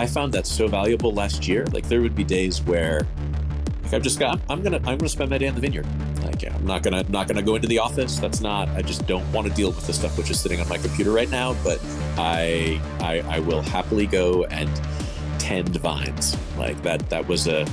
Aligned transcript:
I 0.00 0.06
found 0.06 0.32
that 0.32 0.46
so 0.46 0.66
valuable 0.66 1.12
last 1.12 1.46
year. 1.46 1.66
Like 1.66 1.86
there 1.86 2.00
would 2.00 2.16
be 2.16 2.24
days 2.24 2.62
where 2.62 3.06
like 3.82 3.92
I've 3.92 4.02
just 4.02 4.18
got 4.18 4.40
I'm 4.48 4.62
gonna 4.62 4.78
I'm 4.78 4.96
gonna 4.96 5.10
spend 5.10 5.28
my 5.28 5.36
day 5.36 5.44
in 5.44 5.54
the 5.54 5.60
vineyard. 5.60 5.86
Like 6.22 6.40
yeah, 6.40 6.56
I'm 6.56 6.64
not 6.64 6.82
gonna 6.82 7.04
not 7.10 7.28
gonna 7.28 7.42
go 7.42 7.54
into 7.54 7.68
the 7.68 7.80
office. 7.80 8.18
That's 8.18 8.40
not 8.40 8.70
I 8.70 8.80
just 8.80 9.06
don't 9.06 9.30
want 9.30 9.46
to 9.46 9.52
deal 9.52 9.72
with 9.72 9.86
the 9.86 9.92
stuff 9.92 10.16
which 10.16 10.30
is 10.30 10.40
sitting 10.40 10.58
on 10.58 10.66
my 10.70 10.78
computer 10.78 11.12
right 11.12 11.28
now. 11.28 11.54
But 11.62 11.80
I 12.16 12.80
I, 13.00 13.20
I 13.28 13.40
will 13.40 13.60
happily 13.60 14.06
go 14.06 14.44
and 14.44 14.70
tend 15.38 15.76
vines. 15.76 16.34
Like 16.56 16.82
that 16.82 17.06
that 17.10 17.28
was 17.28 17.46
a 17.46 17.66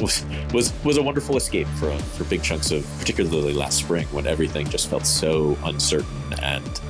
was 0.00 0.24
was 0.54 0.72
was 0.84 0.98
a 0.98 1.02
wonderful 1.02 1.36
escape 1.36 1.66
for 1.80 1.90
for 1.98 2.22
big 2.26 2.44
chunks 2.44 2.70
of 2.70 2.86
particularly 3.00 3.54
last 3.54 3.78
spring 3.78 4.06
when 4.12 4.28
everything 4.28 4.68
just 4.68 4.88
felt 4.88 5.04
so 5.04 5.58
uncertain 5.64 6.32
and 6.40 6.80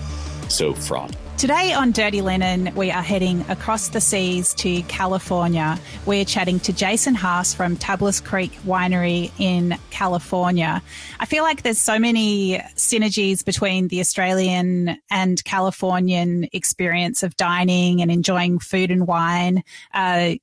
so 0.51 0.75
fraught. 0.75 1.17
Today 1.37 1.75
on 1.75 1.93
Dirty 1.93 2.23
Linen, 2.23 2.75
we 2.75 2.91
are 2.91 3.03
heading 3.03 3.45
across 3.51 3.89
the 3.89 4.01
seas 4.01 4.55
to 4.55 4.81
California. 4.85 5.79
We're 6.07 6.25
chatting 6.25 6.61
to 6.61 6.73
Jason 6.73 7.15
Haas 7.15 7.53
from 7.53 7.77
Tablas 7.77 8.25
Creek 8.25 8.53
Winery 8.65 9.31
in 9.39 9.77
California. 9.91 10.81
I 11.21 11.27
feel 11.27 11.43
like 11.43 11.61
there's 11.61 11.79
so 11.79 11.99
many 11.99 12.57
synergies 12.77 13.45
between 13.45 13.89
the 13.89 14.01
Australian 14.01 14.97
and 15.11 15.45
Californian 15.45 16.49
experience 16.55 17.23
of 17.23 17.37
dining 17.37 18.01
and 18.01 18.11
enjoying 18.11 18.59
food 18.59 18.91
and 18.91 19.07
wine. 19.07 19.63
Uh, 19.93 20.37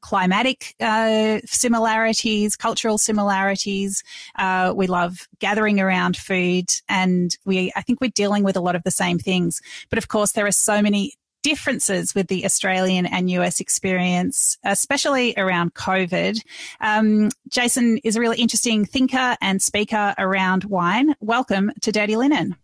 climatic 0.00 0.74
uh, 0.80 1.40
similarities, 1.44 2.56
cultural 2.56 2.98
similarities. 2.98 4.02
Uh, 4.36 4.72
we 4.76 4.86
love 4.86 5.28
gathering 5.38 5.80
around 5.80 6.16
food, 6.16 6.70
and 6.88 7.36
we 7.44 7.72
I 7.76 7.82
think 7.82 8.00
we're 8.00 8.10
dealing 8.10 8.44
with 8.44 8.56
a 8.56 8.60
lot 8.60 8.76
of 8.76 8.82
the 8.82 8.90
same 8.90 9.18
things. 9.18 9.60
But 9.90 9.98
of 9.98 10.08
course, 10.08 10.32
there 10.32 10.46
are 10.46 10.52
so 10.52 10.82
many 10.82 11.14
differences 11.42 12.12
with 12.12 12.26
the 12.26 12.44
Australian 12.44 13.06
and 13.06 13.30
US 13.30 13.60
experience, 13.60 14.58
especially 14.64 15.32
around 15.36 15.74
COVID. 15.74 16.40
Um, 16.80 17.30
Jason 17.48 17.98
is 17.98 18.16
a 18.16 18.20
really 18.20 18.38
interesting 18.38 18.84
thinker 18.84 19.36
and 19.40 19.62
speaker 19.62 20.12
around 20.18 20.64
wine. 20.64 21.14
Welcome 21.20 21.70
to 21.82 21.92
Dirty 21.92 22.16
Linen. 22.16 22.56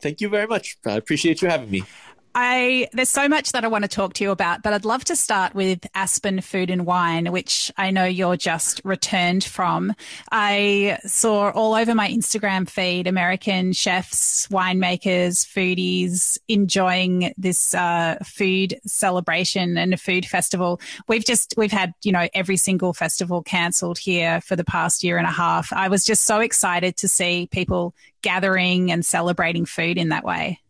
Thank 0.00 0.22
you 0.22 0.28
very 0.28 0.46
much. 0.46 0.78
I 0.86 0.92
appreciate 0.92 1.42
you 1.42 1.48
having 1.48 1.70
me. 1.70 1.84
I 2.34 2.88
there's 2.92 3.08
so 3.08 3.28
much 3.28 3.52
that 3.52 3.64
I 3.64 3.68
want 3.68 3.82
to 3.82 3.88
talk 3.88 4.14
to 4.14 4.24
you 4.24 4.30
about, 4.30 4.62
but 4.62 4.72
I'd 4.72 4.84
love 4.84 5.04
to 5.06 5.16
start 5.16 5.54
with 5.54 5.84
Aspen 5.94 6.40
Food 6.40 6.70
and 6.70 6.86
Wine, 6.86 7.32
which 7.32 7.72
I 7.76 7.90
know 7.90 8.04
you're 8.04 8.36
just 8.36 8.80
returned 8.84 9.42
from. 9.42 9.94
I 10.30 10.98
saw 11.04 11.50
all 11.50 11.74
over 11.74 11.92
my 11.92 12.08
Instagram 12.08 12.68
feed 12.70 13.08
American 13.08 13.72
chefs, 13.72 14.46
winemakers, 14.46 15.44
foodies 15.44 16.38
enjoying 16.46 17.34
this 17.36 17.74
uh, 17.74 18.16
food 18.24 18.78
celebration 18.86 19.76
and 19.76 19.92
a 19.92 19.96
food 19.96 20.24
festival. 20.24 20.80
We've 21.08 21.24
just 21.24 21.54
we've 21.56 21.72
had 21.72 21.94
you 22.04 22.12
know 22.12 22.28
every 22.32 22.56
single 22.56 22.92
festival 22.92 23.42
cancelled 23.42 23.98
here 23.98 24.40
for 24.40 24.54
the 24.54 24.64
past 24.64 25.02
year 25.02 25.18
and 25.18 25.26
a 25.26 25.32
half. 25.32 25.72
I 25.72 25.88
was 25.88 26.04
just 26.04 26.24
so 26.24 26.38
excited 26.38 26.96
to 26.98 27.08
see 27.08 27.48
people 27.50 27.92
gathering 28.22 28.92
and 28.92 29.04
celebrating 29.04 29.64
food 29.64 29.98
in 29.98 30.10
that 30.10 30.24
way. 30.24 30.60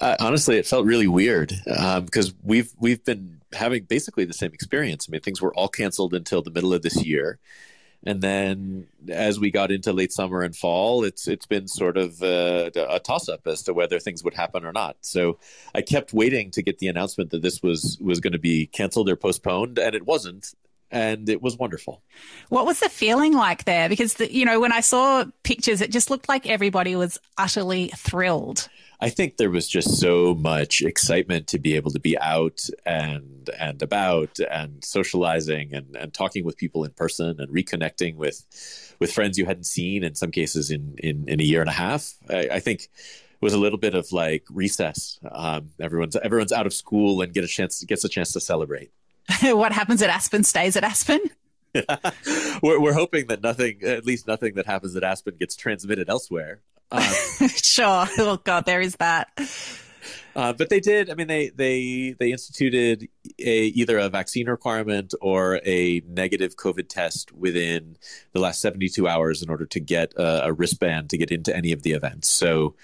Honestly, 0.00 0.58
it 0.58 0.66
felt 0.66 0.84
really 0.84 1.06
weird 1.06 1.52
because 1.64 2.30
um, 2.30 2.36
we've 2.42 2.72
we've 2.78 3.04
been 3.04 3.40
having 3.52 3.84
basically 3.84 4.24
the 4.24 4.34
same 4.34 4.52
experience. 4.52 5.06
I 5.08 5.12
mean, 5.12 5.20
things 5.20 5.40
were 5.40 5.54
all 5.54 5.68
canceled 5.68 6.14
until 6.14 6.42
the 6.42 6.50
middle 6.50 6.74
of 6.74 6.82
this 6.82 7.02
year, 7.04 7.38
and 8.04 8.20
then 8.20 8.86
as 9.08 9.40
we 9.40 9.50
got 9.50 9.70
into 9.70 9.92
late 9.92 10.12
summer 10.12 10.42
and 10.42 10.54
fall, 10.54 11.04
it's 11.04 11.26
it's 11.26 11.46
been 11.46 11.66
sort 11.66 11.96
of 11.96 12.22
uh, 12.22 12.70
a, 12.76 12.96
a 12.96 13.00
toss 13.00 13.28
up 13.28 13.46
as 13.46 13.62
to 13.62 13.74
whether 13.74 13.98
things 13.98 14.22
would 14.22 14.34
happen 14.34 14.64
or 14.64 14.72
not. 14.72 14.96
So 15.00 15.38
I 15.74 15.82
kept 15.82 16.12
waiting 16.12 16.50
to 16.52 16.62
get 16.62 16.78
the 16.78 16.88
announcement 16.88 17.30
that 17.30 17.42
this 17.42 17.62
was 17.62 17.98
was 18.00 18.20
going 18.20 18.34
to 18.34 18.38
be 18.38 18.66
canceled 18.66 19.08
or 19.08 19.16
postponed, 19.16 19.78
and 19.78 19.94
it 19.94 20.06
wasn't 20.06 20.54
and 20.90 21.28
it 21.28 21.42
was 21.42 21.56
wonderful. 21.56 22.02
What 22.48 22.66
was 22.66 22.80
the 22.80 22.88
feeling 22.88 23.32
like 23.32 23.64
there? 23.64 23.88
Because 23.88 24.14
the, 24.14 24.32
you 24.32 24.44
know, 24.44 24.60
when 24.60 24.72
I 24.72 24.80
saw 24.80 25.24
pictures, 25.42 25.80
it 25.80 25.90
just 25.90 26.10
looked 26.10 26.28
like 26.28 26.46
everybody 26.46 26.94
was 26.94 27.18
utterly 27.36 27.88
thrilled. 27.96 28.68
I 29.00 29.10
think 29.10 29.36
there 29.36 29.50
was 29.50 29.68
just 29.68 29.98
so 30.00 30.34
much 30.34 30.82
excitement 30.82 31.46
to 31.48 31.58
be 31.58 31.74
able 31.74 31.90
to 31.90 32.00
be 32.00 32.18
out 32.18 32.60
and 32.84 33.50
and 33.58 33.82
about 33.82 34.38
and 34.50 34.82
socializing 34.84 35.74
and, 35.74 35.94
and 35.96 36.14
talking 36.14 36.44
with 36.44 36.56
people 36.56 36.84
in 36.84 36.92
person 36.92 37.36
and 37.38 37.48
reconnecting 37.48 38.16
with 38.16 38.44
with 38.98 39.12
friends 39.12 39.36
you 39.36 39.44
hadn't 39.44 39.64
seen 39.64 40.02
in 40.02 40.14
some 40.14 40.30
cases 40.30 40.70
in 40.70 40.94
in, 40.98 41.28
in 41.28 41.40
a 41.40 41.44
year 41.44 41.60
and 41.60 41.70
a 41.70 41.74
half. 41.74 42.14
I, 42.30 42.48
I 42.52 42.60
think 42.60 42.82
it 42.82 43.42
was 43.42 43.52
a 43.52 43.58
little 43.58 43.78
bit 43.78 43.94
of 43.94 44.10
like 44.12 44.44
recess. 44.50 45.18
Um, 45.30 45.70
everyone's 45.78 46.16
everyone's 46.16 46.52
out 46.52 46.66
of 46.66 46.72
school 46.72 47.20
and 47.20 47.34
get 47.34 47.44
a 47.44 47.48
chance 47.48 47.84
gets 47.84 48.04
a 48.04 48.08
chance 48.08 48.32
to 48.32 48.40
celebrate. 48.40 48.90
what 49.42 49.72
happens 49.72 50.02
at 50.02 50.10
Aspen 50.10 50.44
stays 50.44 50.76
at 50.76 50.84
Aspen. 50.84 51.20
we're, 52.62 52.80
we're 52.80 52.94
hoping 52.94 53.26
that 53.26 53.42
nothing, 53.42 53.82
at 53.82 54.06
least 54.06 54.26
nothing 54.26 54.54
that 54.54 54.66
happens 54.66 54.96
at 54.96 55.04
Aspen, 55.04 55.36
gets 55.38 55.54
transmitted 55.56 56.08
elsewhere. 56.08 56.60
Um, 56.90 57.02
sure. 57.48 58.06
Oh 58.18 58.40
God, 58.42 58.66
there 58.66 58.80
is 58.80 58.96
that. 58.96 59.28
Uh, 60.36 60.52
but 60.52 60.68
they 60.68 60.80
did. 60.80 61.08
I 61.08 61.14
mean, 61.14 61.28
they 61.28 61.48
they 61.48 62.14
they 62.18 62.30
instituted 62.30 63.08
a 63.38 63.66
either 63.68 63.98
a 63.98 64.10
vaccine 64.10 64.48
requirement 64.48 65.14
or 65.22 65.60
a 65.64 66.02
negative 66.06 66.56
COVID 66.56 66.88
test 66.88 67.32
within 67.32 67.96
the 68.32 68.40
last 68.40 68.60
seventy 68.60 68.88
two 68.88 69.08
hours 69.08 69.42
in 69.42 69.48
order 69.48 69.64
to 69.64 69.80
get 69.80 70.12
a, 70.14 70.46
a 70.46 70.52
wristband 70.52 71.10
to 71.10 71.16
get 71.16 71.30
into 71.30 71.56
any 71.56 71.72
of 71.72 71.82
the 71.82 71.92
events. 71.92 72.28
So 72.28 72.74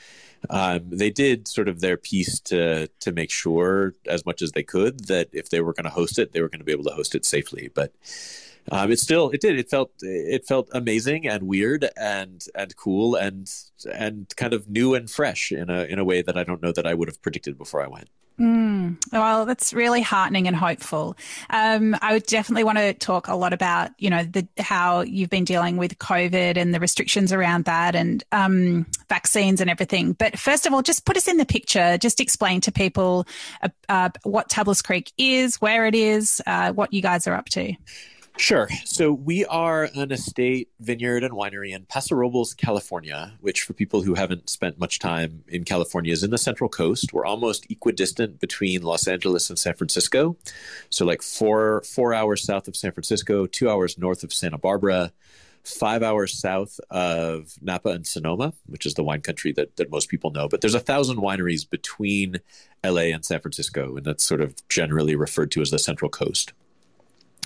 um, 0.51 0.89
they 0.89 1.11
did 1.11 1.47
sort 1.47 1.69
of 1.69 1.81
their 1.81 1.99
piece 1.99 2.41
to 2.41 2.89
to 3.01 3.13
make 3.13 3.31
sure 3.31 3.93
as 4.07 4.25
much 4.25 4.41
as 4.41 4.53
they 4.53 4.63
could 4.63 5.07
that 5.09 5.29
if 5.33 5.51
they 5.51 5.61
were 5.61 5.75
going 5.75 5.85
to 5.85 5.91
host 5.91 6.19
it, 6.19 6.33
they 6.33 6.41
were 6.41 6.49
going 6.49 6.61
to 6.61 6.65
be 6.65 6.73
able 6.73 6.85
to 6.85 6.95
host 6.95 7.15
it 7.15 7.27
safely. 7.27 7.71
But 7.75 7.93
um, 8.71 8.91
it 8.91 8.99
still 8.99 9.31
it 9.31 9.41
did 9.41 9.59
it 9.59 9.69
felt 9.69 9.91
it 10.01 10.47
felt 10.47 10.69
amazing 10.73 11.27
and 11.27 11.43
weird 11.45 11.89
and 11.97 12.45
and 12.55 12.77
cool 12.77 13.15
and 13.17 13.53
and 13.93 14.35
kind 14.37 14.55
of 14.55 14.69
new 14.69 14.95
and 14.95 15.11
fresh 15.11 15.53
in 15.53 15.69
a 15.71 15.85
in 15.85 15.99
a 15.99 16.05
way 16.05 16.23
that 16.23 16.37
I 16.37 16.45
don't 16.45 16.63
know 16.63 16.73
that 16.73 16.87
I 16.87 16.95
would 16.95 17.09
have 17.09 17.21
predicted 17.23 17.59
before 17.59 17.83
I 17.83 17.89
went. 17.89 18.09
Mm, 18.41 18.97
well, 19.13 19.45
that's 19.45 19.73
really 19.73 20.01
heartening 20.01 20.49
and 20.49 20.57
hopeful. 20.57 21.17
Um, 21.51 21.95
I 22.01 22.15
would 22.15 22.25
definitely 22.25 22.65
want 22.65 22.79
to 22.79 22.95
talk 22.95 23.29
a 23.29 23.37
lot 23.37 23.53
about, 23.53 23.91
you 23.99 24.11
know, 24.11 24.25
the, 24.25 24.49
how 24.59 25.03
you've 25.03 25.31
been 25.31 25.45
dealing 25.45 25.77
with 25.77 25.99
COVID 25.99 26.57
and 26.57 26.75
the 26.75 26.81
restrictions 26.81 27.33
around 27.33 27.67
that 27.67 27.95
and 27.95 28.25
um, 28.33 28.87
vaccines 29.09 29.61
and 29.61 29.69
everything. 29.69 30.15
But 30.15 30.39
first 30.39 30.67
of 30.67 30.73
all, 30.73 30.83
just 30.83 31.05
put 31.05 31.17
us 31.17 31.29
in 31.29 31.37
the 31.37 31.47
picture. 31.47 31.99
Just 31.99 32.21
explain 32.21 32.61
to 32.63 32.73
people 32.73 33.27
uh, 33.61 33.69
uh, 33.89 34.09
what 34.23 34.49
Tablas 34.49 34.83
Creek 34.83 35.13
is, 35.19 35.61
where 35.61 35.87
it 35.87 35.95
is, 35.95 36.41
uh, 36.47 36.73
what 36.73 36.93
you 36.93 37.03
guys 37.03 37.27
are 37.27 37.35
up 37.35 37.47
to. 37.51 37.75
Sure. 38.39 38.69
So 38.85 39.13
we 39.13 39.45
are 39.45 39.91
an 39.95 40.11
estate, 40.11 40.71
vineyard, 40.81 41.23
and 41.23 41.35
winery 41.35 41.75
in 41.75 41.85
Paso 41.85 42.15
Robles, 42.15 42.55
California, 42.55 43.35
which 43.41 43.63
for 43.63 43.75
people 43.75 44.03
who 44.03 44.15
haven't 44.15 44.49
spent 44.49 44.79
much 44.79 44.99
time 44.99 45.45
in 45.49 45.65
California 45.65 46.13
is 46.13 46.23
in 46.23 46.31
the 46.31 46.39
Central 46.39 46.71
Coast. 46.71 47.13
We're 47.13 47.27
almost 47.27 47.71
equidistant 47.71 48.41
between 48.41 48.83
Los 48.83 49.07
Angeles 49.07 49.51
and 49.51 49.59
San 49.59 49.75
Francisco. 49.75 50.37
So 50.89 51.05
like 51.05 51.23
four 51.23 51.83
four 51.83 52.15
hours 52.15 52.43
south 52.43 52.69
of 52.69 52.77
San 52.77 52.93
Francisco, 52.93 53.47
two 53.47 53.69
hours 53.69 53.99
north 53.99 54.25
of 54.25 54.33
Santa 54.33 54.59
Barbara, 54.59 55.13
five 55.63 56.03
hours 56.03 56.37
south 56.37 56.81
of 56.91 57.55
Napa 57.61 57.91
and 57.91 58.07
Sonoma, 58.07 58.55
which 58.67 58.87
is 58.87 58.95
the 58.95 59.05
wine 59.05 59.21
country 59.21 59.53
that, 59.53 59.77
that 59.77 59.91
most 59.91 60.09
people 60.09 60.31
know. 60.31 60.49
But 60.49 60.61
there's 60.61 60.75
a 60.75 60.81
thousand 60.81 61.19
wineries 61.19 61.69
between 61.69 62.41
LA 62.85 63.13
and 63.13 63.25
San 63.25 63.41
Francisco, 63.41 63.97
and 63.97 64.07
that's 64.07 64.25
sort 64.25 64.41
of 64.41 64.57
generally 64.69 65.17
referred 65.17 65.51
to 65.53 65.61
as 65.61 65.71
the 65.71 65.79
Central 65.79 66.11
Coast. 66.11 66.53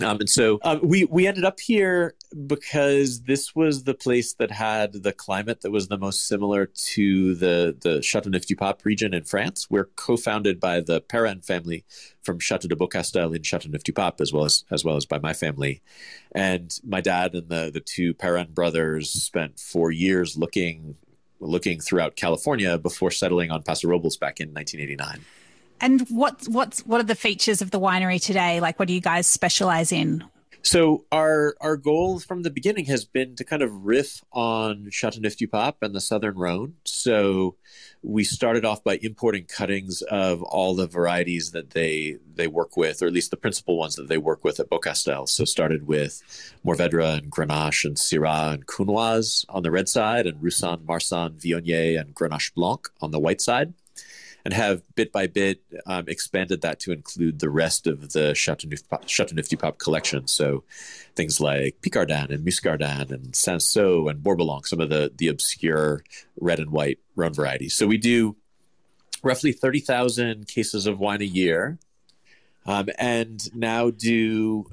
Um, 0.03 0.21
and 0.21 0.29
so 0.29 0.59
um, 0.63 0.81
we 0.83 1.05
we 1.05 1.27
ended 1.27 1.45
up 1.45 1.59
here 1.59 2.15
because 2.47 3.23
this 3.23 3.57
was 3.57 3.85
the 3.85 3.95
place 3.95 4.35
that 4.35 4.51
had 4.51 4.93
the 4.93 5.13
climate 5.13 5.63
that 5.63 5.71
was 5.71 5.89
the 5.89 5.97
most 5.97 6.29
similar 6.29 6.67
to 6.67 7.35
the 7.35 7.75
the 7.81 8.01
Châteauneuf-du-Pape 8.01 8.85
region 8.85 9.15
in 9.15 9.25
France. 9.25 9.69
We're 9.71 9.89
co-founded 9.97 10.61
by 10.61 10.81
the 10.81 11.01
Perrin 11.01 11.41
family 11.41 11.85
from 12.23 12.41
Château 12.41 12.69
de 12.69 12.77
Beaucastel 12.77 13.35
in 13.35 13.41
Châteauneuf-du-Pape, 13.41 14.21
as 14.21 14.35
well 14.35 14.45
as 14.45 14.65
as 14.71 14.85
well 14.85 14.97
as 14.97 15.07
by 15.07 15.19
my 15.19 15.33
family. 15.33 15.81
And 16.33 16.79
my 16.85 17.01
dad 17.01 17.35
and 17.35 17.49
the 17.49 17.71
the 17.73 17.81
two 17.81 18.13
Perrin 18.13 18.53
brothers 18.53 19.11
spent 19.11 19.59
four 19.59 19.91
years 19.93 20.37
looking 20.37 20.97
looking 21.41 21.81
throughout 21.81 22.17
California 22.17 22.77
before 22.77 23.11
settling 23.11 23.51
on 23.51 23.63
Paso 23.63 23.89
Robles 23.89 24.19
back 24.19 24.41
in 24.41 24.53
1989. 24.53 25.25
And 25.81 26.07
what 26.09 26.45
what's 26.49 26.81
what 26.87 27.01
are 27.01 27.05
the 27.05 27.15
features 27.15 27.61
of 27.63 27.71
the 27.71 27.81
winery 27.81 28.21
today? 28.23 28.61
Like, 28.61 28.79
what 28.79 28.89
do 28.89 28.95
you 28.95 29.01
guys 29.01 29.27
specialize 29.27 29.93
in? 29.93 30.25
So 30.67 31.05
our 31.13 31.55
our 31.61 31.77
goal 31.77 32.19
from 32.19 32.43
the 32.43 32.51
beginning 32.51 32.87
has 32.87 33.05
been 33.05 33.37
to 33.37 33.45
kind 33.45 33.63
of 33.63 33.85
riff 33.85 34.25
on 34.33 34.87
Châteauneuf-du-Pape 34.87 35.77
and 35.81 35.95
the 35.95 36.01
Southern 36.01 36.37
Rhone. 36.37 36.75
So 36.85 37.55
we 38.03 38.25
started 38.25 38.65
off 38.65 38.83
by 38.83 38.99
importing 39.01 39.45
cuttings 39.45 40.03
of 40.03 40.43
all 40.43 40.75
the 40.75 40.89
varieties 40.89 41.53
that 41.53 41.71
they 41.71 42.17
they 42.35 42.49
work 42.49 42.77
with, 42.77 43.01
or 43.01 43.07
at 43.07 43.13
least 43.13 43.31
the 43.31 43.37
principal 43.37 43.77
ones 43.77 43.95
that 43.95 44.09
they 44.09 44.19
work 44.19 44.43
with 44.43 44.59
at 44.59 44.69
Beaucastel. 44.69 45.29
So 45.29 45.45
started 45.45 45.87
with 45.87 46.21
Mourvedre 46.65 47.19
and 47.19 47.31
Grenache 47.31 47.85
and 47.85 47.97
Syrah 47.97 48.55
and 48.55 48.67
Counoise 48.67 49.45
on 49.49 49.63
the 49.63 49.71
red 49.71 49.89
side, 49.89 50.27
and 50.27 50.43
Roussanne, 50.43 50.85
Marsanne, 50.85 51.39
Viognier, 51.39 52.01
and 52.01 52.13
Grenache 52.13 52.55
Blanc 52.55 52.89
on 53.01 53.13
the 53.13 53.21
white 53.21 53.41
side 53.41 53.73
and 54.47 54.55
have 54.55 54.81
bit 54.95 55.11
by 55.11 55.27
bit 55.27 55.61
um, 55.87 56.05
expanded 56.07 56.61
that 56.61 56.79
to 56.79 56.93
include 56.93 57.41
the 57.41 57.51
rest 57.51 57.89
of 57.89 58.13
the 58.13 58.33
Chateauneuf 58.33 59.59
Pop 59.59 59.79
collection. 59.79 60.29
So 60.29 60.63
things 61.17 61.41
like 61.41 61.81
Picardan 61.81 62.31
and 62.31 62.47
Muscardin 62.47 63.11
and 63.11 63.33
Cinsault 63.33 64.09
and 64.09 64.23
Bourboulenc, 64.23 64.69
some 64.69 64.81
of 64.81 64.89
the 64.89 65.13
the 65.17 65.27
obscure 65.27 66.05
red 66.41 66.61
and 66.61 66.71
white 66.71 67.01
Rhone 67.17 67.35
varieties. 67.35 67.75
So 67.75 67.89
we 67.89 67.99
do 67.99 68.37
roughly 69.21 69.51
30,000 69.51 70.47
cases 70.47 70.87
of 70.87 71.01
wine 71.01 71.23
a 71.23 71.25
year. 71.25 71.79
Um, 72.67 72.89
and 72.99 73.53
now 73.53 73.91
do 73.91 74.71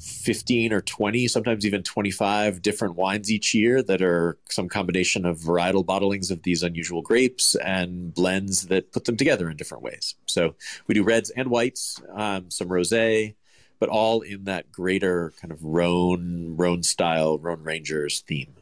15 0.00 0.72
or 0.72 0.80
20, 0.80 1.28
sometimes 1.28 1.66
even 1.66 1.82
25 1.82 2.62
different 2.62 2.96
wines 2.96 3.30
each 3.30 3.54
year 3.54 3.82
that 3.82 4.02
are 4.02 4.38
some 4.48 4.68
combination 4.68 5.24
of 5.24 5.38
varietal 5.38 5.84
bottlings 5.84 6.30
of 6.30 6.42
these 6.42 6.62
unusual 6.62 7.02
grapes 7.02 7.54
and 7.56 8.14
blends 8.14 8.68
that 8.68 8.92
put 8.92 9.04
them 9.04 9.16
together 9.16 9.50
in 9.50 9.56
different 9.56 9.82
ways. 9.82 10.14
So 10.26 10.54
we 10.86 10.94
do 10.94 11.02
reds 11.02 11.30
and 11.30 11.48
whites, 11.48 12.00
um, 12.12 12.50
some 12.50 12.68
rosé, 12.68 13.34
but 13.78 13.88
all 13.88 14.20
in 14.20 14.44
that 14.44 14.70
greater 14.70 15.32
kind 15.40 15.50
of 15.50 15.62
Rhone, 15.64 16.54
Rhone 16.56 16.82
style, 16.82 17.38
Rhone 17.38 17.62
Rangers 17.62 18.20
theme. 18.20 18.54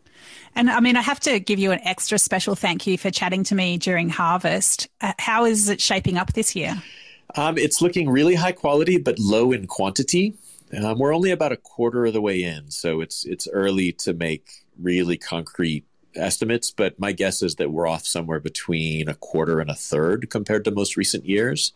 And 0.54 0.70
I 0.70 0.80
mean, 0.80 0.96
I 0.96 1.02
have 1.02 1.20
to 1.20 1.40
give 1.40 1.58
you 1.58 1.72
an 1.72 1.80
extra 1.84 2.18
special 2.18 2.54
thank 2.54 2.86
you 2.86 2.98
for 2.98 3.10
chatting 3.10 3.44
to 3.44 3.54
me 3.54 3.78
during 3.78 4.08
harvest. 4.08 4.88
Uh, 5.00 5.12
how 5.18 5.44
is 5.44 5.68
it 5.68 5.80
shaping 5.80 6.16
up 6.16 6.32
this 6.32 6.56
year? 6.56 6.82
Um, 7.36 7.56
it's 7.58 7.80
looking 7.80 8.08
really 8.08 8.34
high 8.34 8.52
quality, 8.52 8.98
but 8.98 9.18
low 9.18 9.52
in 9.52 9.66
quantity. 9.66 10.34
Um, 10.76 10.98
we're 10.98 11.14
only 11.14 11.30
about 11.30 11.52
a 11.52 11.56
quarter 11.56 12.06
of 12.06 12.12
the 12.12 12.20
way 12.20 12.42
in, 12.42 12.70
so 12.70 13.00
it's 13.00 13.24
it's 13.24 13.48
early 13.48 13.92
to 13.92 14.12
make 14.12 14.48
really 14.78 15.18
concrete 15.18 15.84
estimates. 16.14 16.70
But 16.70 16.98
my 16.98 17.12
guess 17.12 17.42
is 17.42 17.56
that 17.56 17.70
we're 17.70 17.88
off 17.88 18.04
somewhere 18.04 18.40
between 18.40 19.08
a 19.08 19.14
quarter 19.14 19.60
and 19.60 19.70
a 19.70 19.74
third 19.74 20.30
compared 20.30 20.64
to 20.64 20.70
most 20.70 20.96
recent 20.96 21.26
years. 21.26 21.72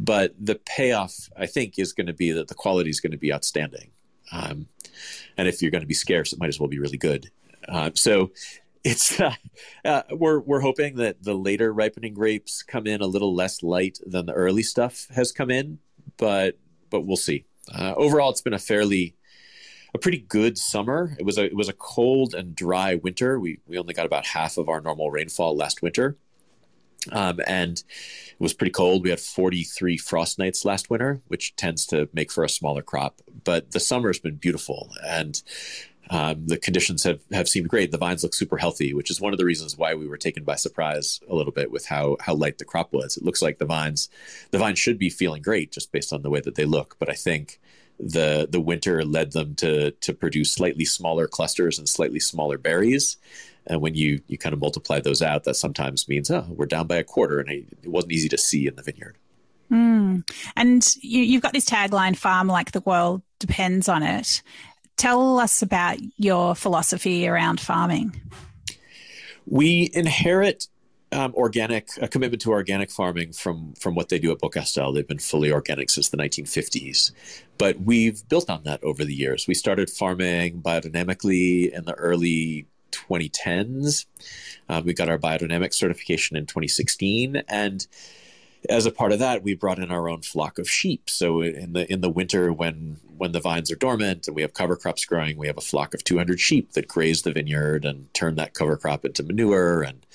But 0.00 0.34
the 0.40 0.56
payoff, 0.56 1.30
I 1.36 1.46
think, 1.46 1.78
is 1.78 1.92
going 1.92 2.08
to 2.08 2.12
be 2.12 2.32
that 2.32 2.48
the 2.48 2.54
quality 2.54 2.90
is 2.90 3.00
going 3.00 3.12
to 3.12 3.18
be 3.18 3.32
outstanding. 3.32 3.90
Um, 4.32 4.66
and 5.36 5.46
if 5.46 5.62
you're 5.62 5.70
going 5.70 5.82
to 5.82 5.86
be 5.86 5.94
scarce, 5.94 6.32
it 6.32 6.38
might 6.38 6.48
as 6.48 6.58
well 6.58 6.68
be 6.68 6.78
really 6.78 6.98
good. 6.98 7.30
Uh, 7.68 7.90
so 7.94 8.32
it's 8.82 9.20
uh, 9.20 9.34
uh, 9.84 10.02
we're 10.10 10.40
we're 10.40 10.60
hoping 10.60 10.96
that 10.96 11.22
the 11.22 11.34
later 11.34 11.72
ripening 11.72 12.14
grapes 12.14 12.62
come 12.62 12.86
in 12.86 13.00
a 13.00 13.06
little 13.06 13.34
less 13.34 13.62
light 13.62 13.98
than 14.06 14.26
the 14.26 14.32
early 14.32 14.62
stuff 14.62 15.08
has 15.14 15.30
come 15.32 15.50
in, 15.50 15.78
but 16.16 16.58
but 16.90 17.02
we'll 17.02 17.16
see. 17.16 17.44
Uh, 17.72 17.94
overall, 17.96 18.30
it's 18.30 18.40
been 18.40 18.54
a 18.54 18.58
fairly 18.58 19.14
a 19.94 19.98
pretty 19.98 20.18
good 20.18 20.58
summer. 20.58 21.16
It 21.18 21.24
was 21.24 21.38
a 21.38 21.44
it 21.44 21.56
was 21.56 21.68
a 21.68 21.72
cold 21.72 22.34
and 22.34 22.54
dry 22.54 22.96
winter. 22.96 23.38
We 23.38 23.60
we 23.66 23.78
only 23.78 23.94
got 23.94 24.06
about 24.06 24.26
half 24.26 24.58
of 24.58 24.68
our 24.68 24.80
normal 24.80 25.10
rainfall 25.10 25.56
last 25.56 25.82
winter, 25.82 26.16
um, 27.12 27.40
and 27.46 27.78
it 27.78 28.40
was 28.40 28.52
pretty 28.52 28.72
cold. 28.72 29.04
We 29.04 29.10
had 29.10 29.20
43 29.20 29.96
frost 29.98 30.38
nights 30.38 30.64
last 30.64 30.90
winter, 30.90 31.22
which 31.28 31.54
tends 31.56 31.86
to 31.86 32.08
make 32.12 32.32
for 32.32 32.44
a 32.44 32.48
smaller 32.48 32.82
crop. 32.82 33.22
But 33.44 33.70
the 33.70 33.80
summer 33.80 34.08
has 34.08 34.18
been 34.18 34.36
beautiful, 34.36 34.90
and 35.06 35.40
um, 36.10 36.46
the 36.46 36.58
conditions 36.58 37.02
have, 37.04 37.20
have 37.32 37.48
seemed 37.48 37.68
great. 37.68 37.90
The 37.90 37.98
vines 37.98 38.22
look 38.22 38.34
super 38.34 38.58
healthy, 38.58 38.92
which 38.92 39.10
is 39.10 39.20
one 39.20 39.32
of 39.32 39.38
the 39.38 39.44
reasons 39.44 39.76
why 39.76 39.94
we 39.94 40.06
were 40.06 40.16
taken 40.16 40.44
by 40.44 40.56
surprise 40.56 41.20
a 41.28 41.34
little 41.34 41.52
bit 41.52 41.70
with 41.70 41.86
how 41.86 42.16
how 42.20 42.34
light 42.34 42.58
the 42.58 42.64
crop 42.64 42.92
was. 42.92 43.16
It 43.16 43.24
looks 43.24 43.42
like 43.42 43.58
the 43.58 43.64
vines 43.64 44.08
the 44.50 44.58
vines 44.58 44.78
should 44.78 44.98
be 44.98 45.10
feeling 45.10 45.42
great 45.42 45.72
just 45.72 45.92
based 45.92 46.12
on 46.12 46.22
the 46.22 46.30
way 46.30 46.40
that 46.40 46.56
they 46.56 46.66
look, 46.66 46.96
but 46.98 47.08
I 47.08 47.14
think 47.14 47.60
the 47.98 48.48
the 48.50 48.60
winter 48.60 49.04
led 49.04 49.32
them 49.32 49.54
to 49.56 49.92
to 49.92 50.12
produce 50.12 50.52
slightly 50.52 50.84
smaller 50.84 51.26
clusters 51.26 51.78
and 51.78 51.88
slightly 51.88 52.20
smaller 52.20 52.58
berries. 52.58 53.16
And 53.66 53.80
when 53.80 53.94
you 53.94 54.20
you 54.26 54.36
kind 54.36 54.52
of 54.52 54.60
multiply 54.60 55.00
those 55.00 55.22
out, 55.22 55.44
that 55.44 55.54
sometimes 55.54 56.08
means 56.08 56.30
oh 56.30 56.46
we're 56.50 56.66
down 56.66 56.86
by 56.86 56.96
a 56.96 57.04
quarter, 57.04 57.40
and 57.40 57.48
it 57.50 57.88
wasn't 57.88 58.12
easy 58.12 58.28
to 58.28 58.38
see 58.38 58.66
in 58.66 58.76
the 58.76 58.82
vineyard. 58.82 59.16
Mm. 59.70 60.28
And 60.56 60.96
you, 61.00 61.22
you've 61.22 61.42
got 61.42 61.54
this 61.54 61.64
tagline, 61.64 62.16
"Farm 62.16 62.48
like 62.48 62.72
the 62.72 62.80
world 62.80 63.22
depends 63.38 63.88
on 63.88 64.02
it." 64.02 64.42
Tell 64.96 65.38
us 65.38 65.62
about 65.62 65.98
your 66.16 66.54
philosophy 66.54 67.26
around 67.26 67.60
farming. 67.60 68.20
We 69.46 69.90
inherit 69.92 70.68
um, 71.14 71.32
organic 71.36 71.90
a 72.00 72.08
commitment 72.08 72.42
to 72.42 72.50
organic 72.50 72.90
farming 72.90 73.32
from 73.32 73.74
from 73.74 73.94
what 73.94 74.08
they 74.08 74.18
do 74.18 74.32
at 74.32 74.38
Beaucastel. 74.38 74.92
They've 74.94 75.06
been 75.06 75.18
fully 75.18 75.52
organic 75.52 75.90
since 75.90 76.08
the 76.08 76.16
1950s, 76.16 77.12
but 77.56 77.80
we've 77.80 78.28
built 78.28 78.50
on 78.50 78.64
that 78.64 78.82
over 78.82 79.04
the 79.04 79.14
years. 79.14 79.46
We 79.46 79.54
started 79.54 79.90
farming 79.90 80.60
biodynamically 80.60 81.72
in 81.72 81.84
the 81.84 81.94
early 81.94 82.66
2010s. 82.90 84.06
Uh, 84.68 84.82
we 84.84 84.92
got 84.92 85.08
our 85.08 85.18
biodynamic 85.18 85.72
certification 85.72 86.36
in 86.36 86.46
2016, 86.46 87.42
and 87.48 87.86
as 88.68 88.86
a 88.86 88.90
part 88.90 89.12
of 89.12 89.18
that, 89.18 89.42
we 89.42 89.54
brought 89.54 89.78
in 89.78 89.90
our 89.90 90.08
own 90.08 90.22
flock 90.22 90.58
of 90.58 90.68
sheep. 90.68 91.10
So 91.10 91.42
in 91.42 91.72
the 91.72 91.90
in 91.92 92.00
the 92.00 92.10
winter, 92.10 92.52
when 92.52 92.98
when 93.16 93.32
the 93.32 93.40
vines 93.40 93.70
are 93.70 93.76
dormant 93.76 94.26
and 94.26 94.34
we 94.34 94.42
have 94.42 94.54
cover 94.54 94.76
crops 94.76 95.04
growing, 95.04 95.36
we 95.36 95.46
have 95.46 95.58
a 95.58 95.62
flock 95.62 95.94
of 95.94 96.04
200 96.04 96.40
sheep 96.40 96.72
that 96.72 96.88
graze 96.88 97.22
the 97.22 97.32
vineyard 97.32 97.84
and 97.84 98.12
turn 98.14 98.36
that 98.36 98.54
cover 98.54 98.76
crop 98.76 99.04
into 99.04 99.22
manure 99.22 99.82
and 99.82 100.06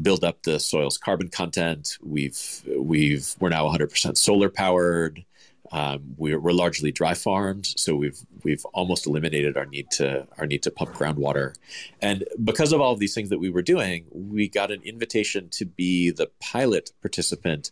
build 0.00 0.24
up 0.24 0.42
the 0.42 0.58
soil's 0.58 0.98
carbon 0.98 1.28
content. 1.28 1.98
We've 2.02 2.62
we've 2.76 3.34
we're 3.40 3.50
now 3.50 3.68
100% 3.68 4.16
solar 4.16 4.48
powered. 4.48 5.24
Um, 5.72 6.14
we're, 6.18 6.38
we're 6.38 6.52
largely 6.52 6.92
dry 6.92 7.14
farmed, 7.14 7.66
so 7.78 7.96
we've 7.96 8.18
we've 8.44 8.64
almost 8.66 9.06
eliminated 9.06 9.56
our 9.56 9.64
need 9.64 9.90
to 9.92 10.28
our 10.36 10.46
need 10.46 10.62
to 10.64 10.70
pump 10.70 10.92
groundwater, 10.92 11.54
and 12.02 12.24
because 12.44 12.72
of 12.72 12.80
all 12.82 12.92
of 12.92 12.98
these 12.98 13.14
things 13.14 13.30
that 13.30 13.38
we 13.38 13.48
were 13.48 13.62
doing, 13.62 14.04
we 14.10 14.48
got 14.48 14.70
an 14.70 14.82
invitation 14.82 15.48
to 15.52 15.64
be 15.64 16.10
the 16.10 16.30
pilot 16.40 16.92
participant 17.00 17.70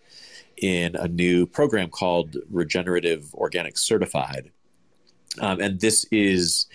in 0.57 0.97
a 0.97 1.09
new 1.09 1.47
program 1.47 1.91
called 1.91 2.39
Regenerative 2.51 3.35
Organic 3.35 3.77
Certified, 3.77 4.51
um, 5.39 5.61
and 5.61 5.81
this 5.81 6.07
is 6.11 6.67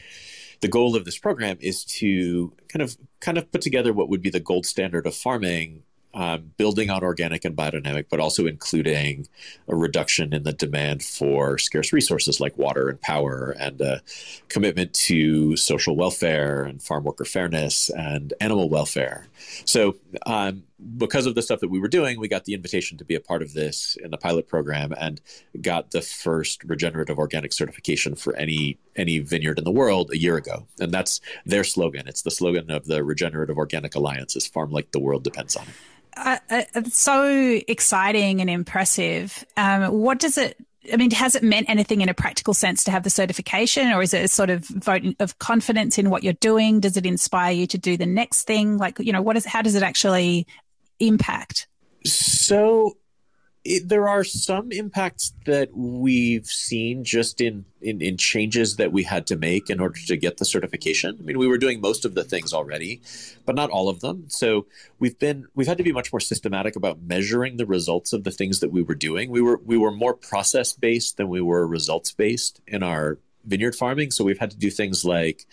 the 0.61 0.67
goal 0.67 0.95
of 0.95 1.05
this 1.05 1.17
program 1.17 1.57
is 1.59 1.83
to 1.85 2.53
kind 2.69 2.83
of 2.83 2.97
kind 3.19 3.39
of 3.39 3.51
put 3.51 3.61
together 3.61 3.93
what 3.93 4.09
would 4.09 4.21
be 4.21 4.29
the 4.29 4.39
gold 4.39 4.65
standard 4.65 5.07
of 5.07 5.15
farming 5.15 5.83
um, 6.15 6.53
building 6.57 6.89
on 6.89 7.03
organic 7.03 7.43
and 7.43 7.55
biodynamic, 7.55 8.05
but 8.09 8.19
also 8.19 8.47
including 8.47 9.27
a 9.67 9.75
reduction 9.75 10.33
in 10.33 10.43
the 10.43 10.53
demand 10.53 11.03
for 11.03 11.57
scarce 11.57 11.91
resources 11.91 12.39
like 12.39 12.57
water 12.57 12.89
and 12.89 13.01
power, 13.01 13.55
and 13.59 13.81
a 13.81 14.01
commitment 14.47 14.93
to 14.93 15.57
social 15.57 15.95
welfare 15.95 16.63
and 16.63 16.81
farm 16.81 17.03
worker 17.03 17.25
fairness 17.25 17.89
and 17.89 18.33
animal 18.39 18.69
welfare. 18.69 19.27
So, 19.65 19.97
um, 20.25 20.63
because 20.97 21.25
of 21.25 21.35
the 21.35 21.41
stuff 21.41 21.59
that 21.59 21.69
we 21.69 21.79
were 21.79 21.87
doing, 21.87 22.19
we 22.19 22.27
got 22.27 22.45
the 22.45 22.53
invitation 22.53 22.97
to 22.97 23.05
be 23.05 23.15
a 23.15 23.19
part 23.19 23.41
of 23.41 23.53
this 23.53 23.97
in 24.03 24.11
the 24.11 24.17
pilot 24.17 24.47
program 24.47 24.93
and 24.97 25.21
got 25.61 25.91
the 25.91 26.01
first 26.01 26.63
regenerative 26.63 27.17
organic 27.17 27.53
certification 27.53 28.15
for 28.15 28.35
any 28.35 28.77
any 28.95 29.19
vineyard 29.19 29.57
in 29.57 29.63
the 29.63 29.71
world 29.71 30.11
a 30.11 30.17
year 30.17 30.37
ago. 30.37 30.67
And 30.79 30.91
that's 30.91 31.21
their 31.45 31.63
slogan. 31.63 32.07
It's 32.07 32.21
the 32.21 32.31
slogan 32.31 32.71
of 32.71 32.85
the 32.85 33.03
Regenerative 33.03 33.57
Organic 33.57 33.95
Alliance: 33.95 34.35
"Is 34.35 34.47
farm 34.47 34.71
like 34.71 34.91
the 34.91 34.99
world 34.99 35.23
depends 35.23 35.55
on 35.55 35.63
it." 35.63 35.73
uh, 36.17 36.37
it's 36.49 36.97
so 36.97 37.61
exciting 37.67 38.41
and 38.41 38.49
impressive. 38.49 39.45
Um, 39.57 39.91
what 39.91 40.19
does 40.19 40.37
it? 40.37 40.57
I 40.91 40.97
mean, 40.97 41.11
has 41.11 41.35
it 41.35 41.43
meant 41.43 41.69
anything 41.69 42.01
in 42.01 42.09
a 42.09 42.13
practical 42.13 42.53
sense 42.53 42.83
to 42.85 42.91
have 42.91 43.03
the 43.03 43.09
certification, 43.09 43.91
or 43.91 44.01
is 44.01 44.13
it 44.13 44.23
a 44.23 44.27
sort 44.27 44.49
of 44.49 44.65
vote 44.65 45.03
of 45.19 45.39
confidence 45.39 45.97
in 45.97 46.09
what 46.09 46.23
you're 46.23 46.33
doing? 46.33 46.79
Does 46.79 46.97
it 46.97 47.05
inspire 47.05 47.53
you 47.53 47.67
to 47.67 47.77
do 47.77 47.97
the 47.97 48.05
next 48.05 48.43
thing? 48.43 48.77
Like, 48.77 48.99
you 48.99 49.11
know, 49.11 49.21
what 49.21 49.37
is? 49.37 49.45
How 49.45 49.61
does 49.61 49.75
it 49.75 49.83
actually 49.83 50.47
impact? 50.99 51.67
So 52.05 52.97
it, 53.65 53.89
there 53.89 54.07
are 54.07 54.23
some 54.23 54.71
impacts 54.71 55.33
that 55.45 55.75
we've 55.75 56.45
seen 56.45 57.03
just 57.03 57.41
in, 57.41 57.65
in, 57.81 57.99
in 57.99 58.15
changes 58.15 58.75
that 58.75 58.91
we 58.91 59.03
had 59.03 59.25
to 59.27 59.35
make 59.35 59.71
in 59.71 59.79
order 59.79 59.99
to 60.05 60.15
get 60.15 60.37
the 60.37 60.45
certification. 60.45 61.17
I 61.19 61.23
mean, 61.23 61.39
we 61.39 61.47
were 61.47 61.57
doing 61.57 61.81
most 61.81 62.05
of 62.05 62.13
the 62.13 62.23
things 62.23 62.53
already, 62.53 63.01
but 63.43 63.55
not 63.55 63.71
all 63.71 63.89
of 63.89 64.01
them. 64.01 64.25
So 64.29 64.67
we've 64.99 65.17
been 65.17 65.47
we've 65.55 65.67
had 65.67 65.79
to 65.79 65.83
be 65.83 65.91
much 65.91 66.13
more 66.13 66.19
systematic 66.19 66.75
about 66.75 67.01
measuring 67.01 67.57
the 67.57 67.65
results 67.65 68.13
of 68.13 68.23
the 68.23 68.31
things 68.31 68.59
that 68.59 68.71
we 68.71 68.83
were 68.83 68.95
doing. 68.95 69.31
We 69.31 69.41
were 69.41 69.59
we 69.65 69.77
were 69.77 69.91
more 69.91 70.13
process 70.13 70.71
based 70.71 71.17
than 71.17 71.27
we 71.27 71.41
were 71.41 71.65
results 71.65 72.11
based 72.11 72.61
in 72.67 72.83
our 72.83 73.17
vineyard 73.45 73.75
farming. 73.75 74.11
So 74.11 74.23
we've 74.23 74.39
had 74.39 74.51
to 74.51 74.57
do 74.57 74.69
things 74.69 75.05
like 75.05 75.45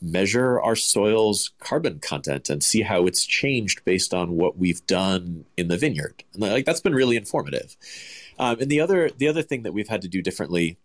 measure 0.00 0.60
our 0.60 0.76
soil's 0.76 1.50
carbon 1.60 2.00
content 2.00 2.50
and 2.50 2.62
see 2.62 2.82
how 2.82 3.06
it's 3.06 3.24
changed 3.24 3.84
based 3.84 4.12
on 4.12 4.32
what 4.36 4.58
we've 4.58 4.84
done 4.86 5.44
in 5.56 5.68
the 5.68 5.76
vineyard. 5.76 6.24
And 6.34 6.42
like 6.42 6.64
that's 6.64 6.80
been 6.80 6.94
really 6.94 7.16
informative. 7.16 7.76
Um, 8.38 8.58
and 8.60 8.70
the 8.70 8.80
other 8.80 9.10
the 9.10 9.28
other 9.28 9.42
thing 9.42 9.62
that 9.62 9.72
we've 9.72 9.88
had 9.88 10.02
to 10.02 10.08
do 10.08 10.22
differently 10.22 10.76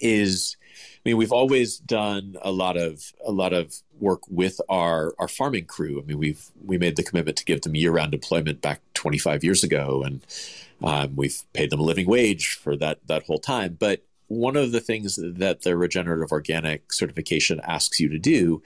is 0.00 0.56
I 1.04 1.08
mean, 1.08 1.16
we've 1.16 1.32
always 1.32 1.78
done 1.78 2.36
a 2.42 2.52
lot 2.52 2.76
of 2.76 3.12
a 3.26 3.32
lot 3.32 3.52
of 3.52 3.74
work 3.98 4.20
with 4.28 4.60
our 4.68 5.14
our 5.18 5.26
farming 5.26 5.64
crew. 5.64 6.00
I 6.00 6.04
mean, 6.04 6.18
we've 6.18 6.44
we 6.64 6.78
made 6.78 6.94
the 6.94 7.02
commitment 7.02 7.36
to 7.38 7.44
give 7.44 7.62
them 7.62 7.74
year 7.74 7.90
round 7.90 8.14
employment 8.14 8.60
back 8.60 8.80
25 8.94 9.42
years 9.42 9.64
ago, 9.64 10.04
and 10.04 10.24
um, 10.82 11.16
we've 11.16 11.42
paid 11.54 11.70
them 11.70 11.80
a 11.80 11.82
living 11.82 12.06
wage 12.06 12.54
for 12.54 12.76
that 12.76 13.00
that 13.08 13.24
whole 13.24 13.40
time. 13.40 13.76
But 13.78 14.02
one 14.32 14.56
of 14.56 14.72
the 14.72 14.80
things 14.80 15.16
that 15.16 15.60
the 15.60 15.76
regenerative 15.76 16.32
organic 16.32 16.90
certification 16.90 17.60
asks 17.64 18.00
you 18.00 18.08
to 18.08 18.18
do 18.18 18.62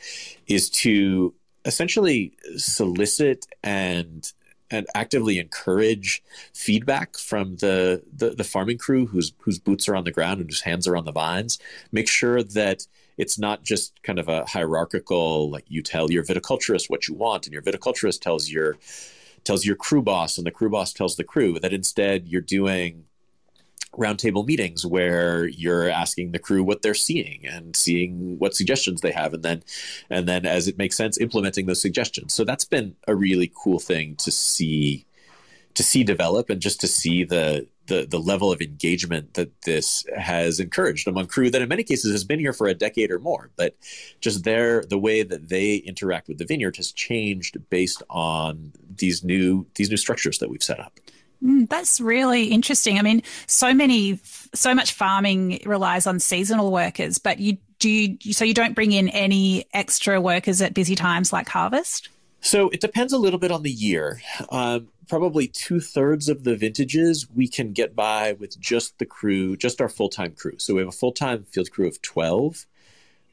is 0.47 0.71
to 0.71 1.35
essentially 1.65 2.33
solicit 2.57 3.47
and 3.65 4.33
and 4.71 4.87
actively 4.95 5.39
encourage 5.39 6.23
feedback 6.53 7.17
from 7.17 7.57
the, 7.57 8.03
the, 8.13 8.31
the 8.31 8.45
farming 8.45 8.79
crew 8.79 9.07
whose 9.07 9.33
whose 9.39 9.59
boots 9.59 9.89
are 9.89 9.97
on 9.97 10.05
the 10.05 10.13
ground 10.13 10.41
and 10.41 10.49
whose 10.49 10.61
hands 10.61 10.87
are 10.87 10.97
on 10.97 11.05
the 11.05 11.13
vines. 11.13 11.59
Make 11.91 12.09
sure 12.09 12.45
that 12.45 12.87
it's 13.17 13.37
not 13.37 13.65
just 13.65 14.01
kind 14.05 14.21
of 14.21 14.29
a 14.29 14.45
hierarchical 14.45 15.51
like 15.51 15.65
you 15.67 15.83
tell 15.83 16.13
your 16.13 16.25
viticulturist 16.25 16.89
what 16.89 17.09
you 17.09 17.15
want 17.15 17.47
and 17.47 17.53
your 17.53 17.63
viticulturist 17.63 18.21
tells 18.21 18.49
your 18.49 18.77
tells 19.43 19.65
your 19.65 19.77
crew 19.77 20.03
boss 20.03 20.39
and 20.39 20.47
the 20.47 20.53
crew 20.53 20.71
boss 20.71 20.93
tells 20.93 21.17
the 21.17 21.25
crew 21.25 21.59
that 21.59 21.73
instead 21.73 22.29
you're 22.29 22.41
doing 22.41 23.06
roundtable 23.93 24.47
meetings 24.47 24.85
where 24.85 25.47
you're 25.47 25.89
asking 25.89 26.33
the 26.33 26.39
crew 26.39 26.63
what 26.63 26.83
they're 26.83 26.95
seeing 26.95 27.47
and 27.47 27.75
seeing 27.75 28.39
what 28.39 28.55
suggestions 28.55 29.01
they 29.01 29.13
have 29.13 29.33
and 29.33 29.43
then 29.43 29.63
and 30.11 30.29
then 30.29 30.45
as 30.45 30.69
it 30.69 30.79
makes 30.79 30.97
sense 30.97 31.19
implementing 31.19 31.67
those 31.67 31.81
suggestions. 31.81 32.35
So 32.35 32.45
that's 32.45 32.65
been 32.65 32.95
a 33.07 33.15
really 33.15 33.51
cool 33.55 33.79
thing 33.79 34.17
to 34.17 34.31
see 34.31 35.07
to 35.75 35.83
see 35.83 36.05
develop 36.05 36.51
and 36.51 36.61
just 36.61 36.81
to 36.81 36.87
see 36.87 37.25
the 37.25 37.67
the 37.87 38.07
the 38.09 38.19
level 38.19 38.53
of 38.53 38.61
engagement 38.61 39.35
that 39.35 39.63
this 39.63 40.05
has 40.17 40.59
encouraged 40.59 41.07
among 41.07 41.27
crew 41.27 41.51
that 41.51 41.63
in 41.63 41.69
many 41.69 41.85
cases 41.85 42.13
has 42.13 42.25
been 42.25 42.41
here 42.41 42.53
for 42.53 42.67
a 42.67 42.75
decade 42.75 43.11
or 43.11 43.19
more. 43.19 43.51
But 43.57 43.77
just 44.21 44.45
their 44.45 44.83
the 44.83 44.99
way 44.99 45.23
that 45.23 45.49
they 45.49 45.77
interact 45.77 46.29
with 46.29 46.39
the 46.39 46.45
vineyard 46.45 46.77
has 46.77 46.93
changed 46.93 47.57
based 47.71 48.03
on 48.11 48.73
these 48.97 49.23
new 49.23 49.67
these 49.75 49.91
new 49.91 49.97
structures 49.97 50.39
that 50.39 50.51
we've 50.51 50.63
set 50.63 50.81
up 50.81 50.99
Mm, 51.43 51.69
that's 51.69 52.01
really 52.01 52.45
interesting. 52.47 52.99
I 52.99 53.03
mean, 53.03 53.23
so 53.47 53.75
many, 53.75 54.19
so 54.55 54.75
much 54.75 54.93
farming 54.93 55.61
relies 55.67 56.07
on 56.07 56.19
seasonal 56.19 56.73
workers, 56.73 57.19
but 57.19 57.39
you 57.39 57.59
do 57.79 57.91
you, 57.91 58.33
so 58.33 58.45
you 58.45 58.55
don't 58.55 58.75
bring 58.75 58.93
in 58.93 59.09
any 59.11 59.67
extra 59.75 60.21
workers 60.21 60.63
at 60.63 60.75
busy 60.75 60.95
times 60.95 61.33
like 61.33 61.49
harvest. 61.49 62.09
So 62.41 62.69
it 62.71 62.81
depends 62.81 63.13
a 63.13 63.19
little 63.19 63.39
bit 63.39 63.51
on 63.51 63.63
the 63.63 63.71
year. 63.71 64.21
Um, 64.51 64.89
probably 65.09 65.47
two 65.47 65.81
thirds 65.81 66.29
of 66.29 66.45
the 66.45 66.57
vintages 66.57 67.29
we 67.35 67.49
can 67.49 67.73
get 67.73 67.95
by 67.95 68.33
with 68.33 68.59
just 68.59 68.99
the 68.99 69.07
crew, 69.07 69.57
just 69.57 69.81
our 69.81 69.89
full 69.89 70.09
time 70.09 70.33
crew. 70.33 70.59
So 70.59 70.75
we 70.75 70.81
have 70.81 70.89
a 70.89 70.93
full 70.93 71.13
time 71.13 71.45
field 71.45 71.71
crew 71.71 71.87
of 71.87 72.01
twelve. 72.03 72.67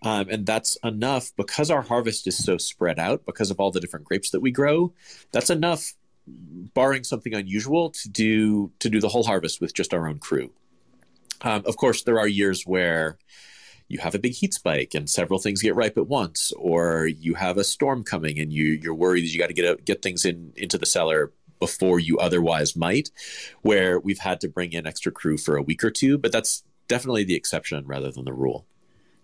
Um, 0.02 0.28
and 0.30 0.46
that's 0.46 0.78
enough 0.84 1.32
because 1.38 1.72
our 1.72 1.82
harvest 1.82 2.28
is 2.28 2.38
so 2.38 2.58
spread 2.58 3.00
out 3.00 3.26
because 3.26 3.50
of 3.52 3.62
all 3.62 3.72
the 3.72 3.80
different 3.80 4.06
grapes 4.06 4.32
that 4.32 4.42
we 4.42 4.52
grow. 4.52 4.92
That's 5.32 5.50
enough 5.50 5.94
barring 6.28 7.04
something 7.04 7.34
unusual, 7.34 7.90
to 7.90 8.10
do 8.10 8.72
to 8.80 8.90
do 8.90 9.00
the 9.00 9.10
whole 9.10 9.24
harvest 9.24 9.62
with 9.62 9.74
just 9.74 9.94
our 9.94 10.08
own 10.08 10.20
crew. 10.20 10.52
Um, 11.42 11.64
of 11.66 11.78
course, 11.78 12.04
there 12.04 12.20
are 12.20 12.28
years 12.28 12.64
where 12.64 13.18
you 13.90 14.00
have 14.00 14.16
a 14.16 14.20
big 14.20 14.34
heat 14.34 14.54
spike 14.54 14.94
and 14.94 15.10
several 15.10 15.40
things 15.40 15.62
get 15.62 15.76
ripe 15.76 15.98
at 15.98 16.08
once, 16.08 16.52
or 16.58 17.06
you 17.06 17.36
have 17.36 17.58
a 17.58 17.64
storm 17.64 18.04
coming 18.04 18.40
and 18.40 18.52
you 18.52 18.80
you're 18.82 18.96
worried 18.96 19.24
that 19.24 19.34
you 19.34 19.40
got 19.40 19.48
to 19.48 19.54
get 19.54 19.86
get 19.86 20.02
things 20.02 20.26
in 20.26 20.54
into 20.56 20.78
the 20.78 20.86
cellar 20.86 21.32
before 21.60 22.00
you 22.00 22.18
otherwise 22.18 22.76
might, 22.76 23.10
where 23.62 24.00
we've 24.00 24.20
had 24.20 24.42
to 24.42 24.50
bring 24.50 24.74
in 24.74 24.86
extra 24.88 25.12
crew 25.12 25.38
for 25.38 25.56
a 25.56 25.62
week 25.62 25.84
or 25.84 25.92
two. 25.92 26.18
But 26.18 26.32
that's 26.32 26.64
definitely 26.88 27.24
the 27.24 27.36
exception 27.36 27.86
rather 27.86 28.12
than 28.12 28.26
the 28.26 28.34
rule. 28.34 28.66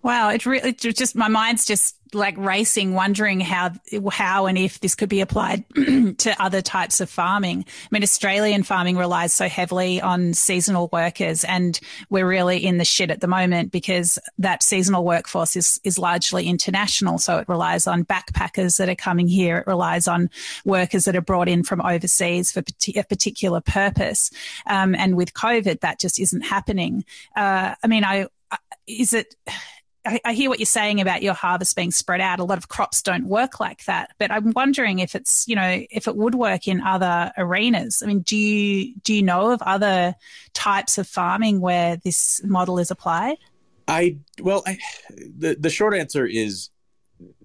Wow, 0.01 0.29
it 0.29 0.45
really 0.45 0.73
just 0.73 1.15
my 1.15 1.27
mind's 1.27 1.65
just 1.65 1.95
like 2.13 2.35
racing, 2.37 2.93
wondering 2.93 3.39
how 3.41 3.71
how 4.11 4.45
and 4.45 4.57
if 4.57 4.79
this 4.79 4.95
could 4.95 5.09
be 5.09 5.19
applied 5.19 5.65
to 6.17 6.35
other 6.39 6.61
types 6.61 7.01
of 7.01 7.09
farming. 7.09 7.65
I 7.67 7.87
mean, 7.91 8.01
Australian 8.01 8.63
farming 8.63 8.97
relies 8.97 9.33
so 9.33 9.49
heavily 9.49 10.01
on 10.01 10.33
seasonal 10.33 10.89
workers, 10.91 11.43
and 11.43 11.77
we're 12.09 12.27
really 12.27 12.65
in 12.65 12.77
the 12.77 12.85
shit 12.85 13.11
at 13.11 13.19
the 13.19 13.27
moment 13.27 13.71
because 13.73 14.17
that 14.37 14.63
seasonal 14.63 15.03
workforce 15.03 15.57
is 15.57 15.81
is 15.83 15.99
largely 15.99 16.47
international. 16.47 17.17
So 17.17 17.37
it 17.37 17.49
relies 17.49 17.85
on 17.85 18.05
backpackers 18.05 18.77
that 18.77 18.87
are 18.87 18.95
coming 18.95 19.27
here. 19.27 19.57
It 19.57 19.67
relies 19.67 20.07
on 20.07 20.29
workers 20.63 21.05
that 21.05 21.15
are 21.17 21.21
brought 21.21 21.49
in 21.49 21.63
from 21.63 21.81
overseas 21.81 22.51
for 22.53 22.63
a 22.95 23.03
particular 23.03 23.59
purpose. 23.59 24.31
Um, 24.65 24.95
and 24.95 25.17
with 25.17 25.33
COVID, 25.33 25.81
that 25.81 25.99
just 25.99 26.19
isn't 26.19 26.41
happening. 26.41 27.03
Uh, 27.35 27.75
I 27.83 27.87
mean, 27.87 28.05
I 28.05 28.27
is 28.87 29.13
it 29.13 29.35
I, 30.05 30.19
I, 30.23 30.33
hear 30.33 30.49
what 30.49 30.59
you're 30.59 30.65
saying 30.65 31.01
about 31.01 31.21
your 31.21 31.33
harvest 31.33 31.75
being 31.75 31.91
spread 31.91 32.21
out. 32.21 32.39
A 32.39 32.43
lot 32.43 32.57
of 32.57 32.69
crops 32.69 33.01
don't 33.01 33.25
work 33.25 33.59
like 33.59 33.83
that, 33.85 34.11
but 34.17 34.31
I'm 34.31 34.51
wondering 34.51 34.99
if 34.99 35.13
it's 35.13 35.47
you 35.47 35.55
know 35.55 35.83
if 35.91 36.07
it 36.07 36.15
would 36.15 36.35
work 36.35 36.67
in 36.67 36.81
other 36.81 37.31
arenas. 37.37 38.01
I 38.01 38.07
mean, 38.07 38.21
do 38.21 38.37
you 38.37 38.95
do 39.03 39.13
you 39.13 39.23
know 39.23 39.51
of 39.51 39.61
other 39.61 40.15
types 40.53 40.97
of 40.97 41.07
farming 41.07 41.59
where 41.59 41.97
this 41.97 42.41
model 42.43 42.79
is 42.79 42.91
applied? 42.91 43.37
I 43.87 44.17
well, 44.41 44.63
I, 44.65 44.77
the 45.09 45.55
the 45.59 45.69
short 45.69 45.93
answer 45.93 46.25
is 46.25 46.69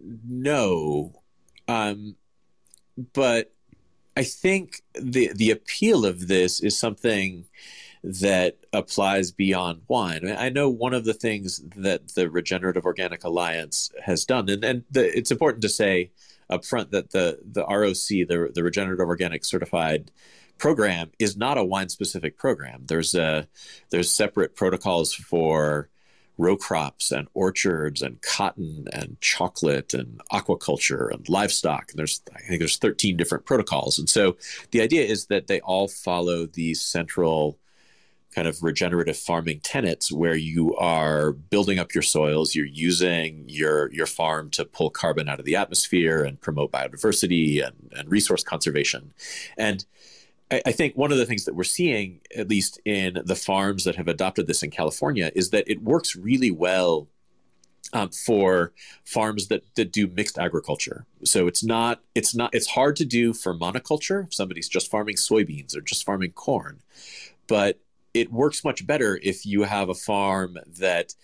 no, 0.05 1.13
um, 1.67 2.17
but 3.13 3.53
I 4.17 4.23
think 4.23 4.83
the 4.95 5.33
the 5.35 5.51
appeal 5.51 6.07
of 6.07 6.29
this 6.29 6.61
is 6.61 6.79
something 6.79 7.47
that 8.05 8.59
applies 8.75 9.33
beyond 9.33 9.81
wine. 9.89 10.31
I 10.31 10.51
know 10.51 10.69
one 10.69 10.93
of 10.93 11.07
the 11.07 11.15
things 11.15 11.63
that 11.75 12.09
the 12.09 12.29
Regenerative 12.29 12.85
Organic 12.85 13.25
Alliance 13.25 13.91
has 14.05 14.27
done, 14.27 14.51
and, 14.51 14.63
and 14.63 14.85
the, 14.91 15.17
it's 15.17 15.31
important 15.31 15.63
to 15.63 15.71
say 15.71 16.11
up 16.51 16.67
front 16.67 16.91
that 16.91 17.13
the, 17.13 17.39
the 17.43 17.65
ROC, 17.65 18.29
the, 18.29 18.51
the 18.55 18.63
Regenerative 18.63 19.09
Organic 19.09 19.43
Certified 19.43 20.11
program, 20.59 21.13
is 21.19 21.35
not 21.35 21.57
a 21.57 21.65
wine 21.65 21.89
specific 21.89 22.37
program. 22.37 22.83
There's 22.87 23.15
a 23.15 23.49
there's 23.89 24.11
separate 24.11 24.55
protocols 24.55 25.15
for 25.15 25.89
row 26.37 26.57
crops 26.57 27.11
and 27.11 27.29
orchards 27.33 28.03
and 28.03 28.21
cotton 28.21 28.87
and 28.93 29.19
chocolate 29.21 29.95
and 29.95 30.21
aquaculture 30.31 31.11
and 31.11 31.27
livestock. 31.29 31.91
And 31.91 31.99
there's 31.99 32.21
I 32.37 32.41
think 32.41 32.59
there's 32.59 32.77
13 32.77 33.17
different 33.17 33.47
protocols. 33.47 33.99
And 33.99 34.11
so 34.11 34.37
the 34.73 34.83
idea 34.83 35.05
is 35.05 35.27
that 35.27 35.47
they 35.47 35.61
all 35.61 35.89
follow 35.89 36.45
these 36.45 36.83
central 36.83 37.59
kind 38.35 38.49
of 38.49 38.63
regenerative 38.63 39.17
farming 39.17 39.61
tenets 39.61 40.11
where 40.11 40.35
you 40.35 40.75
are 40.77 41.33
building 41.33 41.79
up 41.79 41.95
your 41.95 42.03
soils 42.03 42.55
you're 42.55 42.67
using 42.67 43.45
your 43.49 43.93
your 43.93 44.07
farm 44.07 44.51
to 44.51 44.65
pull 44.65 44.91
carbon 44.91 45.29
out 45.29 45.39
of 45.39 45.45
the 45.45 45.57
atmosphere 45.57 46.25
and 46.25 46.41
promote 46.41 46.73
biodiversity 46.73 47.65
and, 47.65 47.93
and 47.97 48.11
resource 48.11 48.43
conservation 48.43 49.13
and 49.57 49.85
I, 50.51 50.63
I 50.67 50.73
think 50.73 50.97
one 50.97 51.13
of 51.13 51.19
the 51.19 51.27
things 51.27 51.45
that 51.45 51.55
we're 51.55 51.65
seeing 51.65 52.21
at 52.37 52.49
least 52.49 52.81
in 52.85 53.21
the 53.25 53.37
farms 53.37 53.85
that 53.85 53.97
have 53.97 54.09
adopted 54.09 54.47
this 54.47 54.63
in 54.63 54.71
california 54.71 55.31
is 55.35 55.51
that 55.51 55.65
it 55.69 55.83
works 55.83 56.17
really 56.17 56.51
well 56.51 57.09
um, 57.93 58.11
for 58.11 58.73
farms 59.05 59.49
that, 59.49 59.63
that 59.77 59.93
do 59.93 60.09
mixed 60.09 60.39
agriculture. 60.39 61.07
So 61.23 61.47
it's 61.47 61.63
not 61.63 62.01
it's 62.15 62.35
not 62.35 62.55
it's 62.55 62.67
hard 62.67 62.97
to 62.97 63.05
do 63.05 63.33
for 63.33 63.57
monoculture. 63.57 64.27
If 64.27 64.35
somebody's 64.35 64.69
just 64.69 64.91
farming 64.91 65.17
soybeans 65.17 65.77
or 65.77 65.81
just 65.81 66.05
farming 66.05 66.33
corn, 66.33 66.81
but 67.47 67.79
it 68.15 68.33
works 68.33 68.65
much 68.65 68.87
better 68.87 69.19
if 69.23 69.45
you 69.45 69.65
have 69.65 69.89
a 69.89 69.95
farm 69.95 70.57
that 70.79 71.15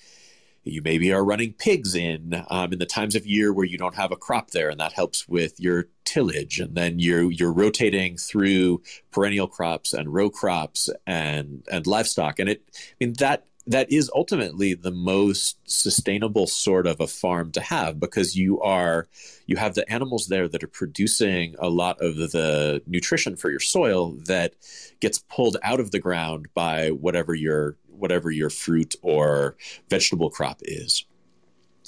you 0.65 0.83
maybe 0.83 1.13
are 1.13 1.25
running 1.25 1.55
pigs 1.55 1.95
in 1.95 2.45
um, 2.51 2.73
in 2.73 2.79
the 2.79 2.87
times 2.87 3.15
of 3.15 3.27
year 3.27 3.53
where 3.53 3.65
you 3.65 3.79
don't 3.79 3.95
have 3.95 4.13
a 4.13 4.17
crop 4.17 4.51
there, 4.51 4.69
and 4.69 4.79
that 4.81 4.93
helps 4.93 5.27
with 5.27 5.59
your 5.59 5.89
tillage. 6.05 6.61
And 6.61 6.75
then 6.75 6.99
you're 6.99 7.31
you're 7.31 7.53
rotating 7.53 8.17
through 8.17 8.83
perennial 9.11 9.47
crops 9.47 9.93
and 9.93 10.13
row 10.13 10.29
crops 10.29 10.91
and 11.07 11.65
and 11.71 11.87
livestock, 11.87 12.39
and 12.39 12.49
it 12.49 12.63
I 12.69 13.05
mean 13.05 13.15
that 13.19 13.47
that 13.71 13.93
is 13.93 14.11
ultimately 14.17 14.75
the 14.75 14.91
most 14.91 15.57
sustainable 15.65 16.49
sort 16.49 16.89
of 16.89 16.99
a 16.99 17.07
farm 17.07 17.53
to 17.53 17.61
have 17.61 18.01
because 18.01 18.37
you 18.37 18.61
are 18.61 19.07
you 19.47 19.57
have 19.57 19.75
the 19.75 19.91
animals 19.91 20.27
there 20.27 20.49
that 20.49 20.65
are 20.65 20.69
producing 20.69 21.55
a 21.61 21.69
lot 21.69 21.97
of 22.01 22.17
the 22.17 22.83
nutrition 22.89 23.37
for 23.37 23.49
your 23.49 23.61
soil 23.61 24.11
that 24.27 24.55
gets 24.99 25.21
pulled 25.31 25.57
out 25.63 25.79
of 25.79 25.93
the 25.93 26.01
ground 26.01 26.49
by 26.53 26.89
whatever 26.89 27.33
your 27.33 27.77
whatever 27.87 28.29
your 28.33 28.51
fruit 28.51 28.97
or 29.03 29.57
vegetable 29.89 30.31
crop 30.31 30.61
is. 30.63 31.05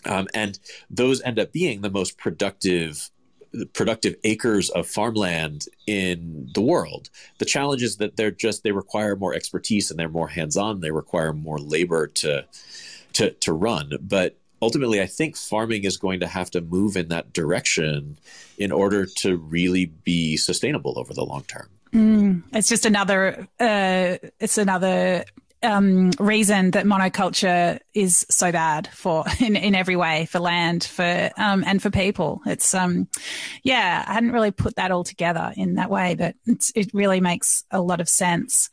Um, 0.05 0.29
and 0.35 0.61
those 0.89 1.21
end 1.23 1.41
up 1.41 1.53
being 1.53 1.81
the 1.81 1.91
most 1.91 2.17
productive 2.17 3.11
productive 3.73 4.17
acres 4.25 4.71
of 4.71 4.87
farmland 4.87 5.67
in 5.87 6.51
the 6.55 6.61
world. 6.61 7.11
The 7.39 7.45
challenge 7.45 7.83
is 7.83 7.97
that 7.97 8.17
they're 8.17 8.31
just 8.31 8.63
they 8.63 8.73
require 8.73 9.17
more 9.17 9.35
expertise 9.35 9.91
and 9.91 9.99
they're 9.99 10.09
more 10.09 10.29
hands-on. 10.29 10.81
They 10.81 10.91
require 10.91 11.33
more 11.33 11.59
labor 11.59 12.07
to 12.07 12.45
to 13.15 13.31
to 13.31 13.53
run. 13.53 13.93
But 14.01 14.37
ultimately, 14.61 15.01
I 15.03 15.07
think 15.07 15.37
farming 15.37 15.85
is 15.85 15.97
going 15.97 16.21
to 16.21 16.27
have 16.27 16.51
to 16.53 16.61
move 16.61 16.97
in 16.97 17.09
that 17.09 17.33
direction 17.33 18.19
in 18.59 18.73
order 18.73 19.07
to 19.07 19.37
really 19.37 19.87
be 19.87 20.37
sustainable 20.37 20.99
over 20.99 21.13
the 21.13 21.25
long 21.25 21.45
term. 21.45 21.69
Mm, 21.93 22.43
it's 22.55 22.69
just 22.69 22.87
another 22.87 23.47
uh, 23.61 24.17
it's 24.41 24.57
another 24.57 25.25
um, 25.63 26.11
reason 26.19 26.73
that 26.73 26.85
monoculture 26.85 27.79
is 27.95 28.27
so 28.29 28.53
bad 28.53 28.89
for 28.89 29.25
in, 29.41 29.57
in 29.57 29.75
every 29.75 29.97
way 29.97 30.27
for 30.27 30.39
land 30.39 30.85
for 30.85 31.31
um, 31.37 31.65
and 31.67 31.83
for 31.83 31.91
people. 31.91 32.41
It's 32.47 32.75
um, 32.75 33.09
yeah, 33.63 34.05
I 34.07 34.13
hadn't 34.13 34.33
really 34.33 34.51
put 34.51 34.77
that 34.77 34.91
all 34.91 35.05
together 35.05 35.53
in 35.57 35.75
that 35.75 35.91
way, 35.91 36.15
but 36.15 36.35
it 36.75 36.93
really 36.93 37.21
makes 37.21 37.65
a 37.71 37.81
lot 37.81 38.01
of 38.01 38.09
sense. 38.09 38.71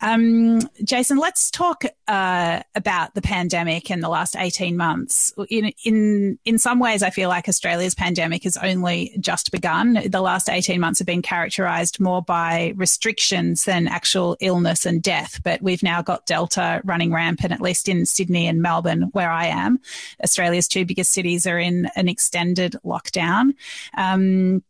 Um, 0.00 0.60
Jason, 0.84 1.18
let's 1.18 1.50
talk 1.50 1.84
uh, 2.06 2.62
about 2.74 3.14
the 3.14 3.22
pandemic 3.22 3.90
in 3.90 4.00
the 4.00 4.08
last 4.08 4.36
18 4.36 4.76
months. 4.76 5.32
In, 5.48 5.72
in, 5.84 6.38
in 6.44 6.58
some 6.58 6.78
ways, 6.78 7.02
I 7.02 7.10
feel 7.10 7.28
like 7.28 7.48
Australia's 7.48 7.94
pandemic 7.94 8.44
has 8.44 8.56
only 8.58 9.16
just 9.20 9.50
begun. 9.52 10.00
The 10.06 10.20
last 10.20 10.48
18 10.48 10.80
months 10.80 10.98
have 10.98 11.06
been 11.06 11.22
characterized 11.22 11.98
more 11.98 12.22
by 12.22 12.74
restrictions 12.76 13.64
than 13.64 13.88
actual 13.88 14.36
illness 14.40 14.84
and 14.84 15.02
death. 15.02 15.40
But 15.42 15.62
we've 15.62 15.82
now 15.82 16.02
got 16.02 16.26
Delta 16.26 16.82
running 16.84 17.12
rampant, 17.12 17.52
at 17.52 17.60
least 17.60 17.88
in 17.88 18.06
Sydney 18.06 18.46
and 18.46 18.60
Melbourne, 18.60 19.10
where 19.12 19.30
I 19.30 19.46
am. 19.46 19.80
Australia's 20.22 20.68
two 20.68 20.84
biggest 20.84 21.12
cities 21.12 21.46
are 21.46 21.58
in 21.58 21.90
an 21.96 22.08
extended 22.08 22.76
lockdown. 22.84 23.54
Um, 23.96 24.62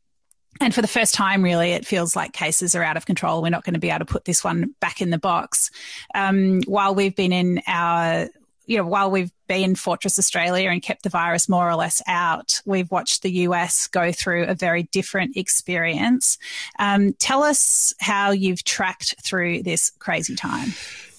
and 0.61 0.75
for 0.75 0.83
the 0.83 0.89
first 0.89 1.15
time, 1.15 1.43
really, 1.43 1.73
it 1.73 1.87
feels 1.87 2.17
like 2.17 2.33
cases 2.33 2.75
are 2.75 2.83
out 2.83 2.97
of 2.97 3.07
control. 3.07 3.43
We're 3.43 3.51
not 3.51 3.65
going 3.65 3.75
to 3.75 3.81
be 3.81 3.91
able 3.91 4.01
to 4.01 4.05
put 4.05 4.25
this 4.25 4.43
one 4.45 4.75
back 4.81 5.01
in 5.01 5.11
the 5.11 5.19
box. 5.19 5.71
Um, 6.15 6.63
while 6.67 6.95
we've 6.95 7.15
been 7.15 7.33
in 7.33 7.63
our 7.67 8.29
you 8.67 8.77
know, 8.77 8.85
while 8.85 9.11
we've 9.11 9.31
been 9.47 9.77
Fortress 9.77 10.19
Australia 10.19 10.71
and 10.71 10.83
kept 10.83 11.05
the 11.05 11.09
virus 11.09 11.49
more 11.49 11.71
or 11.71 11.77
less 11.77 12.03
out, 12.07 12.61
we've 12.67 12.91
watched 12.91 13.23
the 13.23 13.31
US 13.31 13.87
go 13.87 14.11
through 14.13 14.45
a 14.45 14.55
very 14.55 14.85
different 14.85 15.37
experience. 15.37 16.37
Um, 16.79 17.13
tell 17.15 17.43
us 17.43 17.95
how 18.01 18.33
you've 18.33 18.65
tracked 18.65 19.15
through 19.23 19.63
this 19.63 19.91
crazy 19.99 20.35
time. 20.35 20.71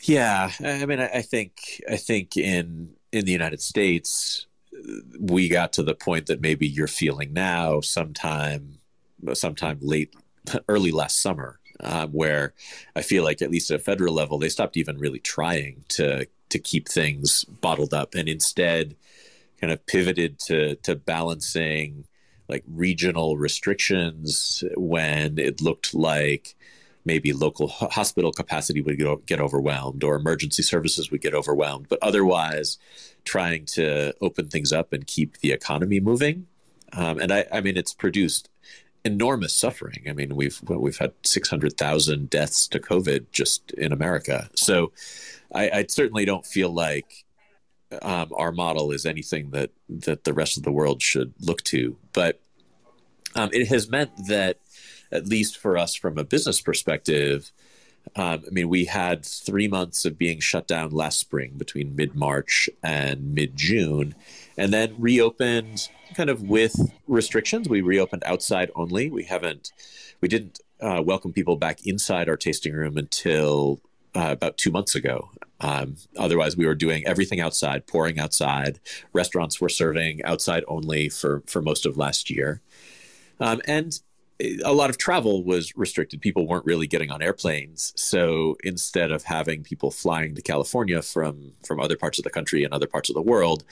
Yeah, 0.01 0.51
I 0.63 0.85
mean, 0.85 0.99
I 0.99 1.21
think 1.21 1.81
I 1.89 1.97
think 1.97 2.37
in 2.37 2.95
in 3.11 3.25
the 3.25 3.31
United 3.31 3.61
States, 3.61 4.45
we 5.19 5.49
got 5.49 5.73
to 5.73 5.83
the 5.83 5.95
point 5.95 6.27
that 6.27 6.41
maybe 6.41 6.67
you're 6.67 6.87
feeling 6.87 7.33
now, 7.33 7.81
sometime 7.81 8.79
sometime 9.33 9.79
late, 9.81 10.13
early 10.67 10.91
last 10.91 11.21
summer, 11.21 11.59
um, 11.81 12.11
where 12.11 12.53
I 12.95 13.01
feel 13.01 13.23
like 13.23 13.41
at 13.41 13.51
least 13.51 13.71
at 13.71 13.79
a 13.79 13.83
federal 13.83 14.13
level, 14.13 14.39
they 14.39 14.49
stopped 14.49 14.77
even 14.77 14.97
really 14.97 15.19
trying 15.19 15.83
to 15.89 16.27
to 16.49 16.59
keep 16.59 16.87
things 16.87 17.43
bottled 17.43 17.93
up, 17.93 18.15
and 18.15 18.29
instead, 18.29 18.95
kind 19.59 19.71
of 19.71 19.85
pivoted 19.85 20.39
to 20.39 20.75
to 20.77 20.95
balancing 20.95 22.05
like 22.49 22.63
regional 22.67 23.37
restrictions 23.37 24.63
when 24.75 25.37
it 25.37 25.61
looked 25.61 25.93
like 25.93 26.55
maybe 27.07 27.31
local 27.33 27.67
hospital 27.67 28.31
capacity 28.31 28.81
would 28.81 28.97
get, 28.97 29.25
get 29.25 29.39
overwhelmed 29.39 30.03
or 30.03 30.15
emergency 30.15 30.61
services 30.61 31.09
would 31.09 31.21
get 31.21 31.33
overwhelmed, 31.33 31.87
but 31.89 31.99
otherwise 32.01 32.77
trying 33.23 33.65
to 33.65 34.13
open 34.21 34.47
things 34.47 34.71
up 34.73 34.93
and 34.93 35.07
keep 35.07 35.37
the 35.37 35.51
economy 35.51 35.99
moving. 35.99 36.47
Um, 36.93 37.19
and 37.19 37.31
I, 37.31 37.45
I 37.51 37.61
mean, 37.61 37.77
it's 37.77 37.93
produced 37.93 38.49
enormous 39.03 39.53
suffering. 39.53 40.05
I 40.09 40.13
mean, 40.13 40.35
we've 40.35 40.59
well, 40.63 40.79
we've 40.79 40.97
had 40.97 41.13
six 41.23 41.49
hundred 41.49 41.77
thousand 41.77 42.29
deaths 42.29 42.67
to 42.69 42.79
COVID 42.79 43.27
just 43.31 43.71
in 43.71 43.91
America. 43.91 44.49
So, 44.55 44.91
I, 45.53 45.69
I 45.69 45.85
certainly 45.87 46.25
don't 46.25 46.45
feel 46.45 46.69
like 46.69 47.25
um, 48.01 48.31
our 48.35 48.51
model 48.51 48.91
is 48.91 49.05
anything 49.05 49.51
that 49.51 49.71
that 49.89 50.23
the 50.23 50.33
rest 50.33 50.57
of 50.57 50.63
the 50.63 50.71
world 50.71 51.01
should 51.01 51.33
look 51.39 51.63
to. 51.63 51.97
But 52.13 52.39
um, 53.35 53.49
it 53.53 53.67
has 53.67 53.89
meant 53.89 54.11
that, 54.27 54.57
at 55.11 55.27
least 55.27 55.57
for 55.57 55.77
us 55.77 55.95
from 55.95 56.17
a 56.17 56.23
business 56.23 56.59
perspective, 56.59 57.51
um, 58.15 58.43
I 58.47 58.49
mean, 58.51 58.69
we 58.69 58.85
had 58.85 59.25
three 59.25 59.67
months 59.67 60.05
of 60.05 60.17
being 60.17 60.39
shut 60.39 60.67
down 60.67 60.91
last 60.91 61.19
spring 61.19 61.53
between 61.57 61.95
mid 61.95 62.15
March 62.15 62.69
and 62.83 63.33
mid 63.33 63.55
June, 63.55 64.15
and 64.57 64.73
then 64.73 64.95
reopened 64.97 65.89
kind 66.15 66.29
of 66.29 66.41
with 66.41 66.75
restrictions. 67.07 67.69
We 67.69 67.81
reopened 67.81 68.23
outside 68.25 68.71
only. 68.75 69.09
We 69.09 69.23
haven't, 69.23 69.71
we 70.21 70.27
didn't 70.27 70.59
uh, 70.81 71.01
welcome 71.05 71.33
people 71.33 71.55
back 71.55 71.85
inside 71.85 72.29
our 72.29 72.37
tasting 72.37 72.73
room 72.73 72.97
until 72.97 73.81
uh, 74.15 74.31
about 74.31 74.57
two 74.57 74.71
months 74.71 74.95
ago. 74.95 75.29
Um, 75.59 75.97
otherwise, 76.17 76.55
we 76.55 76.65
were 76.65 76.75
doing 76.75 77.05
everything 77.05 77.39
outside, 77.39 77.87
pouring 77.87 78.19
outside. 78.19 78.79
Restaurants 79.13 79.59
were 79.59 79.69
serving 79.69 80.23
outside 80.23 80.63
only 80.67 81.09
for 81.09 81.43
for 81.47 81.61
most 81.61 81.85
of 81.85 81.97
last 81.97 82.29
year, 82.29 82.61
um, 83.39 83.61
and 83.67 83.99
a 84.63 84.71
lot 84.71 84.91
of 84.91 84.99
travel 84.99 85.43
was 85.43 85.75
restricted. 85.75 86.21
People 86.21 86.47
weren't 86.47 86.65
really 86.65 86.85
getting 86.85 87.09
on 87.09 87.23
airplanes, 87.23 87.91
so 87.95 88.55
instead 88.63 89.11
of 89.11 89.23
having 89.23 89.63
people 89.63 89.89
flying 89.89 90.35
to 90.35 90.43
California 90.43 91.01
from 91.01 91.53
from 91.65 91.79
other 91.79 91.97
parts 91.97 92.19
of 92.19 92.23
the 92.23 92.29
country 92.29 92.63
and 92.63 92.71
other 92.71 92.87
parts 92.87 93.09
of 93.09 93.15
the 93.15 93.21
world, 93.21 93.63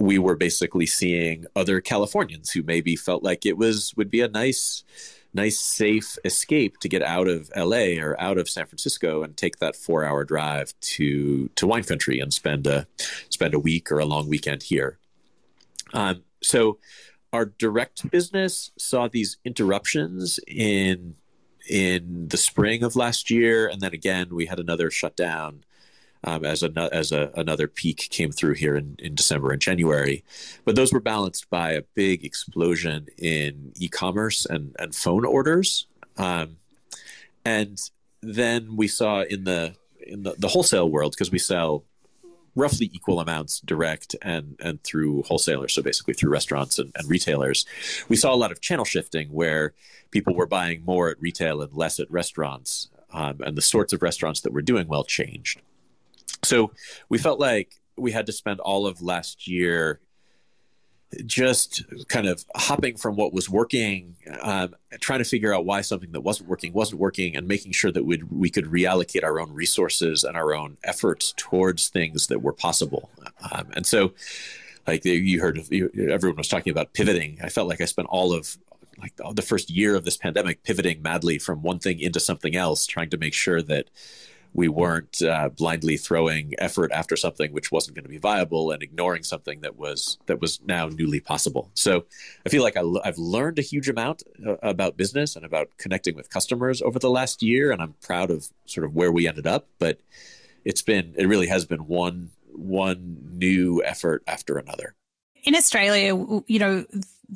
we 0.00 0.18
were 0.18 0.34
basically 0.34 0.86
seeing 0.86 1.44
other 1.54 1.80
Californians 1.82 2.50
who 2.50 2.62
maybe 2.62 2.96
felt 2.96 3.22
like 3.22 3.44
it 3.44 3.58
was 3.58 3.94
would 3.96 4.10
be 4.10 4.22
a 4.22 4.28
nice 4.28 4.82
nice 5.34 5.60
safe 5.60 6.18
escape 6.24 6.78
to 6.78 6.88
get 6.88 7.02
out 7.02 7.28
of 7.28 7.52
LA 7.54 8.00
or 8.00 8.20
out 8.20 8.38
of 8.38 8.48
San 8.48 8.66
Francisco 8.66 9.22
and 9.22 9.36
take 9.36 9.58
that 9.58 9.74
4-hour 9.74 10.24
drive 10.24 10.72
to 10.80 11.48
to 11.54 11.66
wine 11.66 11.84
country 11.84 12.18
and 12.18 12.32
spend 12.32 12.66
a 12.66 12.86
spend 13.28 13.52
a 13.52 13.58
week 13.58 13.92
or 13.92 13.98
a 13.98 14.06
long 14.06 14.26
weekend 14.26 14.62
here. 14.62 14.98
Um, 15.92 16.22
so 16.42 16.78
our 17.32 17.44
direct 17.44 18.10
business 18.10 18.70
saw 18.78 19.06
these 19.06 19.36
interruptions 19.44 20.40
in 20.48 21.14
in 21.68 22.28
the 22.28 22.38
spring 22.38 22.82
of 22.82 22.96
last 22.96 23.30
year 23.30 23.68
and 23.68 23.82
then 23.82 23.92
again 23.92 24.28
we 24.34 24.46
had 24.46 24.58
another 24.58 24.90
shutdown 24.90 25.62
um, 26.24 26.44
as 26.44 26.62
a, 26.62 26.70
as 26.92 27.12
a, 27.12 27.30
another 27.36 27.66
peak 27.66 28.08
came 28.10 28.30
through 28.30 28.54
here 28.54 28.76
in, 28.76 28.96
in 28.98 29.14
December 29.14 29.50
and 29.52 29.60
January. 29.60 30.24
But 30.64 30.76
those 30.76 30.92
were 30.92 31.00
balanced 31.00 31.48
by 31.50 31.72
a 31.72 31.82
big 31.94 32.24
explosion 32.24 33.08
in 33.16 33.72
e-commerce 33.76 34.46
and, 34.46 34.74
and 34.78 34.94
phone 34.94 35.24
orders. 35.24 35.86
Um, 36.16 36.56
and 37.44 37.78
then 38.22 38.76
we 38.76 38.88
saw 38.88 39.22
in 39.22 39.44
the 39.44 39.74
in 40.06 40.22
the, 40.22 40.34
the 40.38 40.48
wholesale 40.48 40.88
world 40.88 41.12
because 41.12 41.30
we 41.30 41.38
sell 41.38 41.84
roughly 42.56 42.90
equal 42.92 43.20
amounts 43.20 43.60
direct 43.60 44.16
and 44.22 44.56
and 44.60 44.82
through 44.82 45.22
wholesalers 45.22 45.72
so 45.72 45.82
basically 45.82 46.14
through 46.14 46.30
restaurants 46.30 46.78
and, 46.78 46.90
and, 46.96 47.08
retailers 47.08 47.64
we 48.08 48.16
saw 48.16 48.34
a 48.34 48.36
lot 48.36 48.50
of 48.50 48.60
channel 48.60 48.84
shifting 48.84 49.28
where 49.28 49.72
people 50.10 50.34
were 50.34 50.46
buying 50.46 50.84
more 50.84 51.08
at 51.08 51.20
retail 51.20 51.62
and 51.62 51.72
less 51.74 52.00
at 52.00 52.10
restaurants 52.10 52.88
um, 53.12 53.40
and 53.44 53.56
the 53.56 53.62
sorts 53.62 53.92
of 53.92 54.02
restaurants 54.02 54.40
that 54.40 54.52
were 54.52 54.62
doing 54.62 54.88
well 54.88 55.04
changed 55.04 55.62
so 56.42 56.72
we 57.08 57.18
felt 57.18 57.40
like 57.40 57.74
we 57.96 58.12
had 58.12 58.26
to 58.26 58.32
spend 58.32 58.60
all 58.60 58.86
of 58.86 59.02
last 59.02 59.46
year 59.46 60.00
just 61.26 61.82
kind 62.08 62.26
of 62.26 62.44
hopping 62.54 62.96
from 62.96 63.16
what 63.16 63.32
was 63.32 63.50
working, 63.50 64.16
um, 64.42 64.74
trying 65.00 65.18
to 65.18 65.24
figure 65.24 65.52
out 65.52 65.64
why 65.64 65.80
something 65.80 66.12
that 66.12 66.20
wasn't 66.20 66.48
working 66.48 66.72
wasn't 66.72 67.00
working, 67.00 67.36
and 67.36 67.48
making 67.48 67.72
sure 67.72 67.90
that 67.90 68.04
we 68.04 68.22
we 68.30 68.48
could 68.48 68.66
reallocate 68.66 69.24
our 69.24 69.40
own 69.40 69.52
resources 69.52 70.22
and 70.22 70.36
our 70.36 70.54
own 70.54 70.76
efforts 70.84 71.34
towards 71.36 71.88
things 71.88 72.28
that 72.28 72.42
were 72.42 72.52
possible. 72.52 73.10
Um, 73.50 73.68
and 73.74 73.86
so, 73.86 74.12
like 74.86 75.04
you 75.04 75.40
heard, 75.40 75.58
everyone 75.58 76.36
was 76.36 76.48
talking 76.48 76.70
about 76.70 76.92
pivoting. 76.94 77.38
I 77.42 77.48
felt 77.48 77.68
like 77.68 77.80
I 77.80 77.86
spent 77.86 78.08
all 78.08 78.32
of 78.32 78.56
like 78.98 79.14
the 79.34 79.42
first 79.42 79.70
year 79.70 79.96
of 79.96 80.04
this 80.04 80.16
pandemic 80.16 80.62
pivoting 80.62 81.02
madly 81.02 81.38
from 81.38 81.62
one 81.62 81.78
thing 81.78 81.98
into 82.00 82.20
something 82.20 82.54
else, 82.54 82.86
trying 82.86 83.10
to 83.10 83.16
make 83.16 83.34
sure 83.34 83.62
that 83.62 83.88
we 84.52 84.68
weren't 84.68 85.22
uh, 85.22 85.48
blindly 85.48 85.96
throwing 85.96 86.54
effort 86.58 86.90
after 86.92 87.16
something 87.16 87.52
which 87.52 87.70
wasn't 87.70 87.94
going 87.94 88.04
to 88.04 88.10
be 88.10 88.18
viable 88.18 88.72
and 88.72 88.82
ignoring 88.82 89.22
something 89.22 89.60
that 89.60 89.76
was 89.76 90.18
that 90.26 90.40
was 90.40 90.60
now 90.64 90.88
newly 90.88 91.20
possible. 91.20 91.70
So 91.74 92.04
I 92.44 92.48
feel 92.48 92.62
like 92.62 92.76
I, 92.76 92.82
have 93.04 93.18
learned 93.18 93.58
a 93.58 93.62
huge 93.62 93.88
amount 93.88 94.22
uh, 94.46 94.56
about 94.62 94.96
business 94.96 95.36
and 95.36 95.44
about 95.44 95.68
connecting 95.78 96.16
with 96.16 96.30
customers 96.30 96.82
over 96.82 96.98
the 96.98 97.10
last 97.10 97.42
year, 97.42 97.70
and 97.70 97.80
I'm 97.80 97.94
proud 98.02 98.30
of 98.30 98.48
sort 98.66 98.84
of 98.84 98.94
where 98.94 99.12
we 99.12 99.28
ended 99.28 99.46
up. 99.46 99.68
But 99.78 100.00
it's 100.64 100.82
been 100.82 101.14
it 101.16 101.26
really 101.26 101.48
has 101.48 101.64
been 101.64 101.86
one 101.86 102.30
one 102.52 103.18
new 103.32 103.82
effort 103.84 104.22
after 104.26 104.58
another. 104.58 104.94
In 105.44 105.54
Australia, 105.54 106.14
you 106.46 106.58
know 106.58 106.84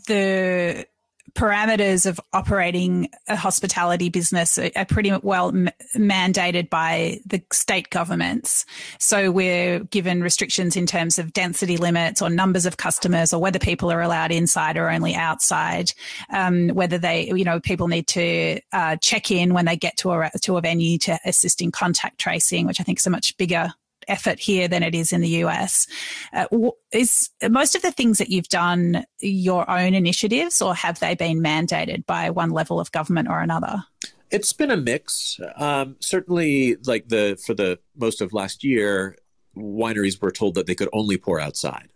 the 0.07 0.87
parameters 1.35 2.07
of 2.07 2.20
operating 2.33 3.09
a 3.29 3.37
hospitality 3.37 4.09
business 4.09 4.59
are, 4.59 4.70
pretty 4.85 5.12
well 5.23 5.49
m- 5.49 5.68
mandated 5.97 6.70
by 6.70 7.20
the 7.27 7.42
state 7.53 7.90
governments. 7.90 8.64
So 8.99 9.31
we're 9.31 9.81
given 9.81 10.23
restrictions 10.23 10.77
in 10.77 10.87
terms 10.87 11.18
of 11.18 11.33
density 11.33 11.77
limits 11.77 12.23
or 12.23 12.31
numbers 12.31 12.66
of 12.66 12.77
customers 12.77 13.33
or 13.33 13.40
whether 13.40 13.59
people 13.59 13.90
are 13.90 14.01
allowed 14.01 14.31
inside 14.31 14.77
or 14.77 14.90
only 14.90 15.14
outside. 15.14 15.92
Um, 16.31 16.68
whether 16.68 16.99
they, 16.99 17.27
you 17.35 17.44
know, 17.44 17.61
people 17.61 17.88
need 17.88 18.07
to 18.09 18.61
uh, 18.73 18.97
check 18.97 19.31
in 19.31 19.55
when 19.55 19.64
they 19.64 19.77
get 19.77 19.97
to 19.99 20.12
a 20.12 20.31
to 20.42 20.57
a 20.57 20.61
venue 20.61 20.99
to 20.99 21.18
assist 21.25 21.61
in 21.61 21.73
contact 21.73 22.18
tracing, 22.18 22.66
which 22.66 22.81
I 22.81 22.85
think 22.85 22.99
is 22.99 23.07
a 23.07 23.11
much 23.11 23.37
bigger 23.37 23.73
effort 24.09 24.38
here 24.38 24.69
than 24.69 24.83
it 24.83 24.95
is 24.95 25.12
in 25.12 25.21
the 25.21 25.29
US. 25.45 25.87
Uh, 26.33 26.47
is 26.93 27.31
most 27.49 27.75
of 27.75 27.83
the 27.83 27.93
things 27.93 28.19
that 28.19 28.31
you've 28.31 28.49
done 28.49 29.05
your 29.21 29.69
own 29.71 29.95
initiatives, 29.95 30.61
or 30.61 30.75
have 30.75 31.01
they 31.01 31.14
been 31.14 31.43
mandated 31.43 32.07
by 32.07 32.31
one 32.31 32.51
level 32.51 32.81
of 32.81 32.93
government 32.93 33.29
or 33.29 33.40
another? 33.40 33.85
It's 34.31 34.53
been 34.53 34.71
a 34.71 34.77
mix. 34.77 35.38
Um, 35.57 35.97
certainly, 36.01 36.77
like 36.87 37.09
the 37.09 37.40
for 37.45 37.55
the 37.55 37.79
most 37.97 38.21
of 38.21 38.33
last 38.33 38.64
year, 38.64 39.17
wineries 39.57 40.21
were 40.21 40.33
told 40.33 40.55
that 40.55 40.67
they 40.67 40.75
could 40.75 40.88
only 40.93 41.17
pour 41.17 41.38
outside. 41.38 41.88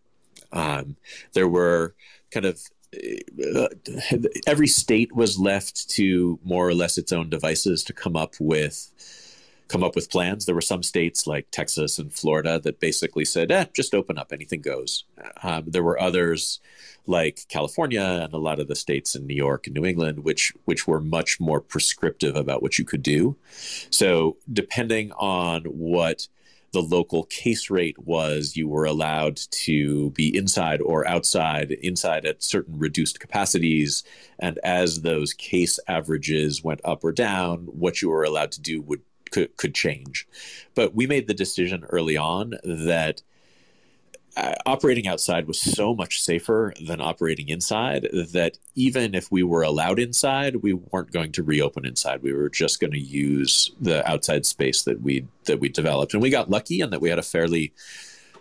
Um, 0.52 0.96
there 1.32 1.48
were 1.48 1.94
kind 2.30 2.46
of 2.46 2.60
uh, 2.94 3.68
every 4.46 4.66
state 4.66 5.14
was 5.14 5.38
left 5.38 5.90
to 5.90 6.38
more 6.42 6.66
or 6.66 6.74
less 6.74 6.96
its 6.96 7.12
own 7.12 7.28
devices 7.28 7.84
to 7.84 7.92
come 7.92 8.16
up 8.16 8.34
with 8.40 8.90
come 9.68 9.84
up 9.84 9.94
with 9.94 10.10
plans. 10.10 10.46
There 10.46 10.54
were 10.54 10.60
some 10.60 10.82
states 10.82 11.26
like 11.26 11.50
Texas 11.50 11.98
and 11.98 12.12
Florida 12.12 12.58
that 12.60 12.80
basically 12.80 13.24
said, 13.24 13.52
eh, 13.52 13.66
just 13.74 13.94
open 13.94 14.18
up, 14.18 14.32
anything 14.32 14.62
goes. 14.62 15.04
Um, 15.42 15.64
there 15.66 15.82
were 15.82 16.00
others 16.00 16.60
like 17.06 17.46
California 17.48 18.02
and 18.02 18.32
a 18.32 18.38
lot 18.38 18.60
of 18.60 18.68
the 18.68 18.74
states 18.74 19.14
in 19.14 19.26
New 19.26 19.34
York 19.34 19.66
and 19.66 19.74
New 19.74 19.84
England, 19.84 20.24
which 20.24 20.52
which 20.64 20.86
were 20.86 21.00
much 21.00 21.40
more 21.40 21.60
prescriptive 21.60 22.36
about 22.36 22.62
what 22.62 22.78
you 22.78 22.84
could 22.84 23.02
do. 23.02 23.36
So 23.90 24.36
depending 24.52 25.12
on 25.12 25.64
what 25.64 26.28
the 26.72 26.82
local 26.82 27.24
case 27.24 27.70
rate 27.70 27.98
was, 27.98 28.56
you 28.56 28.68
were 28.68 28.84
allowed 28.84 29.36
to 29.50 30.10
be 30.10 30.36
inside 30.36 30.82
or 30.82 31.08
outside, 31.08 31.72
inside 31.72 32.26
at 32.26 32.42
certain 32.42 32.78
reduced 32.78 33.20
capacities. 33.20 34.04
And 34.38 34.58
as 34.62 35.00
those 35.00 35.32
case 35.32 35.78
averages 35.88 36.62
went 36.62 36.80
up 36.84 37.04
or 37.04 37.12
down, 37.12 37.60
what 37.66 38.02
you 38.02 38.10
were 38.10 38.24
allowed 38.24 38.52
to 38.52 38.60
do 38.60 38.82
would 38.82 39.00
could, 39.30 39.56
could 39.56 39.74
change. 39.74 40.26
But 40.74 40.94
we 40.94 41.06
made 41.06 41.26
the 41.26 41.34
decision 41.34 41.84
early 41.84 42.16
on 42.16 42.54
that 42.64 43.22
uh, 44.38 44.54
operating 44.66 45.08
outside 45.08 45.48
was 45.48 45.60
so 45.60 45.94
much 45.94 46.22
safer 46.22 46.72
than 46.86 47.00
operating 47.00 47.48
inside 47.48 48.08
that 48.12 48.56
even 48.76 49.12
if 49.12 49.32
we 49.32 49.42
were 49.42 49.62
allowed 49.62 49.98
inside, 49.98 50.56
we 50.56 50.74
weren't 50.74 51.10
going 51.10 51.32
to 51.32 51.42
reopen 51.42 51.84
inside. 51.84 52.22
We 52.22 52.32
were 52.32 52.48
just 52.48 52.78
going 52.78 52.92
to 52.92 53.00
use 53.00 53.72
the 53.80 54.08
outside 54.08 54.46
space 54.46 54.84
that 54.84 55.02
we 55.02 55.26
that 55.46 55.58
we 55.58 55.68
developed, 55.68 56.14
and 56.14 56.22
we 56.22 56.30
got 56.30 56.50
lucky 56.50 56.80
in 56.80 56.90
that 56.90 57.00
we 57.00 57.10
had 57.10 57.18
a 57.18 57.22
fairly 57.22 57.72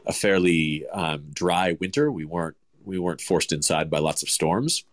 a 0.06 0.14
fairly 0.14 0.88
um, 0.90 1.24
dry 1.34 1.76
winter. 1.80 2.12
We 2.12 2.26
weren't 2.26 2.58
we 2.86 3.00
weren't 3.00 3.22
forced 3.22 3.52
inside 3.52 3.90
by 3.90 3.98
lots 3.98 4.22
of 4.22 4.30
storms. 4.30 4.86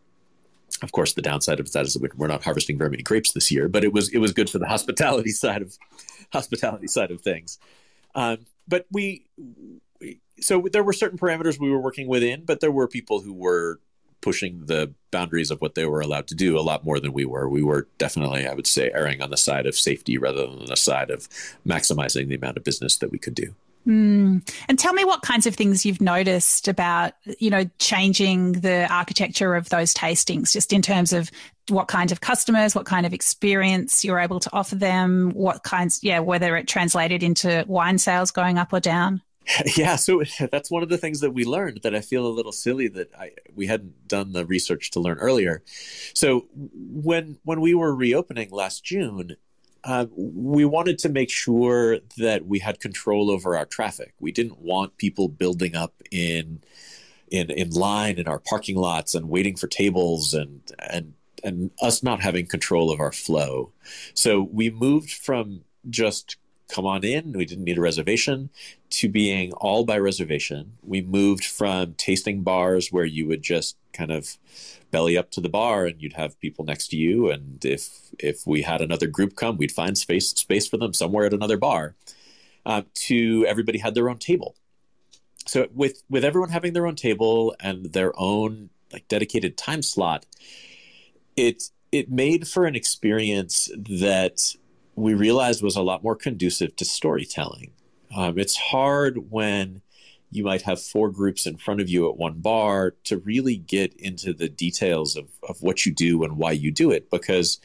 Of 0.82 0.92
course, 0.92 1.12
the 1.12 1.22
downside 1.22 1.60
of 1.60 1.70
that 1.72 1.86
is 1.86 1.94
that 1.94 2.18
we're 2.18 2.26
not 2.26 2.44
harvesting 2.44 2.76
very 2.76 2.90
many 2.90 3.02
grapes 3.02 3.32
this 3.32 3.50
year, 3.50 3.68
but 3.68 3.84
it 3.84 3.92
was 3.92 4.08
it 4.10 4.18
was 4.18 4.32
good 4.32 4.50
for 4.50 4.58
the 4.58 4.66
hospitality 4.74 5.30
side 5.30 5.62
of 5.62 5.78
hospitality 6.32 6.88
side 6.88 7.10
of 7.10 7.20
things. 7.20 7.58
Um, 8.14 8.38
but 8.66 8.86
we 8.90 9.24
so 10.40 10.66
there 10.72 10.82
were 10.82 10.92
certain 10.92 11.18
parameters 11.18 11.58
we 11.58 11.70
were 11.70 11.80
working 11.80 12.08
within, 12.08 12.44
but 12.44 12.60
there 12.60 12.72
were 12.72 12.88
people 12.88 13.20
who 13.20 13.32
were 13.32 13.80
pushing 14.20 14.64
the 14.66 14.92
boundaries 15.10 15.50
of 15.50 15.60
what 15.60 15.74
they 15.74 15.84
were 15.84 16.00
allowed 16.00 16.26
to 16.26 16.34
do 16.34 16.58
a 16.58 16.62
lot 16.62 16.82
more 16.82 16.98
than 16.98 17.12
we 17.12 17.26
were. 17.26 17.46
We 17.46 17.62
were 17.62 17.86
definitely, 17.98 18.46
I 18.46 18.54
would 18.54 18.66
say, 18.66 18.90
erring 18.94 19.20
on 19.20 19.30
the 19.30 19.36
side 19.36 19.66
of 19.66 19.76
safety 19.76 20.16
rather 20.16 20.46
than 20.46 20.64
the 20.64 20.76
side 20.76 21.10
of 21.10 21.28
maximizing 21.66 22.28
the 22.28 22.36
amount 22.36 22.56
of 22.56 22.64
business 22.64 22.96
that 22.96 23.12
we 23.12 23.18
could 23.18 23.34
do. 23.34 23.54
Mm. 23.86 24.48
And 24.68 24.78
tell 24.78 24.92
me 24.92 25.04
what 25.04 25.22
kinds 25.22 25.46
of 25.46 25.54
things 25.54 25.84
you've 25.84 26.00
noticed 26.00 26.68
about, 26.68 27.12
you 27.38 27.50
know, 27.50 27.64
changing 27.78 28.52
the 28.52 28.90
architecture 28.90 29.54
of 29.54 29.68
those 29.68 29.92
tastings, 29.92 30.52
just 30.52 30.72
in 30.72 30.82
terms 30.82 31.12
of 31.12 31.30
what 31.68 31.88
kinds 31.88 32.12
of 32.12 32.20
customers, 32.20 32.74
what 32.74 32.86
kind 32.86 33.06
of 33.06 33.12
experience 33.12 34.04
you're 34.04 34.20
able 34.20 34.40
to 34.40 34.50
offer 34.52 34.74
them, 34.74 35.30
what 35.30 35.62
kinds, 35.62 36.00
yeah, 36.02 36.18
whether 36.18 36.56
it 36.56 36.66
translated 36.68 37.22
into 37.22 37.64
wine 37.68 37.98
sales 37.98 38.30
going 38.30 38.58
up 38.58 38.72
or 38.72 38.80
down. 38.80 39.22
Yeah, 39.76 39.96
so 39.96 40.22
that's 40.50 40.70
one 40.70 40.82
of 40.82 40.88
the 40.88 40.98
things 40.98 41.20
that 41.20 41.32
we 41.32 41.44
learned 41.44 41.80
that 41.82 41.94
I 41.94 42.00
feel 42.00 42.26
a 42.26 42.28
little 42.28 42.52
silly 42.52 42.88
that 42.88 43.14
I 43.14 43.32
we 43.54 43.66
hadn't 43.66 44.08
done 44.08 44.32
the 44.32 44.46
research 44.46 44.90
to 44.92 45.00
learn 45.00 45.18
earlier. 45.18 45.62
So 46.14 46.46
when 46.54 47.38
when 47.44 47.60
we 47.60 47.74
were 47.74 47.94
reopening 47.94 48.50
last 48.50 48.84
June, 48.84 49.36
uh, 49.84 50.06
we 50.16 50.64
wanted 50.64 50.98
to 50.98 51.08
make 51.08 51.30
sure 51.30 51.98
that 52.16 52.46
we 52.46 52.58
had 52.58 52.80
control 52.80 53.30
over 53.30 53.56
our 53.56 53.66
traffic. 53.66 54.14
We 54.18 54.32
didn't 54.32 54.58
want 54.58 54.96
people 54.96 55.28
building 55.28 55.76
up 55.76 55.94
in 56.10 56.60
in 57.30 57.50
in 57.50 57.70
line 57.70 58.18
in 58.18 58.28
our 58.28 58.38
parking 58.38 58.76
lots 58.76 59.14
and 59.14 59.28
waiting 59.28 59.56
for 59.56 59.66
tables 59.66 60.34
and 60.34 60.60
and 60.78 61.14
and 61.42 61.70
us 61.82 62.02
not 62.02 62.20
having 62.20 62.46
control 62.46 62.90
of 62.90 63.00
our 63.00 63.12
flow. 63.12 63.72
So 64.14 64.48
we 64.50 64.70
moved 64.70 65.10
from 65.10 65.62
just 65.90 66.36
come 66.68 66.86
on 66.86 67.04
in. 67.04 67.32
We 67.32 67.44
didn't 67.44 67.64
need 67.64 67.76
a 67.76 67.82
reservation 67.82 68.48
to 68.94 69.08
being 69.08 69.52
all 69.54 69.84
by 69.84 69.98
reservation. 69.98 70.76
We 70.82 71.02
moved 71.02 71.44
from 71.44 71.94
tasting 71.94 72.42
bars 72.42 72.92
where 72.92 73.04
you 73.04 73.26
would 73.26 73.42
just 73.42 73.76
kind 73.92 74.12
of 74.12 74.36
belly 74.90 75.18
up 75.18 75.30
to 75.32 75.40
the 75.40 75.48
bar 75.48 75.86
and 75.86 76.00
you'd 76.00 76.12
have 76.12 76.38
people 76.40 76.64
next 76.64 76.88
to 76.88 76.96
you. 76.96 77.30
And 77.30 77.64
if 77.64 78.10
if 78.18 78.46
we 78.46 78.62
had 78.62 78.80
another 78.80 79.06
group 79.06 79.34
come, 79.36 79.56
we'd 79.56 79.72
find 79.72 79.98
space 79.98 80.28
space 80.28 80.68
for 80.68 80.76
them 80.76 80.94
somewhere 80.94 81.26
at 81.26 81.34
another 81.34 81.56
bar. 81.56 81.94
Uh, 82.66 82.82
to 82.94 83.44
everybody 83.46 83.78
had 83.78 83.94
their 83.94 84.08
own 84.08 84.18
table. 84.18 84.54
So 85.46 85.66
with 85.74 86.02
with 86.08 86.24
everyone 86.24 86.50
having 86.50 86.72
their 86.72 86.86
own 86.86 86.96
table 86.96 87.54
and 87.60 87.92
their 87.92 88.12
own 88.18 88.70
like 88.92 89.08
dedicated 89.08 89.56
time 89.56 89.82
slot, 89.82 90.24
it 91.36 91.64
it 91.92 92.10
made 92.10 92.48
for 92.48 92.64
an 92.64 92.74
experience 92.74 93.70
that 93.76 94.54
we 94.96 95.14
realized 95.14 95.62
was 95.62 95.76
a 95.76 95.82
lot 95.82 96.02
more 96.02 96.16
conducive 96.16 96.76
to 96.76 96.84
storytelling. 96.84 97.72
Um, 98.14 98.38
it's 98.38 98.56
hard 98.56 99.30
when 99.30 99.82
you 100.30 100.42
might 100.42 100.62
have 100.62 100.82
four 100.82 101.10
groups 101.10 101.46
in 101.46 101.56
front 101.56 101.80
of 101.80 101.88
you 101.88 102.08
at 102.08 102.16
one 102.16 102.40
bar 102.40 102.94
to 103.04 103.18
really 103.18 103.56
get 103.56 103.94
into 103.94 104.32
the 104.32 104.48
details 104.48 105.16
of, 105.16 105.28
of 105.48 105.62
what 105.62 105.86
you 105.86 105.92
do 105.92 106.24
and 106.24 106.36
why 106.36 106.50
you 106.50 106.72
do 106.72 106.90
it 106.90 107.08
because 107.08 107.60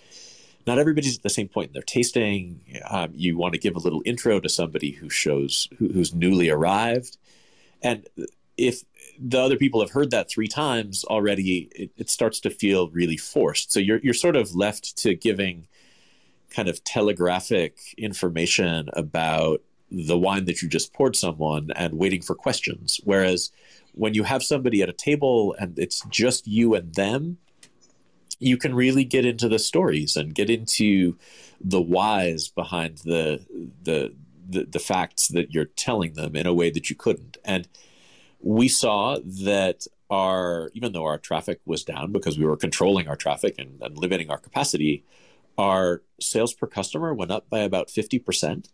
not 0.68 0.78
everybody's 0.78 1.18
at 1.18 1.24
the 1.24 1.30
same 1.30 1.48
point 1.48 1.68
in 1.70 1.74
their 1.74 1.82
tasting. 1.82 2.62
Um, 2.88 3.12
you 3.16 3.38
want 3.38 3.54
to 3.54 3.60
give 3.60 3.76
a 3.76 3.80
little 3.80 4.04
intro 4.06 4.40
to 4.40 4.50
somebody 4.50 4.92
who 4.92 5.10
shows 5.10 5.68
who, 5.80 5.88
who's 5.88 6.14
newly 6.14 6.50
arrived, 6.50 7.18
and 7.82 8.08
if 8.56 8.84
the 9.20 9.40
other 9.40 9.58
people 9.58 9.80
have 9.82 9.92
heard 9.92 10.12
that 10.12 10.30
three 10.30 10.48
times 10.48 11.04
already, 11.06 11.70
it, 11.74 11.92
it 11.98 12.10
starts 12.10 12.40
to 12.42 12.50
feel 12.50 12.90
really 12.90 13.18
forced. 13.18 13.72
So 13.72 13.80
you're 13.80 14.00
you're 14.00 14.14
sort 14.14 14.36
of 14.36 14.56
left 14.56 14.96
to 14.98 15.16
giving 15.16 15.68
kind 16.52 16.68
of 16.68 16.84
telegraphic 16.84 17.78
information 17.98 18.90
about 18.94 19.62
the 19.92 20.18
wine 20.18 20.46
that 20.46 20.62
you 20.62 20.70
just 20.70 20.94
poured 20.94 21.16
someone 21.16 21.72
and 21.76 21.96
waiting 21.96 22.22
for 22.22 22.36
questions. 22.36 23.00
Whereas 23.04 23.52
when 23.94 24.14
you 24.14 24.24
have 24.24 24.44
somebody 24.44 24.82
at 24.82 24.90
a 24.90 24.94
table 24.94 25.56
and 25.60 25.78
it's 25.78 26.04
just 26.10 26.48
you 26.48 26.76
and 26.76 26.94
them, 26.94 27.38
you 28.40 28.58
can 28.58 28.74
really 28.74 29.04
get 29.04 29.26
into 29.26 29.50
the 29.50 29.60
stories 29.60 30.16
and 30.16 30.34
get 30.34 30.50
into 30.50 31.18
the 31.60 31.82
whys 31.82 32.48
behind 32.48 33.00
the 33.00 33.46
the 33.84 34.14
the, 34.48 34.66
the 34.66 34.80
facts 34.80 35.28
that 35.28 35.54
you're 35.54 35.66
telling 35.66 36.14
them 36.14 36.36
in 36.36 36.48
a 36.48 36.54
way 36.54 36.72
that 36.72 36.90
you 36.90 36.96
couldn't. 36.96 37.38
And 37.46 37.68
we 38.40 38.68
saw 38.68 39.20
that 39.24 39.86
our 40.10 40.72
even 40.74 40.94
though 40.94 41.06
our 41.06 41.18
traffic 41.20 41.60
was 41.66 41.84
down 41.84 42.12
because 42.12 42.40
we 42.40 42.46
were 42.46 42.58
controlling 42.58 43.08
our 43.08 43.16
traffic 43.16 43.56
and, 43.60 43.82
and 43.82 43.98
limiting 43.98 44.30
our 44.30 44.40
capacity, 44.40 45.04
our 45.58 46.02
sales 46.20 46.54
per 46.54 46.66
customer 46.66 47.14
went 47.14 47.32
up 47.32 47.50
by 47.50 47.60
about 47.60 47.90
50%. 47.90 48.70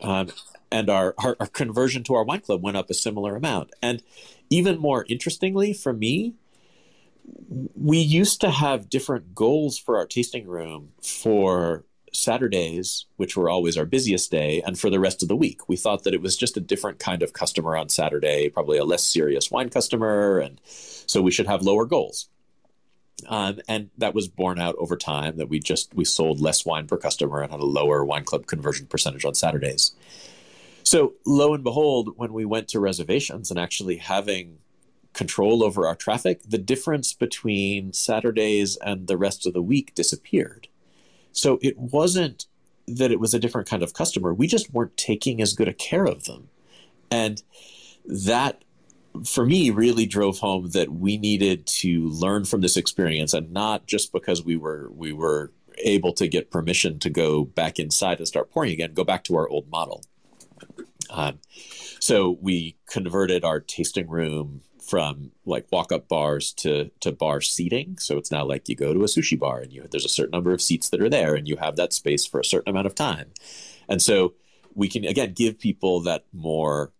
Um, 0.00 0.28
and 0.70 0.90
our, 0.90 1.14
our, 1.18 1.36
our, 1.38 1.46
conversion 1.46 2.02
to 2.04 2.14
our 2.14 2.24
wine 2.24 2.40
club 2.40 2.62
went 2.62 2.76
up 2.76 2.90
a 2.90 2.94
similar 2.94 3.36
amount. 3.36 3.70
And 3.80 4.02
even 4.50 4.78
more 4.78 5.06
interestingly 5.08 5.72
for 5.72 5.92
me, 5.92 6.34
we 7.74 7.98
used 7.98 8.40
to 8.40 8.50
have 8.50 8.90
different 8.90 9.34
goals 9.34 9.78
for 9.78 9.96
our 9.96 10.06
tasting 10.06 10.46
room 10.46 10.90
for 11.00 11.84
Saturdays, 12.12 13.06
which 13.16 13.36
were 13.36 13.48
always 13.48 13.76
our 13.76 13.84
busiest 13.84 14.30
day, 14.30 14.62
and 14.66 14.78
for 14.78 14.90
the 14.90 15.00
rest 15.00 15.22
of 15.22 15.28
the 15.28 15.36
week. 15.36 15.68
We 15.68 15.76
thought 15.76 16.04
that 16.04 16.14
it 16.14 16.22
was 16.22 16.36
just 16.36 16.56
a 16.56 16.60
different 16.60 16.98
kind 16.98 17.22
of 17.22 17.32
customer 17.32 17.76
on 17.76 17.88
Saturday, 17.88 18.48
probably 18.48 18.78
a 18.78 18.84
less 18.84 19.04
serious 19.04 19.50
wine 19.50 19.68
customer, 19.68 20.38
and 20.38 20.60
so 20.64 21.20
we 21.20 21.30
should 21.30 21.46
have 21.46 21.62
lower 21.62 21.86
goals. 21.86 22.28
Um, 23.28 23.60
and 23.68 23.90
that 23.98 24.14
was 24.14 24.28
borne 24.28 24.58
out 24.58 24.74
over 24.78 24.96
time 24.96 25.36
that 25.36 25.48
we 25.48 25.58
just 25.58 25.94
we 25.94 26.04
sold 26.04 26.40
less 26.40 26.64
wine 26.64 26.86
per 26.86 26.96
customer 26.96 27.40
and 27.40 27.50
had 27.50 27.60
a 27.60 27.66
lower 27.66 28.04
wine 28.04 28.24
club 28.24 28.46
conversion 28.46 28.86
percentage 28.86 29.24
on 29.24 29.34
Saturdays. 29.34 29.92
So 30.82 31.14
lo 31.24 31.54
and 31.54 31.64
behold, 31.64 32.14
when 32.16 32.32
we 32.32 32.44
went 32.44 32.68
to 32.68 32.80
reservations 32.80 33.50
and 33.50 33.58
actually 33.58 33.96
having 33.96 34.58
control 35.14 35.62
over 35.62 35.86
our 35.86 35.94
traffic, 35.94 36.42
the 36.46 36.58
difference 36.58 37.14
between 37.14 37.92
Saturdays 37.92 38.76
and 38.76 39.06
the 39.06 39.16
rest 39.16 39.46
of 39.46 39.54
the 39.54 39.62
week 39.62 39.94
disappeared. 39.94 40.68
So 41.32 41.58
it 41.62 41.78
wasn't 41.78 42.46
that 42.86 43.10
it 43.10 43.20
was 43.20 43.32
a 43.32 43.38
different 43.38 43.68
kind 43.68 43.82
of 43.82 43.94
customer. 43.94 44.34
We 44.34 44.46
just 44.46 44.74
weren't 44.74 44.96
taking 44.96 45.40
as 45.40 45.54
good 45.54 45.68
a 45.68 45.72
care 45.72 46.04
of 46.04 46.24
them. 46.24 46.48
And 47.10 47.42
that 48.04 48.62
for 49.22 49.46
me 49.46 49.70
really 49.70 50.06
drove 50.06 50.38
home 50.38 50.70
that 50.70 50.92
we 50.92 51.16
needed 51.16 51.66
to 51.66 52.08
learn 52.08 52.44
from 52.44 52.60
this 52.60 52.76
experience 52.76 53.32
and 53.32 53.52
not 53.52 53.86
just 53.86 54.12
because 54.12 54.44
we 54.44 54.56
were 54.56 54.90
we 54.92 55.12
were 55.12 55.52
able 55.78 56.12
to 56.12 56.26
get 56.26 56.50
permission 56.50 56.98
to 56.98 57.10
go 57.10 57.44
back 57.44 57.78
inside 57.78 58.18
and 58.18 58.26
start 58.26 58.50
pouring 58.50 58.72
again 58.72 58.92
go 58.92 59.04
back 59.04 59.24
to 59.24 59.36
our 59.36 59.48
old 59.48 59.70
model. 59.70 60.02
Um, 61.10 61.38
so 62.00 62.38
we 62.40 62.76
converted 62.86 63.44
our 63.44 63.60
tasting 63.60 64.08
room 64.08 64.62
from 64.82 65.30
like 65.46 65.66
walk-up 65.70 66.08
bars 66.08 66.52
to 66.52 66.90
to 67.00 67.12
bar 67.12 67.40
seating. 67.40 67.96
So 67.98 68.18
it's 68.18 68.30
now 68.30 68.44
like 68.44 68.68
you 68.68 68.76
go 68.76 68.92
to 68.92 69.00
a 69.00 69.06
sushi 69.06 69.38
bar 69.38 69.60
and 69.60 69.72
you 69.72 69.86
there's 69.90 70.04
a 70.04 70.10
certain 70.10 70.32
number 70.32 70.52
of 70.52 70.60
seats 70.60 70.88
that 70.90 71.00
are 71.00 71.08
there 71.08 71.34
and 71.34 71.48
you 71.48 71.56
have 71.56 71.76
that 71.76 71.92
space 71.92 72.26
for 72.26 72.40
a 72.40 72.44
certain 72.44 72.70
amount 72.70 72.86
of 72.86 72.94
time. 72.94 73.30
And 73.88 74.02
so 74.02 74.34
we 74.74 74.88
can 74.88 75.04
again 75.04 75.32
give 75.32 75.58
people 75.58 76.00
that 76.00 76.24
more 76.32 76.90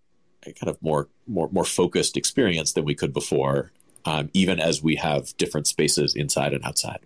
kind 0.45 0.69
of 0.69 0.81
more 0.83 1.09
more 1.27 1.49
more 1.51 1.65
focused 1.65 2.17
experience 2.17 2.73
than 2.73 2.85
we 2.85 2.95
could 2.95 3.13
before, 3.13 3.73
um, 4.05 4.31
even 4.33 4.61
as 4.61 4.83
we 4.83 4.97
have 4.97 5.37
different 5.37 5.67
spaces 5.67 6.15
inside 6.15 6.53
and 6.53 6.65
outside. 6.65 7.01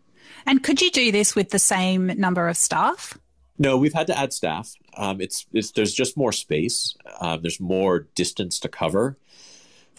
And 0.47 0.63
could 0.63 0.81
you 0.81 0.91
do 0.91 1.13
this 1.13 1.35
with 1.35 1.51
the 1.51 1.59
same 1.59 2.07
number 2.19 2.49
of 2.49 2.57
staff? 2.57 3.19
No, 3.59 3.77
we've 3.77 3.93
had 3.93 4.07
to 4.07 4.19
add 4.19 4.33
staff. 4.33 4.73
Um, 4.97 5.21
it's, 5.21 5.47
it's 5.53 5.73
there's 5.73 5.93
just 5.93 6.17
more 6.17 6.33
space. 6.33 6.97
Um, 7.21 7.43
there's 7.43 7.61
more 7.61 8.07
distance 8.15 8.61
to 8.61 8.69
cover. 8.69 9.19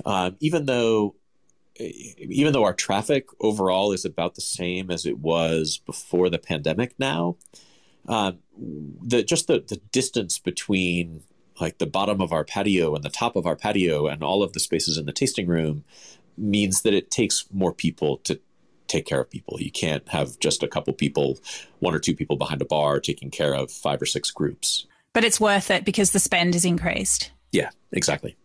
Um, 0.06 0.38
even 0.40 0.66
though 0.66 1.16
even 1.78 2.52
though 2.52 2.64
our 2.64 2.74
traffic 2.74 3.28
overall 3.40 3.94
is 3.94 4.04
about 4.04 4.36
the 4.36 4.42
same 4.42 4.92
as 4.92 5.06
it 5.06 5.20
was 5.20 5.78
before 5.86 6.30
the 6.30 6.38
pandemic 6.38 6.94
now, 7.00 7.38
um, 8.08 8.40
the 8.58 9.24
just 9.24 9.48
the, 9.48 9.64
the 9.66 9.78
distance 9.92 10.40
between 10.40 11.24
like 11.60 11.78
the 11.78 11.86
bottom 11.86 12.22
of 12.22 12.32
our 12.32 12.44
patio 12.44 12.96
and 12.96 13.04
the 13.04 13.10
top 13.10 13.36
of 13.36 13.46
our 13.46 13.56
patio 13.56 14.08
and 14.08 14.24
all 14.24 14.44
of 14.44 14.54
the 14.54 14.60
spaces 14.60 14.98
in 14.98 15.06
the 15.06 15.12
tasting 15.12 15.48
room 15.48 15.84
means 16.38 16.84
that 16.84 16.94
it 16.94 17.12
takes 17.12 17.46
more 17.52 17.74
people 17.74 18.18
to 18.18 18.40
take 18.88 19.06
care 19.06 19.22
of 19.22 19.30
people. 19.30 19.62
You 19.62 19.72
can't 19.72 20.08
have 20.10 20.40
just 20.40 20.64
a 20.64 20.68
couple 20.68 20.94
people, 20.94 21.38
one 21.80 21.94
or 21.94 22.00
two 22.00 22.16
people 22.16 22.38
behind 22.38 22.62
a 22.62 22.66
bar 22.66 23.00
taking 23.00 23.30
care 23.30 23.54
of 23.54 23.72
five 23.72 24.02
or 24.02 24.06
six 24.06 24.32
groups. 24.32 24.86
But 25.14 25.24
it's 25.24 25.40
worth 25.40 25.72
it 25.72 25.86
because 25.86 26.12
the 26.12 26.20
spend 26.20 26.56
is 26.56 26.66
increased. 26.66 27.32
Yeah, 27.52 27.70
exactly. 27.92 28.36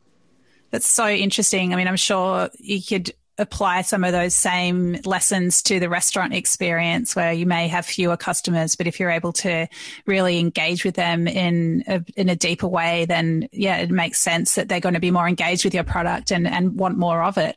That's 0.70 0.86
so 0.86 1.08
interesting. 1.08 1.72
I 1.72 1.76
mean, 1.76 1.88
I'm 1.88 1.96
sure 1.96 2.50
you 2.58 2.82
could 2.82 3.14
apply 3.38 3.82
some 3.82 4.04
of 4.04 4.12
those 4.12 4.34
same 4.34 4.98
lessons 5.04 5.62
to 5.62 5.80
the 5.80 5.88
restaurant 5.88 6.32
experience 6.32 7.16
where 7.16 7.32
you 7.32 7.46
may 7.46 7.66
have 7.66 7.84
fewer 7.84 8.16
customers 8.16 8.76
but 8.76 8.86
if 8.86 9.00
you're 9.00 9.10
able 9.10 9.32
to 9.32 9.66
really 10.06 10.38
engage 10.38 10.84
with 10.84 10.94
them 10.94 11.26
in 11.26 11.82
a, 11.88 12.04
in 12.16 12.28
a 12.28 12.36
deeper 12.36 12.68
way 12.68 13.04
then 13.06 13.48
yeah 13.52 13.76
it 13.78 13.90
makes 13.90 14.18
sense 14.18 14.54
that 14.54 14.68
they're 14.68 14.80
going 14.80 14.94
to 14.94 15.00
be 15.00 15.10
more 15.10 15.28
engaged 15.28 15.64
with 15.64 15.74
your 15.74 15.84
product 15.84 16.30
and, 16.30 16.46
and 16.46 16.78
want 16.78 16.96
more 16.96 17.22
of 17.22 17.38
it. 17.38 17.56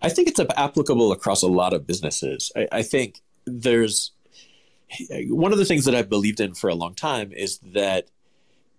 I 0.00 0.08
think 0.08 0.28
it's 0.28 0.40
applicable 0.40 1.12
across 1.12 1.42
a 1.42 1.48
lot 1.48 1.72
of 1.72 1.86
businesses. 1.86 2.52
I, 2.56 2.68
I 2.72 2.82
think 2.82 3.20
there's 3.46 4.12
one 5.28 5.52
of 5.52 5.58
the 5.58 5.64
things 5.64 5.84
that 5.84 5.94
i've 5.94 6.08
believed 6.08 6.40
in 6.40 6.54
for 6.54 6.68
a 6.68 6.74
long 6.74 6.94
time 6.94 7.32
is 7.32 7.58
that 7.58 8.06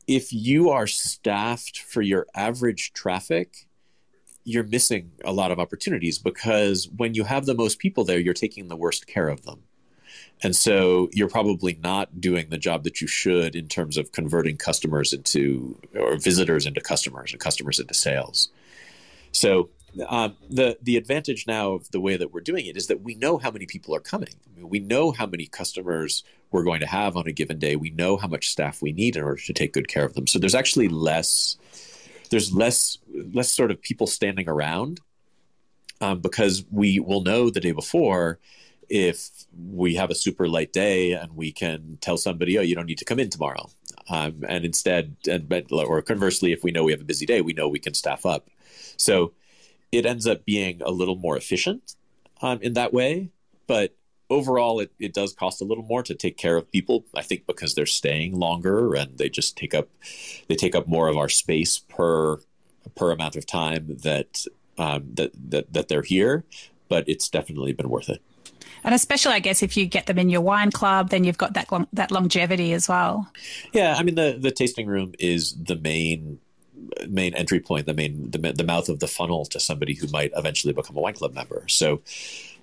if 0.07 0.31
you 0.31 0.69
are 0.69 0.87
staffed 0.87 1.79
for 1.79 2.01
your 2.01 2.25
average 2.33 2.93
traffic 2.93 3.66
you're 4.47 4.63
missing 4.63 5.11
a 5.25 5.33
lot 5.33 5.51
of 5.51 5.59
opportunities 5.59 6.17
because 6.17 6.87
when 6.95 7.13
you 7.13 7.25
have 7.25 7.45
the 7.45 7.53
most 7.53 7.79
people 7.79 8.05
there, 8.05 8.17
you're 8.17 8.33
taking 8.33 8.69
the 8.69 8.77
worst 8.77 9.05
care 9.05 9.27
of 9.27 9.43
them. 9.43 9.61
And 10.41 10.55
so 10.55 11.09
you're 11.11 11.27
probably 11.27 11.77
not 11.83 12.21
doing 12.21 12.47
the 12.49 12.57
job 12.57 12.85
that 12.85 13.01
you 13.01 13.07
should 13.07 13.57
in 13.57 13.67
terms 13.67 13.97
of 13.97 14.13
converting 14.13 14.55
customers 14.55 15.11
into 15.11 15.77
or 15.93 16.15
visitors 16.15 16.65
into 16.65 16.79
customers 16.79 17.33
and 17.33 17.41
customers 17.41 17.77
into 17.77 17.93
sales. 17.93 18.47
So 19.33 19.69
um, 20.07 20.37
the 20.49 20.77
the 20.81 20.95
advantage 20.95 21.45
now 21.45 21.73
of 21.73 21.91
the 21.91 21.99
way 21.99 22.15
that 22.15 22.33
we're 22.33 22.39
doing 22.39 22.67
it 22.67 22.77
is 22.77 22.87
that 22.87 23.01
we 23.01 23.15
know 23.15 23.37
how 23.37 23.51
many 23.51 23.65
people 23.65 23.93
are 23.95 23.99
coming. 23.99 24.29
I 24.45 24.59
mean, 24.59 24.69
we 24.69 24.79
know 24.79 25.11
how 25.11 25.25
many 25.25 25.47
customers 25.47 26.23
we're 26.51 26.63
going 26.63 26.79
to 26.79 26.87
have 26.87 27.17
on 27.17 27.27
a 27.27 27.33
given 27.33 27.59
day. 27.59 27.75
We 27.75 27.89
know 27.89 28.15
how 28.15 28.27
much 28.27 28.47
staff 28.47 28.81
we 28.81 28.93
need 28.93 29.17
in 29.17 29.23
order 29.23 29.41
to 29.41 29.53
take 29.53 29.73
good 29.73 29.89
care 29.89 30.05
of 30.05 30.13
them. 30.13 30.25
So 30.25 30.39
there's 30.39 30.55
actually 30.55 30.87
less 30.87 31.57
there's 32.29 32.53
less 32.53 32.97
less 33.33 33.51
sort 33.51 33.71
of 33.71 33.81
people 33.81 34.07
standing 34.07 34.47
around 34.47 34.99
um, 36.01 36.19
because 36.19 36.65
we 36.71 36.99
will 36.99 37.21
know 37.21 37.49
the 37.49 37.59
day 37.59 37.71
before 37.71 38.39
if 38.89 39.29
we 39.69 39.95
have 39.95 40.09
a 40.09 40.15
super 40.15 40.47
light 40.47 40.71
day 40.71 41.11
and 41.11 41.35
we 41.35 41.51
can 41.51 41.97
tell 41.99 42.17
somebody, 42.17 42.57
oh, 42.57 42.61
you 42.61 42.75
don't 42.75 42.85
need 42.85 42.97
to 42.97 43.05
come 43.05 43.19
in 43.19 43.29
tomorrow. 43.29 43.69
Um, 44.09 44.43
and 44.47 44.63
instead, 44.63 45.17
and 45.29 45.51
or 45.71 46.01
conversely, 46.01 46.53
if 46.53 46.63
we 46.63 46.71
know 46.71 46.83
we 46.83 46.93
have 46.93 47.01
a 47.01 47.05
busy 47.05 47.25
day, 47.25 47.41
we 47.41 47.53
know 47.53 47.67
we 47.67 47.79
can 47.79 47.93
staff 47.93 48.25
up. 48.25 48.49
So 48.95 49.33
it 49.91 50.05
ends 50.05 50.25
up 50.25 50.45
being 50.45 50.81
a 50.81 50.91
little 50.91 51.15
more 51.15 51.35
efficient 51.35 51.95
um, 52.41 52.59
in 52.61 52.73
that 52.73 52.93
way. 52.93 53.29
But 53.67 53.96
overall 54.29 54.79
it, 54.79 54.91
it 54.99 55.13
does 55.13 55.33
cost 55.33 55.61
a 55.61 55.63
little 55.63 55.83
more 55.83 56.03
to 56.03 56.13
take 56.13 56.37
care 56.37 56.57
of 56.57 56.69
people 56.71 57.05
i 57.15 57.21
think 57.21 57.45
because 57.45 57.75
they're 57.75 57.85
staying 57.85 58.37
longer 58.37 58.93
and 58.93 59.17
they 59.17 59.29
just 59.29 59.57
take 59.57 59.73
up 59.73 59.87
they 60.47 60.55
take 60.55 60.75
up 60.75 60.87
more 60.87 61.07
of 61.07 61.17
our 61.17 61.29
space 61.29 61.79
per 61.79 62.37
per 62.95 63.11
amount 63.11 63.35
of 63.35 63.45
time 63.45 63.97
that 64.03 64.45
um, 64.77 65.05
that, 65.13 65.31
that 65.49 65.73
that 65.73 65.87
they're 65.87 66.01
here 66.01 66.43
but 66.89 67.07
it's 67.07 67.27
definitely 67.27 67.73
been 67.73 67.89
worth 67.89 68.07
it. 68.07 68.21
And 68.83 68.95
especially 68.95 69.33
i 69.33 69.39
guess 69.39 69.63
if 69.63 69.75
you 69.75 69.85
get 69.85 70.05
them 70.05 70.17
in 70.17 70.29
your 70.29 70.41
wine 70.41 70.71
club 70.71 71.09
then 71.09 71.23
you've 71.23 71.37
got 71.37 71.53
that 71.53 71.71
long, 71.71 71.87
that 71.93 72.11
longevity 72.11 72.73
as 72.73 72.87
well. 72.87 73.31
Yeah 73.73 73.95
i 73.97 74.03
mean 74.03 74.15
the 74.15 74.37
the 74.39 74.51
tasting 74.51 74.87
room 74.87 75.13
is 75.19 75.53
the 75.53 75.75
main 75.75 76.39
main 77.07 77.33
entry 77.33 77.59
point 77.59 77.85
the 77.85 77.93
main 77.93 78.29
the, 78.31 78.37
the 78.53 78.63
mouth 78.63 78.89
of 78.89 78.99
the 78.99 79.07
funnel 79.07 79.45
to 79.45 79.59
somebody 79.59 79.93
who 79.93 80.07
might 80.07 80.31
eventually 80.35 80.73
become 80.73 80.95
a 80.95 81.01
wine 81.01 81.13
club 81.13 81.33
member. 81.33 81.63
So 81.67 82.01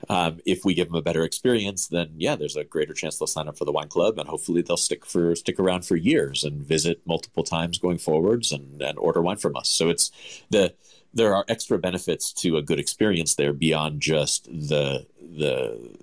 um, 0.09 0.41
if 0.45 0.65
we 0.65 0.75
give 0.75 0.89
them 0.89 0.97
a 0.97 1.03
better 1.03 1.25
experience, 1.25 1.87
then 1.89 2.11
yeah, 2.17 2.37
there's 2.37 2.57
a 2.57 2.65
greater 2.65 2.95
chance 2.95 3.19
they'll 3.19 3.27
sign 3.27 3.49
up 3.49 3.59
for 3.59 3.65
the 3.65 3.73
wine 3.73 3.89
club, 3.89 4.19
and 4.19 4.29
hopefully 4.29 4.63
they'll 4.63 4.77
stick 4.77 5.05
for 5.07 5.35
stick 5.35 5.59
around 5.59 5.85
for 5.85 5.97
years 5.97 6.45
and 6.45 6.67
visit 6.67 7.01
multiple 7.07 7.45
times 7.45 7.79
going 7.79 7.99
forwards 7.99 8.53
and, 8.53 8.83
and 8.83 8.99
order 8.99 9.23
wine 9.23 9.37
from 9.37 9.57
us. 9.57 9.69
So 9.69 9.89
it's 9.89 10.11
the 10.51 10.75
there 11.13 11.35
are 11.35 11.45
extra 11.49 11.79
benefits 11.79 12.33
to 12.33 12.57
a 12.57 12.63
good 12.63 12.81
experience 12.81 13.37
there 13.37 13.53
beyond 13.53 14.01
just 14.01 14.47
the 14.47 15.07
the 15.21 15.97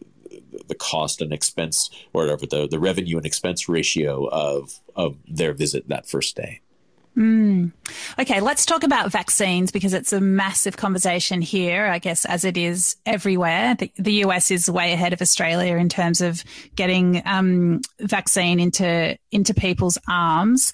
the 0.67 0.75
cost 0.75 1.21
and 1.21 1.33
expense 1.33 1.89
or 2.13 2.23
whatever 2.23 2.45
the 2.45 2.67
the 2.67 2.79
revenue 2.79 3.17
and 3.17 3.25
expense 3.25 3.67
ratio 3.67 4.27
of 4.29 4.79
of 4.95 5.17
their 5.27 5.53
visit 5.53 5.87
that 5.89 6.07
first 6.07 6.35
day. 6.35 6.61
Mm. 7.17 7.74
Okay, 8.19 8.39
let's 8.39 8.65
talk 8.65 8.84
about 8.84 9.12
vaccines 9.12 9.71
because 9.71 9.93
it's 9.93 10.13
a 10.13 10.21
massive 10.21 10.78
conversation 10.78 11.41
here, 11.41 11.88
I 11.88 12.00
guess, 12.00 12.24
as 12.24 12.45
it 12.45 12.56
is 12.56 12.95
everywhere. 13.06 13.76
The, 13.76 13.91
the 13.97 14.13
US 14.26 14.50
is 14.50 14.69
way 14.69 14.93
ahead 14.93 15.12
of 15.12 15.21
Australia 15.21 15.76
in 15.76 15.89
terms 15.89 16.21
of 16.21 16.43
getting 16.76 17.21
um, 17.26 17.82
vaccine 18.00 18.62
into 18.62 19.17
into 19.30 19.54
people's 19.54 19.97
arms. 20.08 20.71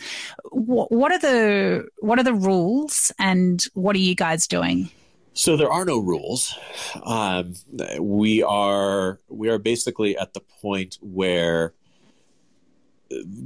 What, 0.51 0.91
what 0.91 1.11
are 1.11 1.19
the 1.19 1.87
what 1.99 2.19
are 2.19 2.23
the 2.23 2.35
rules, 2.35 3.11
and 3.17 3.63
what 3.73 3.95
are 3.95 3.99
you 3.99 4.13
guys 4.13 4.45
doing? 4.45 4.91
So 5.33 5.57
there 5.57 5.71
are 5.71 5.85
no 5.85 5.97
rules. 5.97 6.55
Um, 7.03 7.55
we 7.99 8.43
are 8.43 9.19
we 9.27 9.49
are 9.49 9.57
basically 9.57 10.17
at 10.17 10.33
the 10.33 10.41
point 10.61 10.99
where 11.01 11.73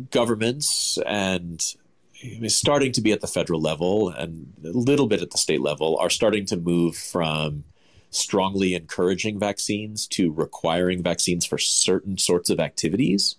governments 0.09 0.97
and 1.05 1.75
is 2.23 2.55
starting 2.55 2.91
to 2.93 3.01
be 3.01 3.11
at 3.11 3.21
the 3.21 3.27
federal 3.27 3.61
level 3.61 4.09
and 4.09 4.53
a 4.63 4.69
little 4.69 5.07
bit 5.07 5.21
at 5.21 5.31
the 5.31 5.37
state 5.37 5.61
level 5.61 5.97
are 5.99 6.09
starting 6.09 6.45
to 6.45 6.57
move 6.57 6.95
from 6.95 7.63
strongly 8.11 8.75
encouraging 8.75 9.39
vaccines 9.39 10.05
to 10.05 10.31
requiring 10.31 11.01
vaccines 11.01 11.45
for 11.45 11.57
certain 11.57 12.17
sorts 12.17 12.49
of 12.49 12.59
activities. 12.59 13.35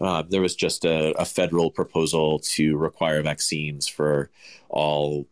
Uh, 0.00 0.22
there 0.22 0.40
was 0.40 0.54
just 0.54 0.84
a, 0.84 1.10
a, 1.20 1.24
federal 1.24 1.72
proposal 1.72 2.38
to 2.38 2.76
require 2.76 3.20
vaccines 3.20 3.88
for 3.88 4.30
all, 4.68 5.26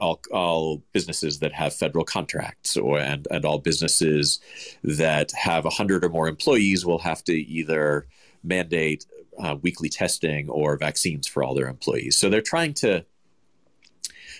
all, 0.00 0.18
all 0.32 0.82
businesses 0.94 1.40
that 1.40 1.52
have 1.52 1.74
federal 1.74 2.06
contracts, 2.06 2.74
or 2.78 2.98
and 2.98 3.28
and 3.30 3.44
all 3.44 3.58
businesses 3.58 4.40
that 4.82 5.30
have 5.32 5.66
hundred 5.66 6.06
or 6.06 6.08
more 6.08 6.26
employees 6.26 6.86
will 6.86 7.00
have 7.00 7.22
to 7.24 7.34
either 7.34 8.06
mandate 8.42 9.04
uh, 9.38 9.56
weekly 9.62 9.88
testing 9.88 10.48
or 10.48 10.76
vaccines 10.76 11.26
for 11.26 11.42
all 11.42 11.54
their 11.54 11.68
employees. 11.68 12.16
So 12.16 12.28
they're 12.28 12.40
trying 12.40 12.74
to 12.74 13.04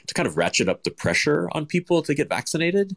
to 0.07 0.15
kind 0.15 0.27
of 0.27 0.37
ratchet 0.37 0.69
up 0.69 0.85
the 0.85 0.91
pressure 0.91 1.49
on 1.53 1.67
people 1.67 2.03
to 2.03 2.15
get 2.15 2.29
vaccinated. 2.29 2.97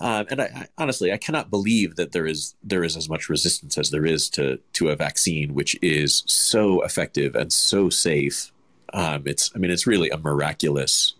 Um, 0.00 0.26
and 0.28 0.42
I, 0.42 0.44
I, 0.44 0.66
honestly, 0.76 1.12
I 1.12 1.16
cannot 1.16 1.50
believe 1.50 1.94
that 1.96 2.12
there 2.12 2.26
is 2.26 2.54
there 2.62 2.82
is 2.82 2.96
as 2.96 3.08
much 3.08 3.28
resistance 3.28 3.78
as 3.78 3.90
there 3.90 4.04
is 4.04 4.28
to 4.30 4.58
to 4.74 4.88
a 4.88 4.96
vaccine, 4.96 5.54
which 5.54 5.76
is 5.80 6.24
so 6.26 6.82
effective 6.82 7.34
and 7.36 7.52
so 7.52 7.90
safe. 7.90 8.52
Um, 8.92 9.22
it's 9.26 9.52
I 9.54 9.58
mean, 9.58 9.70
it's 9.70 9.86
really 9.86 10.10
a 10.10 10.18
miraculous, 10.18 11.14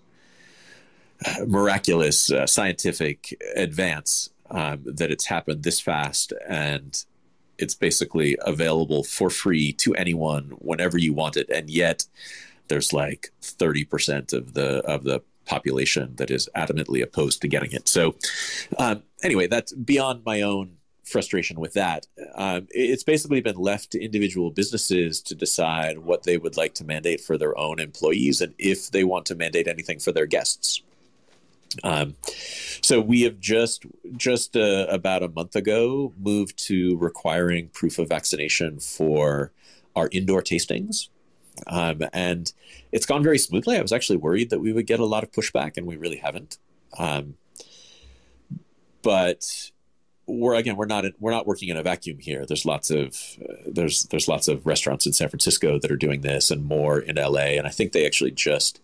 uh, 1.24 1.44
miraculous 1.46 2.32
uh, 2.32 2.46
scientific 2.46 3.38
advance 3.54 4.30
um, 4.50 4.82
that 4.84 5.10
it's 5.10 5.26
happened 5.26 5.62
this 5.62 5.80
fast 5.80 6.32
and 6.48 7.04
it's 7.58 7.74
basically 7.74 8.36
available 8.42 9.04
for 9.04 9.30
free 9.30 9.72
to 9.72 9.94
anyone 9.94 10.52
whenever 10.58 10.98
you 10.98 11.12
want 11.12 11.36
it. 11.36 11.48
And 11.50 11.70
yet 11.70 12.06
there's 12.68 12.92
like 12.92 13.30
30% 13.42 14.32
of 14.32 14.54
the 14.54 14.78
of 14.84 15.04
the 15.04 15.22
population 15.46 16.14
that 16.16 16.30
is 16.30 16.48
adamantly 16.56 17.02
opposed 17.02 17.42
to 17.42 17.48
getting 17.48 17.72
it. 17.72 17.88
So 17.88 18.16
um, 18.78 19.02
anyway 19.22 19.46
that's 19.46 19.72
beyond 19.72 20.24
my 20.24 20.40
own 20.42 20.76
frustration 21.04 21.60
with 21.60 21.74
that. 21.74 22.06
Um, 22.34 22.66
it's 22.70 23.02
basically 23.02 23.42
been 23.42 23.56
left 23.56 23.90
to 23.92 24.02
individual 24.02 24.50
businesses 24.50 25.20
to 25.22 25.34
decide 25.34 25.98
what 25.98 26.22
they 26.22 26.38
would 26.38 26.56
like 26.56 26.74
to 26.74 26.84
mandate 26.84 27.20
for 27.20 27.36
their 27.36 27.56
own 27.58 27.78
employees 27.78 28.40
and 28.40 28.54
if 28.58 28.90
they 28.90 29.04
want 29.04 29.26
to 29.26 29.34
mandate 29.34 29.68
anything 29.68 29.98
for 29.98 30.12
their 30.12 30.26
guests 30.26 30.82
um, 31.82 32.14
so 32.82 33.00
we 33.00 33.22
have 33.22 33.40
just 33.40 33.84
just 34.16 34.56
uh, 34.56 34.86
about 34.88 35.22
a 35.22 35.28
month 35.28 35.56
ago 35.56 36.12
moved 36.18 36.58
to 36.66 36.96
requiring 36.98 37.68
proof 37.68 37.98
of 37.98 38.08
vaccination 38.08 38.78
for 38.78 39.52
our 39.96 40.08
indoor 40.12 40.42
tastings. 40.42 41.08
Um, 41.66 42.02
and 42.12 42.52
it's 42.92 43.06
gone 43.06 43.22
very 43.22 43.38
smoothly. 43.38 43.76
I 43.78 43.82
was 43.82 43.92
actually 43.92 44.16
worried 44.16 44.50
that 44.50 44.60
we 44.60 44.72
would 44.72 44.86
get 44.86 45.00
a 45.00 45.04
lot 45.04 45.22
of 45.22 45.30
pushback, 45.30 45.76
and 45.76 45.86
we 45.86 45.96
really 45.96 46.16
haven't. 46.16 46.58
Um, 46.98 47.34
but 49.02 49.70
we're 50.26 50.54
again 50.54 50.76
we're 50.76 50.86
not 50.86 51.04
we're 51.20 51.30
not 51.30 51.46
working 51.46 51.68
in 51.68 51.76
a 51.76 51.82
vacuum 51.82 52.18
here. 52.18 52.46
There's 52.46 52.64
lots 52.64 52.90
of 52.90 53.16
uh, 53.48 53.54
there's 53.66 54.04
there's 54.04 54.28
lots 54.28 54.48
of 54.48 54.66
restaurants 54.66 55.06
in 55.06 55.12
San 55.12 55.28
Francisco 55.28 55.78
that 55.78 55.90
are 55.90 55.96
doing 55.96 56.22
this, 56.22 56.50
and 56.50 56.64
more 56.64 56.98
in 56.98 57.16
LA. 57.16 57.56
And 57.56 57.66
I 57.66 57.70
think 57.70 57.92
they 57.92 58.06
actually 58.06 58.32
just 58.32 58.80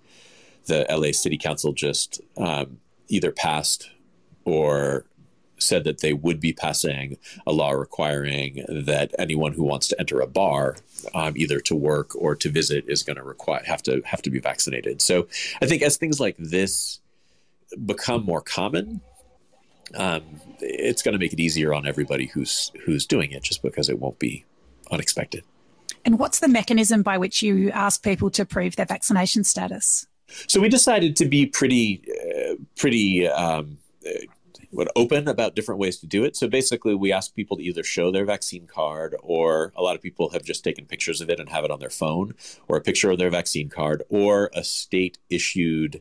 the 0.67 0.87
LA 0.91 1.13
City 1.13 1.39
Council 1.39 1.73
just 1.73 2.21
um, 2.37 2.79
either 3.09 3.33
passed 3.33 3.91
or 4.45 5.05
said 5.59 5.85
that 5.85 6.01
they 6.01 6.13
would 6.13 6.41
be 6.41 6.53
passing 6.53 7.19
a 7.47 7.53
law 7.53 7.71
requiring 7.71 8.65
that 8.69 9.15
anyone 9.19 9.53
who 9.53 9.63
wants 9.63 9.89
to 9.89 10.01
enter 10.01 10.21
a 10.21 10.27
bar, 10.27 10.77
um, 11.15 11.35
either 11.37 11.61
to 11.61 11.75
work 11.75 12.15
or 12.17 12.35
to 12.35 12.49
visit, 12.49 12.85
is 12.89 13.03
going 13.03 13.17
to 13.17 13.23
require 13.23 13.63
have 13.65 13.83
to 13.83 14.03
have 14.05 14.23
to 14.23 14.31
be 14.31 14.39
vaccinated. 14.39 15.03
So 15.03 15.29
I 15.61 15.67
think 15.67 15.83
as 15.83 15.97
things 15.97 16.21
like 16.21 16.37
this 16.39 17.01
become 17.85 18.25
more 18.25 18.41
common, 18.41 19.01
um, 19.95 20.23
it's 20.61 21.03
going 21.03 21.13
to 21.13 21.19
make 21.19 21.33
it 21.33 21.41
easier 21.41 21.75
on 21.75 21.87
everybody 21.87 22.27
who's 22.27 22.73
who's 22.85 23.07
doing 23.07 23.33
it, 23.33 23.43
just 23.43 23.63
because 23.63 23.89
it 23.89 23.99
won't 23.99 24.19
be 24.19 24.45
unexpected. 24.91 25.45
And 26.05 26.19
what's 26.19 26.41
the 26.41 26.49
mechanism 26.49 27.03
by 27.03 27.19
which 27.19 27.43
you 27.43 27.71
ask 27.71 28.03
people 28.03 28.31
to 28.31 28.45
prove 28.47 28.77
their 28.77 28.87
vaccination 28.87 29.45
status? 29.45 30.07
So 30.47 30.61
we 30.61 30.69
decided 30.69 31.17
to 31.17 31.27
be 31.27 31.47
pretty, 31.47 32.03
uh, 32.09 32.55
pretty 32.77 33.29
um, 33.29 33.79
uh, 34.07 34.85
open 34.97 35.29
about 35.29 35.55
different 35.55 35.81
ways 35.81 35.99
to 35.99 36.07
do 36.07 36.25
it. 36.25 36.37
So 36.37 36.49
basically, 36.49 36.95
we 36.95 37.13
ask 37.13 37.35
people 37.35 37.57
to 37.57 37.63
either 37.63 37.83
show 37.83 38.11
their 38.11 38.25
vaccine 38.25 38.67
card, 38.67 39.17
or 39.23 39.73
a 39.77 39.83
lot 39.83 39.97
of 39.97 40.03
people 40.03 40.31
have 40.31 40.43
just 40.43 40.63
taken 40.63 40.87
pictures 40.87 41.21
of 41.21 41.29
it 41.29 41.41
and 41.41 41.49
have 41.49 41.65
it 41.65 41.71
on 41.71 41.81
their 41.81 41.91
phone, 41.91 42.35
or 42.69 42.77
a 42.77 42.81
picture 42.81 43.11
of 43.11 43.19
their 43.19 43.31
vaccine 43.31 43.69
card, 43.69 44.03
or 44.09 44.51
a 44.55 44.63
state 44.63 45.19
issued 45.29 46.01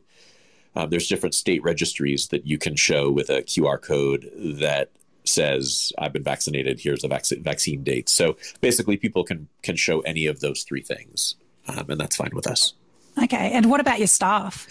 uh, 0.74 0.86
there's 0.86 1.08
different 1.08 1.34
state 1.34 1.62
registries 1.62 2.28
that 2.28 2.46
you 2.46 2.58
can 2.58 2.76
show 2.76 3.10
with 3.10 3.28
a 3.28 3.42
QR 3.42 3.80
code 3.80 4.30
that 4.36 4.90
says 5.24 5.92
I've 5.98 6.12
been 6.12 6.22
vaccinated. 6.22 6.80
Here's 6.80 7.02
the 7.02 7.08
vac- 7.08 7.26
vaccine 7.40 7.82
date. 7.82 8.08
So 8.08 8.36
basically, 8.60 8.96
people 8.96 9.24
can 9.24 9.48
can 9.62 9.76
show 9.76 10.00
any 10.00 10.26
of 10.26 10.40
those 10.40 10.62
three 10.62 10.82
things, 10.82 11.36
um, 11.68 11.90
and 11.90 12.00
that's 12.00 12.16
fine 12.16 12.30
with 12.32 12.46
us. 12.46 12.74
Okay. 13.22 13.50
And 13.52 13.70
what 13.70 13.80
about 13.80 13.98
your 13.98 14.08
staff? 14.08 14.66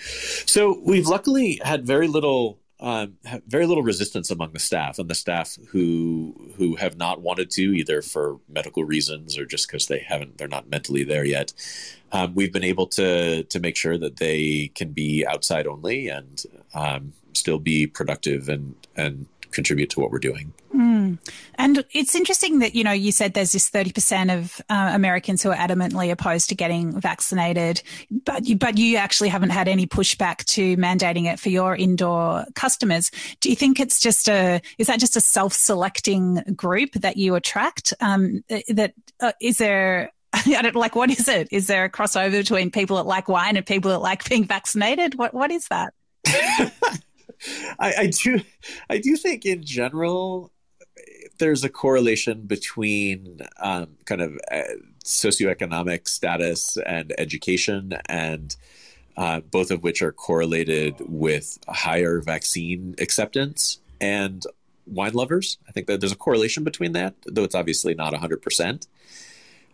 So 0.46 0.80
we've 0.84 1.08
luckily 1.08 1.62
had 1.64 1.86
very 1.86 2.08
little 2.08 2.60
um, 2.82 3.18
very 3.46 3.66
little 3.66 3.84
resistance 3.84 4.32
among 4.32 4.54
the 4.54 4.60
staff 4.60 5.00
and 5.00 5.10
the 5.10 5.16
staff 5.16 5.58
who 5.68 6.34
who 6.56 6.76
have 6.78 6.98
not 6.98 7.22
wanted 7.22 7.52
to 7.52 7.62
either 7.62 8.02
for 8.02 8.40
medical 8.48 8.86
reasons 8.86 9.38
or 9.38 9.46
just 9.46 9.68
because 9.68 9.88
they 9.88 10.00
haven't 10.00 10.38
they're 10.38 10.48
not 10.48 10.70
mentally 10.70 11.04
there 11.04 11.26
yet. 11.26 11.52
Um, 12.14 12.34
we've 12.36 12.54
been 12.54 12.64
able 12.64 12.88
to 12.88 13.44
to 13.44 13.60
make 13.60 13.76
sure 13.76 13.98
that 13.98 14.18
they 14.18 14.72
can 14.76 14.92
be 14.92 15.26
outside 15.26 15.68
only 15.68 16.08
and 16.08 16.42
um, 16.74 17.14
still 17.34 17.60
be 17.60 17.86
productive 17.86 18.48
and 18.48 18.76
and 18.96 19.26
contribute 19.52 19.90
to 19.90 20.00
what 20.00 20.12
we're 20.12 20.20
doing. 20.20 20.54
And 21.56 21.86
it's 21.92 22.16
interesting 22.16 22.60
that, 22.60 22.76
you 22.76 22.84
know, 22.84 22.92
you 22.92 23.12
said 23.12 23.34
there's 23.34 23.54
this 23.54 23.70
30% 23.70 24.38
of 24.38 24.62
uh, 24.70 24.92
Americans 24.94 25.42
who 25.42 25.50
are 25.50 25.56
adamantly 25.56 26.12
opposed 26.12 26.50
to 26.50 26.56
getting 26.56 27.00
vaccinated, 27.00 27.82
but 28.12 28.46
you, 28.46 28.56
but 28.56 28.78
you 28.78 28.98
actually 28.98 29.30
haven't 29.30 29.52
had 29.52 29.68
any 29.68 29.88
pushback 29.88 30.46
to 30.46 30.78
mandating 30.78 31.32
it 31.32 31.40
for 31.40 31.50
your 31.50 31.76
indoor 31.76 32.46
customers. 32.56 33.12
Do 33.40 33.50
you 33.50 33.56
think 33.56 33.80
it's 33.80 34.00
just 34.00 34.30
a, 34.30 34.62
is 34.78 34.88
that 34.88 35.00
just 35.00 35.16
a 35.16 35.22
self-selecting 35.22 36.44
group 36.56 36.94
that 36.94 37.18
you 37.18 37.36
attract? 37.36 37.94
Um, 38.02 38.44
that 38.68 38.94
uh, 39.20 39.32
is 39.42 39.58
there, 39.58 40.12
I 40.34 40.62
don't 40.62 40.76
like 40.76 40.96
what 40.96 41.10
is 41.10 41.28
it? 41.28 41.48
Is 41.52 41.68
there 41.68 41.86
a 41.86 41.90
crossover 41.90 42.32
between 42.32 42.72
people 42.72 42.98
that 42.98 43.06
like 43.06 43.28
wine 43.28 43.58
and 43.58 43.66
people 43.66 43.92
that 43.92 44.00
like 44.00 44.28
being 44.30 44.44
vaccinated? 44.46 45.16
What 45.16 45.34
what 45.34 45.52
is 45.52 45.68
that? 45.70 45.94
I, 47.80 47.94
I 47.98 48.08
do 48.08 48.42
I 48.90 48.98
do 48.98 49.16
think 49.16 49.46
in 49.46 49.64
general 49.64 50.52
there's 51.40 51.64
a 51.64 51.70
correlation 51.70 52.42
between 52.42 53.42
um, 53.60 53.88
kind 54.06 54.22
of 54.22 54.38
uh, 54.52 54.62
socioeconomic 55.04 56.08
status 56.08 56.78
and 56.86 57.14
education, 57.18 57.98
and 58.08 58.56
uh, 59.18 59.40
both 59.40 59.72
of 59.72 59.84
which 59.84 60.02
are 60.02 60.12
correlated 60.12 60.96
with 61.00 61.58
higher 61.68 62.22
vaccine 62.22 62.96
acceptance 63.00 63.80
and 64.00 64.46
wine 64.86 65.14
lovers. 65.14 65.58
I 65.68 65.72
think 65.72 65.88
that 65.88 66.00
there's 66.00 66.12
a 66.12 66.18
correlation 66.18 66.64
between 66.64 66.94
that, 66.94 67.16
though 67.26 67.44
it's 67.44 67.56
obviously 67.56 67.94
not 67.94 68.14
100%. 68.14 68.88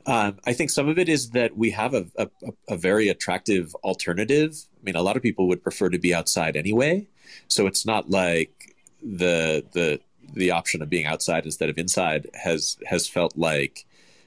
Um, 0.08 0.38
I 0.46 0.54
think 0.54 0.70
some 0.70 0.88
of 0.88 1.00
it 1.00 1.10
is 1.10 1.32
that 1.32 1.58
we 1.58 1.72
have 1.72 1.96
a, 1.96 2.06
a, 2.18 2.30
a, 2.70 2.78
very 2.78 3.10
attractive 3.10 3.74
alternative. 3.84 4.56
I 4.80 4.84
mean, 4.84 4.96
a 4.96 5.02
lot 5.02 5.18
of 5.18 5.24
people 5.24 5.48
would 5.48 5.64
prefer 5.64 5.90
to 5.90 5.98
be 5.98 6.14
outside 6.14 6.56
anyway, 6.56 7.08
so 7.48 7.66
it's 7.66 7.88
not 7.88 8.08
like 8.08 8.76
the 9.02 9.66
the 9.74 10.00
the 10.36 10.52
option 10.52 10.82
of 10.82 10.90
being 10.90 11.06
outside 11.06 11.46
instead 11.46 11.70
of 11.70 11.78
inside 11.78 12.30
has 12.34 12.78
has 12.86 13.08
felt 13.08 13.38
like 13.38 13.86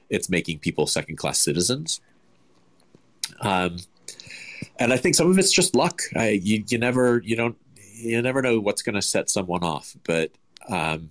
it's 0.09 0.29
making 0.29 0.59
people 0.59 0.87
second 0.87 1.17
class 1.17 1.39
citizens. 1.39 2.01
Um, 3.41 3.77
and 4.77 4.91
I 4.91 4.97
think 4.97 5.15
some 5.15 5.29
of 5.29 5.37
it's 5.37 5.51
just 5.51 5.75
luck. 5.75 6.01
I, 6.15 6.29
you 6.29 6.63
you 6.67 6.77
never 6.77 7.21
you 7.23 7.35
don't 7.35 7.57
you 7.93 8.21
never 8.21 8.41
know 8.41 8.59
what's 8.59 8.81
going 8.81 8.95
to 8.95 9.01
set 9.01 9.29
someone 9.29 9.63
off, 9.63 9.95
but 10.03 10.31
um, 10.67 11.09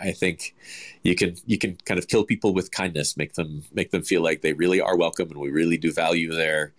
I 0.00 0.12
think 0.12 0.54
you 1.02 1.14
can 1.14 1.36
you 1.46 1.58
can 1.58 1.76
kind 1.84 1.98
of 1.98 2.08
kill 2.08 2.24
people 2.24 2.54
with 2.54 2.70
kindness, 2.70 3.16
make 3.16 3.34
them 3.34 3.64
make 3.72 3.90
them 3.90 4.02
feel 4.02 4.22
like 4.22 4.40
they 4.40 4.52
really 4.52 4.80
are 4.80 4.96
welcome, 4.96 5.30
and 5.30 5.38
we 5.38 5.50
really 5.50 5.78
do 5.78 5.92
value 5.92 6.32
their 6.32 6.72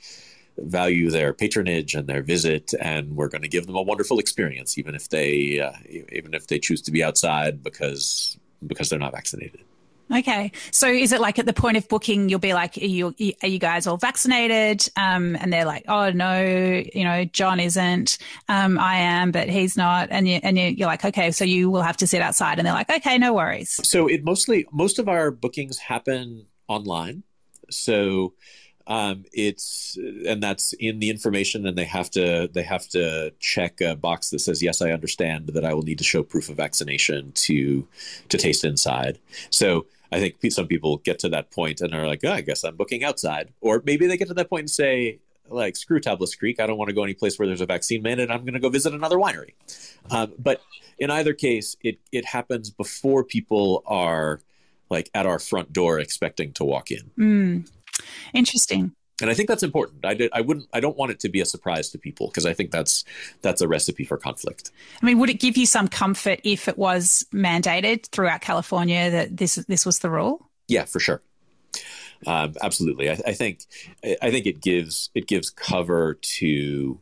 value 0.63 1.09
their 1.09 1.33
patronage 1.33 1.95
and 1.95 2.07
their 2.07 2.21
visit, 2.21 2.73
and 2.79 3.15
we're 3.15 3.29
going 3.29 3.41
to 3.41 3.47
give 3.47 3.67
them 3.67 3.75
a 3.75 3.81
wonderful 3.81 4.19
experience, 4.19 4.77
even 4.77 4.95
if 4.95 5.09
they 5.09 5.59
uh, 5.59 5.73
even 6.11 6.33
if 6.33 6.47
they 6.47 6.59
choose 6.59 6.81
to 6.83 6.91
be 6.91 7.03
outside 7.03 7.63
because 7.63 8.37
because 8.65 8.89
they're 8.89 8.99
not 8.99 9.13
vaccinated. 9.13 9.61
Okay, 10.11 10.51
so 10.71 10.87
is 10.87 11.11
it 11.11 11.21
like 11.21 11.37
at 11.37 11.45
the 11.45 11.53
point 11.53 11.77
of 11.77 11.87
booking, 11.87 12.29
you'll 12.29 12.39
be 12.39 12.55
like, 12.55 12.77
"Are 12.77 12.85
you 12.85 13.13
are 13.43 13.47
you 13.47 13.59
guys 13.59 13.85
all 13.85 13.97
vaccinated?" 13.97 14.89
Um, 14.95 15.35
and 15.35 15.53
they're 15.53 15.65
like, 15.65 15.85
"Oh 15.87 16.09
no, 16.09 16.41
you 16.93 17.03
know, 17.03 17.25
John 17.25 17.59
isn't. 17.59 18.17
Um, 18.47 18.79
I 18.79 18.97
am, 18.97 19.31
but 19.31 19.49
he's 19.49 19.77
not." 19.77 20.07
And 20.09 20.27
you 20.27 20.39
and 20.41 20.57
you're 20.57 20.87
like, 20.87 21.05
"Okay, 21.05 21.29
so 21.29 21.45
you 21.45 21.69
will 21.69 21.83
have 21.83 21.97
to 21.97 22.07
sit 22.07 22.23
outside." 22.23 22.57
And 22.57 22.65
they're 22.65 22.73
like, 22.73 22.89
"Okay, 22.89 23.19
no 23.19 23.33
worries." 23.33 23.79
So 23.83 24.07
it 24.07 24.23
mostly 24.23 24.65
most 24.71 24.97
of 24.97 25.07
our 25.07 25.29
bookings 25.29 25.77
happen 25.77 26.47
online. 26.67 27.21
So 27.69 28.33
um, 28.89 29.23
it's 29.31 29.97
and 30.27 30.41
that's 30.41 30.73
in 30.73 30.97
the 30.97 31.11
information 31.11 31.67
and 31.67 31.77
they 31.77 31.85
have 31.85 32.09
to 32.09 32.49
they 32.51 32.63
have 32.63 32.87
to 32.89 33.31
check 33.39 33.81
a 33.81 33.95
box 33.95 34.31
that 34.31 34.39
says 34.39 34.63
yes 34.63 34.81
i 34.81 34.91
understand 34.91 35.47
that 35.49 35.63
i 35.63 35.73
will 35.73 35.83
need 35.83 35.99
to 35.99 36.03
show 36.03 36.23
proof 36.23 36.49
of 36.49 36.57
vaccination 36.57 37.31
to 37.33 37.87
to 38.29 38.37
taste 38.37 38.65
inside. 38.65 39.19
So 39.51 39.85
i 40.11 40.19
think 40.19 40.37
some 40.51 40.65
people 40.65 40.97
get 40.97 41.19
to 41.19 41.29
that 41.29 41.51
point 41.51 41.81
and 41.81 41.93
are 41.93 42.07
like 42.07 42.21
oh, 42.23 42.31
i 42.31 42.41
guess 42.41 42.63
i'm 42.63 42.75
booking 42.75 43.03
outside. 43.03 43.53
Or 43.61 43.81
maybe 43.85 44.07
they 44.07 44.17
get 44.17 44.27
to 44.29 44.33
that 44.33 44.49
point 44.49 44.61
and 44.61 44.71
say 44.71 45.19
like 45.47 45.75
screw 45.75 45.99
tablas 45.99 46.37
creek. 46.37 46.59
I 46.59 46.67
don't 46.67 46.77
want 46.77 46.89
to 46.89 46.95
go 46.95 47.03
any 47.03 47.13
place 47.13 47.37
where 47.37 47.47
there's 47.47 47.61
a 47.61 47.67
vaccine 47.67 48.01
mandate 48.01 48.31
i'm 48.31 48.41
going 48.41 48.53
to 48.53 48.59
go 48.59 48.69
visit 48.69 48.93
another 48.93 49.17
winery. 49.17 49.53
Um, 50.09 50.33
but 50.39 50.61
in 50.97 51.11
either 51.11 51.33
case 51.33 51.75
it 51.83 51.99
it 52.11 52.25
happens 52.25 52.71
before 52.71 53.23
people 53.23 53.83
are 53.85 54.41
like 54.89 55.09
at 55.13 55.25
our 55.25 55.39
front 55.39 55.71
door 55.71 55.99
expecting 55.99 56.51
to 56.53 56.63
walk 56.63 56.91
in. 56.91 57.11
Mm. 57.17 57.69
Interesting. 58.33 58.93
And 59.21 59.29
I 59.29 59.33
think 59.33 59.49
that's 59.49 59.63
important. 59.63 60.05
I 60.05 60.13
did. 60.13 60.31
I 60.33 60.41
wouldn't. 60.41 60.67
I 60.71 60.79
don't 60.79 60.97
want 60.97 61.11
it 61.11 61.19
to 61.21 61.29
be 61.29 61.41
a 61.41 61.45
surprise 61.45 61.89
to 61.89 61.97
people 61.97 62.27
because 62.27 62.45
I 62.45 62.53
think 62.53 62.71
that's 62.71 63.03
that's 63.41 63.61
a 63.61 63.67
recipe 63.67 64.05
for 64.05 64.17
conflict. 64.17 64.71
I 65.01 65.05
mean, 65.05 65.19
would 65.19 65.29
it 65.29 65.39
give 65.39 65.57
you 65.57 65.65
some 65.65 65.87
comfort 65.87 66.39
if 66.43 66.67
it 66.67 66.77
was 66.77 67.25
mandated 67.33 68.05
throughout 68.07 68.41
California 68.41 69.11
that 69.11 69.35
this 69.35 69.55
this 69.55 69.85
was 69.85 69.99
the 69.99 70.09
rule? 70.09 70.49
Yeah, 70.67 70.85
for 70.85 70.99
sure. 70.99 71.21
Um, 72.27 72.53
absolutely. 72.61 73.09
I, 73.09 73.17
I, 73.27 73.33
think 73.33 73.61
I 74.21 74.29
think 74.29 74.45
it 74.45 74.61
gives 74.61 75.09
it 75.15 75.27
gives 75.27 75.49
cover 75.49 76.15
to 76.15 76.99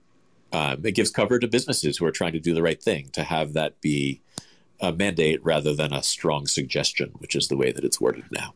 um, 0.53 0.85
it 0.85 0.93
gives 0.93 1.09
cover 1.09 1.39
to 1.39 1.47
businesses 1.47 1.97
who 1.97 2.05
are 2.05 2.11
trying 2.11 2.33
to 2.33 2.39
do 2.39 2.53
the 2.53 2.61
right 2.61 2.81
thing 2.81 3.09
to 3.13 3.23
have 3.23 3.53
that 3.53 3.81
be 3.81 4.21
a 4.79 4.91
mandate 4.91 5.43
rather 5.43 5.73
than 5.73 5.91
a 5.91 6.03
strong 6.03 6.45
suggestion, 6.45 7.11
which 7.17 7.35
is 7.35 7.47
the 7.47 7.57
way 7.57 7.71
that 7.71 7.83
it's 7.83 7.99
worded 7.99 8.25
now. 8.31 8.53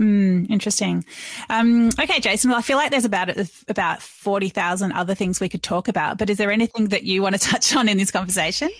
Mm, 0.00 0.48
interesting. 0.48 1.04
Um, 1.50 1.90
okay, 2.00 2.20
Jason. 2.20 2.50
Well, 2.50 2.58
I 2.58 2.62
feel 2.62 2.78
like 2.78 2.90
there's 2.90 3.04
about 3.04 3.28
about 3.68 4.00
forty 4.00 4.48
thousand 4.48 4.92
other 4.92 5.14
things 5.14 5.40
we 5.40 5.48
could 5.50 5.62
talk 5.62 5.88
about, 5.88 6.16
but 6.16 6.30
is 6.30 6.38
there 6.38 6.50
anything 6.50 6.88
that 6.88 7.02
you 7.02 7.20
want 7.20 7.34
to 7.34 7.40
touch 7.48 7.76
on 7.76 7.86
in 7.86 7.98
this 7.98 8.10
conversation? 8.10 8.70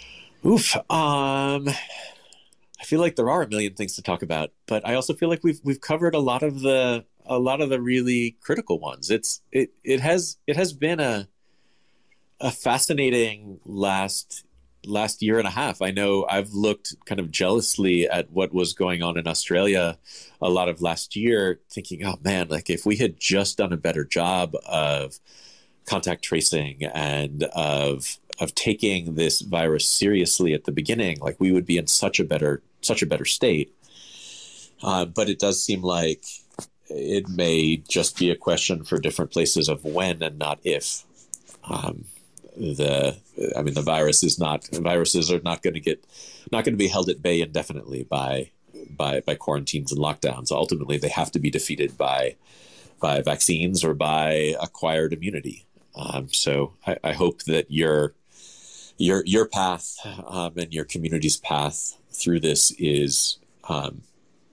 Oof. 0.47 0.75
Um, 0.77 1.69
I 1.69 2.85
feel 2.85 3.01
like 3.01 3.17
there 3.17 3.29
are 3.29 3.43
a 3.43 3.49
million 3.49 3.75
things 3.75 3.97
to 3.97 4.03
talk 4.03 4.23
about, 4.23 4.53
but 4.67 4.87
I 4.89 4.95
also 4.95 5.13
feel 5.13 5.29
like 5.29 5.45
we've 5.45 5.61
we've 5.63 5.81
covered 5.81 6.15
a 6.15 6.19
lot 6.19 6.43
of 6.43 6.61
the 6.61 7.05
a 7.27 7.39
lot 7.39 7.61
of 7.61 7.69
the 7.69 7.83
really 7.83 8.39
critical 8.41 8.81
ones. 8.81 9.11
It's 9.11 9.43
it 9.53 9.73
it 9.85 10.01
has 10.01 10.39
it 10.47 10.57
has 10.57 10.73
been 10.73 11.01
a 11.01 11.29
a 12.41 12.51
fascinating 12.51 13.61
last 13.67 14.47
last 14.85 15.23
year 15.23 15.39
and 15.39 15.47
a 15.47 15.51
half. 15.51 15.83
I 15.83 15.91
know 15.91 16.27
I've 16.29 16.53
looked 16.53 16.95
kind 17.05 17.21
of 17.21 17.31
jealously 17.31 18.09
at 18.09 18.31
what 18.31 18.53
was 18.53 18.73
going 18.73 19.03
on 19.03 19.19
in 19.19 19.27
Australia 19.27 19.99
a 20.41 20.49
lot 20.49 20.69
of 20.69 20.81
last 20.81 21.17
year, 21.17 21.61
thinking, 21.71 22.05
oh 22.05 22.19
man, 22.23 22.49
like 22.49 22.71
if 22.71 22.87
we 22.87 22.97
had 22.97 23.19
just 23.19 23.59
done 23.59 23.73
a 23.73 23.77
better 23.77 24.05
job 24.05 24.55
of 24.67 25.19
contact 25.87 26.23
tracing 26.23 26.85
and 26.85 27.45
of 27.55 28.19
of 28.39 28.55
taking 28.55 29.17
this 29.17 29.43
virus 29.43 29.87
seriously 29.87 30.55
at 30.55 30.65
the 30.65 30.73
beginning, 30.73 31.19
like 31.21 31.39
we 31.39 31.53
would 31.53 31.67
be 31.67 31.77
in 31.77 31.87
such 31.87 32.19
a 32.19 32.25
better 32.25 32.63
such 32.81 33.03
a 33.03 33.07
better 33.07 33.27
state. 33.27 33.75
Uh, 34.83 35.05
but 35.05 35.29
it 35.29 35.39
does 35.39 35.63
seem 35.63 35.83
like 35.83 36.25
it 36.89 37.29
may 37.29 37.77
just 37.77 38.19
be 38.19 38.31
a 38.31 38.37
question 38.37 38.83
for 38.83 38.99
different 38.99 39.31
places 39.31 39.69
of 39.69 39.85
when 39.85 40.23
and 40.23 40.39
not 40.39 40.59
if. 40.65 41.05
Um, 41.65 42.07
the 42.61 43.17
I 43.57 43.63
mean 43.63 43.75
the 43.75 43.83
virus 43.83 44.23
is 44.23 44.39
not 44.39 44.69
viruses 44.69 45.33
are 45.33 45.41
not 45.41 45.63
going 45.63 45.75
to 45.75 45.81
get 45.81 46.05
not 46.53 46.65
going 46.65 46.75
to 46.75 46.85
be 46.85 46.89
held 46.89 47.09
at 47.09 47.23
bay 47.23 47.41
indefinitely 47.41 48.05
by 48.05 48.51
by 48.97 49.21
by 49.21 49.35
quarantines 49.35 49.93
and 49.93 50.01
lockdowns. 50.01 50.53
Ultimately, 50.53 50.99
they 50.99 51.09
have 51.09 51.33
to 51.33 51.39
be 51.39 51.51
defeated 51.51 51.97
by 51.97 52.37
by 53.01 53.23
vaccines 53.23 53.83
or 53.83 53.95
by 53.95 54.55
acquired 54.61 55.13
immunity. 55.13 55.65
Um, 55.95 56.29
so 56.33 56.75
I, 56.87 56.97
I, 57.03 57.13
hope 57.15 57.43
that 57.45 57.71
your 57.71 58.15
your 58.97 59.25
your 59.27 59.47
path 59.49 59.97
um, 60.27 60.53
and 60.57 60.73
your 60.73 60.85
community's 60.85 61.37
path 61.37 61.97
through 62.13 62.41
this 62.41 62.71
is 62.79 63.39
um, 63.69 64.03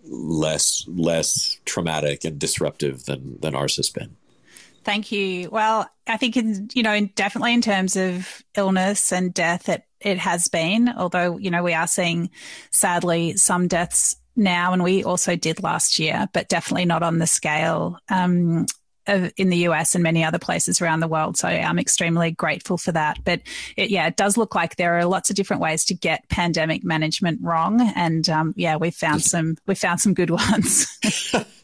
less 0.03 0.85
less 0.87 1.59
traumatic 1.65 2.23
and 2.23 2.39
disruptive 2.39 3.05
than 3.05 3.39
than 3.39 3.53
ours 3.53 3.75
has 3.75 3.89
been. 3.89 4.15
Thank 4.87 5.11
you. 5.11 5.49
Well, 5.49 5.85
I 6.07 6.15
think 6.15 6.37
in, 6.37 6.69
you 6.73 6.81
know, 6.81 6.97
definitely 7.13 7.53
in 7.53 7.61
terms 7.61 7.97
of 7.97 8.41
illness 8.55 9.11
and 9.11 9.33
death, 9.33 9.67
it 9.67 9.83
it 9.99 10.17
has 10.17 10.47
been. 10.47 10.87
Although 10.87 11.37
you 11.37 11.51
know 11.51 11.61
we 11.61 11.73
are 11.73 11.87
seeing, 11.87 12.29
sadly, 12.71 13.35
some 13.35 13.67
deaths 13.67 14.15
now, 14.37 14.71
and 14.71 14.81
we 14.81 15.03
also 15.03 15.35
did 15.35 15.61
last 15.61 15.99
year, 15.99 16.29
but 16.31 16.47
definitely 16.47 16.85
not 16.85 17.03
on 17.03 17.19
the 17.19 17.27
scale 17.27 17.99
um, 18.07 18.65
in 19.35 19.49
the 19.49 19.67
US 19.67 19.93
and 19.93 20.03
many 20.03 20.23
other 20.23 20.39
places 20.39 20.81
around 20.81 21.01
the 21.01 21.09
world. 21.09 21.35
So 21.35 21.49
I'm 21.49 21.79
extremely 21.79 22.31
grateful 22.31 22.77
for 22.77 22.93
that. 22.93 23.17
But 23.25 23.41
it, 23.75 23.89
yeah, 23.89 24.07
it 24.07 24.15
does 24.15 24.37
look 24.37 24.55
like 24.55 24.77
there 24.77 24.97
are 24.97 25.03
lots 25.03 25.29
of 25.29 25.35
different 25.35 25.61
ways 25.61 25.83
to 25.85 25.95
get 25.95 26.29
pandemic 26.29 26.85
management 26.85 27.41
wrong, 27.43 27.81
and 27.93 28.29
um, 28.29 28.53
yeah, 28.55 28.77
we 28.77 28.91
found 28.91 29.21
some 29.33 29.57
we 29.65 29.75
found 29.75 29.99
some 29.99 30.13
good 30.13 30.29
ones. 30.29 30.87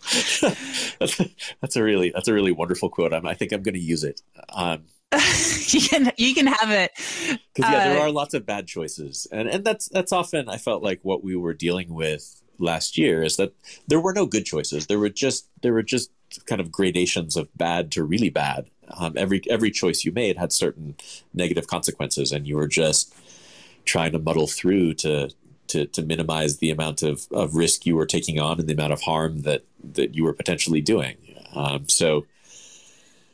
that's, 1.00 1.22
that's, 1.62 1.76
a 1.76 1.84
really 1.84 2.12
that's 2.12 2.28
a 2.28 2.34
really 2.34 2.52
wonderful 2.52 2.90
quote. 2.90 3.14
I'm, 3.14 3.26
i 3.26 3.34
think 3.34 3.52
I'm 3.52 3.64
going 3.64 3.76
to 3.76 3.80
use 3.80 4.04
it. 4.04 4.22
Um, 4.50 4.84
you 5.68 5.82
can 5.82 6.12
you 6.18 6.34
can 6.34 6.48
have 6.48 6.72
it 6.72 6.92
because 6.96 7.72
yeah, 7.72 7.78
uh, 7.78 7.90
there 7.90 8.00
are 8.00 8.12
lots 8.12 8.34
of 8.34 8.46
bad 8.46 8.68
choices, 8.68 9.28
and 9.32 9.48
and 9.48 9.64
that's 9.64 9.88
that's 9.90 10.12
often 10.12 10.50
I 10.50 10.58
felt 10.58 10.84
like 10.84 11.00
what 11.04 11.24
we 11.24 11.36
were 11.36 11.54
dealing 11.54 11.94
with 11.94 12.42
last 12.60 12.98
year 12.98 13.24
is 13.24 13.38
that 13.38 13.54
there 13.88 14.00
were 14.00 14.14
no 14.14 14.26
good 14.26 14.46
choices. 14.46 14.88
There 14.88 15.00
were 15.00 15.10
just 15.10 15.48
there 15.62 15.74
were 15.74 15.84
just 15.84 16.12
kind 16.46 16.60
of 16.62 16.72
gradations 16.72 17.36
of 17.38 17.56
bad 17.56 17.92
to 17.92 18.04
really 18.04 18.30
bad. 18.30 18.70
Um, 18.98 19.14
every 19.16 19.42
every 19.50 19.72
choice 19.72 20.04
you 20.04 20.12
made 20.12 20.38
had 20.38 20.52
certain 20.52 20.96
negative 21.34 21.68
consequences, 21.68 22.32
and 22.32 22.48
you 22.48 22.56
were 22.56 22.68
just 22.68 23.14
trying 23.86 24.14
to 24.14 24.20
muddle 24.20 24.48
through 24.48 24.96
to 24.96 25.30
to, 25.68 25.86
to 25.88 26.02
minimize 26.02 26.58
the 26.58 26.70
amount 26.70 27.04
of, 27.04 27.28
of 27.32 27.56
risk 27.56 27.86
you 27.86 27.96
were 27.96 28.06
taking 28.06 28.40
on 28.40 28.60
and 28.60 28.68
the 28.68 28.74
amount 28.74 28.94
of 28.94 29.02
harm 29.02 29.42
that 29.42 29.64
that 29.84 30.16
you 30.16 30.24
were 30.24 30.34
potentially 30.34 30.82
doing. 30.82 31.18
Um, 31.54 31.90
so, 31.90 32.26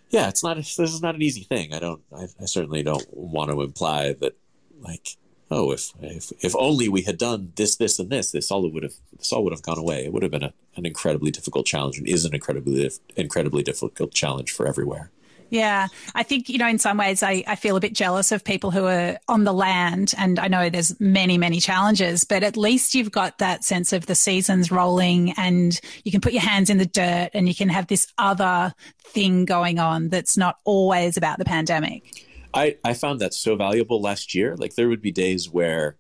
yeah, 0.10 0.30
it's 0.30 0.44
not 0.44 0.58
this 0.58 0.80
is 0.80 1.02
not 1.02 1.16
an 1.16 1.22
easy 1.22 1.44
thing. 1.44 1.74
I 1.74 1.80
don't. 1.80 2.02
I, 2.16 2.28
I 2.42 2.46
certainly 2.46 2.84
don't 2.84 3.06
want 3.12 3.52
to 3.52 3.62
imply 3.62 4.14
that 4.14 4.38
like 4.80 5.18
oh, 5.52 5.72
if, 5.72 5.92
if 6.02 6.32
if 6.42 6.56
only 6.56 6.90
we 6.90 7.04
had 7.04 7.18
done 7.18 7.54
this, 7.56 7.76
this, 7.76 8.00
and 8.00 8.10
this, 8.10 8.32
this 8.32 8.52
all 8.52 8.70
would 8.70 8.84
have 8.84 8.94
this 9.18 9.32
all 9.32 9.44
would 9.44 9.54
have 9.54 9.62
gone 9.62 9.78
away. 9.78 10.06
It 10.06 10.14
would 10.14 10.24
have 10.24 10.32
been 10.32 10.44
a, 10.44 10.54
an 10.76 10.86
incredibly 10.86 11.32
difficult 11.32 11.66
challenge, 11.66 11.98
and 11.98 12.08
is 12.08 12.26
an 12.26 12.34
incredibly 12.34 12.90
incredibly 13.16 13.64
difficult 13.64 14.14
challenge 14.14 14.52
for 14.52 14.68
everywhere. 14.68 15.12
Yeah, 15.50 15.88
I 16.14 16.24
think, 16.24 16.48
you 16.48 16.58
know, 16.58 16.68
in 16.68 16.78
some 16.78 16.98
ways, 16.98 17.24
I, 17.24 17.44
I 17.48 17.56
feel 17.56 17.76
a 17.76 17.80
bit 17.80 17.94
jealous 17.94 18.32
of 18.32 18.44
people 18.44 18.72
who 18.72 18.86
are 18.86 19.18
on 19.28 19.44
the 19.44 19.54
land. 19.54 20.14
And 20.18 20.38
I 20.40 20.48
know 20.48 20.70
there's 20.70 21.00
many, 21.00 21.38
many 21.38 21.60
challenges, 21.60 22.24
but 22.24 22.44
at 22.44 22.56
least 22.56 22.94
you've 22.94 23.12
got 23.12 23.40
that 23.40 23.64
sense 23.64 23.92
of 23.92 24.06
the 24.06 24.16
seasons 24.16 24.72
rolling 24.72 25.32
and 25.34 25.80
you 26.04 26.12
can 26.12 26.22
put 26.22 26.34
your 26.34 26.42
hands 26.42 26.70
in 26.70 26.78
the 26.78 26.86
dirt 26.86 27.32
and 27.34 27.48
you 27.48 27.56
can 27.56 27.70
have 27.70 27.88
this 27.88 28.08
other 28.18 28.74
thing 29.04 29.46
going 29.46 29.80
on 29.80 30.10
that's 30.10 30.38
not 30.38 30.58
always 30.66 31.18
about 31.18 31.40
the 31.40 31.46
pandemic. 31.46 32.26
I, 32.54 32.78
I 32.84 32.94
found 32.94 33.20
that 33.20 33.34
so 33.34 33.56
valuable 33.56 34.02
last 34.02 34.36
year. 34.36 34.56
Like 34.56 34.76
there 34.76 34.90
would 34.90 35.02
be 35.02 35.12
days 35.12 35.50
where 35.50 35.98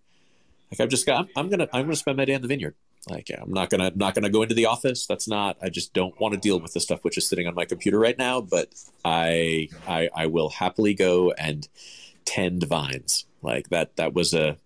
like 0.72 0.80
I've 0.80 0.89
just 0.89 1.06
got 1.06 1.28
I'm, 1.36 1.50
gonna 1.50 1.68
I'm 1.74 1.84
gonna 1.84 1.95
spend 1.95 2.18
my 2.18 2.26
day 2.26 2.34
in 2.34 2.41
the 2.41 2.47
vineyard. 2.47 2.76
Like 3.08 3.32
I'm 3.36 3.54
not 3.54 3.70
gonna 3.70 3.91
not 3.95 4.14
gonna 4.16 4.30
go 4.30 4.43
into 4.43 4.56
the 4.56 4.66
office. 4.66 5.06
That's 5.06 5.28
not 5.28 5.58
I 5.62 5.70
just 5.70 5.93
don't 5.93 6.20
want 6.20 6.34
to 6.34 6.39
deal 6.39 6.60
with 6.60 6.74
the 6.74 6.80
stuff 6.80 7.04
which 7.04 7.18
is 7.18 7.28
sitting 7.28 7.47
on 7.47 7.56
my 7.56 7.66
computer 7.66 7.97
right 8.00 8.18
now. 8.18 8.41
But 8.41 8.74
I 9.06 9.70
I, 9.88 10.10
I 10.14 10.26
will 10.28 10.50
happily 10.50 10.93
go 10.93 11.32
and 11.32 11.68
tend 12.26 12.64
vines. 12.64 13.26
Like 13.41 13.70
that 13.70 13.95
that 13.95 14.14
was 14.14 14.34
a 14.34 14.58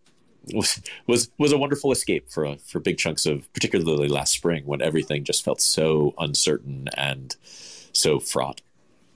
was 0.53 0.81
was 1.07 1.29
was 1.37 1.51
a 1.51 1.57
wonderful 1.57 1.91
escape 1.91 2.29
for 2.29 2.55
for 2.57 2.79
big 2.79 2.97
chunks 2.97 3.25
of 3.25 3.51
particularly 3.53 4.07
last 4.07 4.33
spring 4.33 4.65
when 4.65 4.81
everything 4.81 5.23
just 5.23 5.45
felt 5.45 5.61
so 5.61 6.13
uncertain 6.17 6.89
and 6.97 7.35
so 7.93 8.19
fraught. 8.19 8.61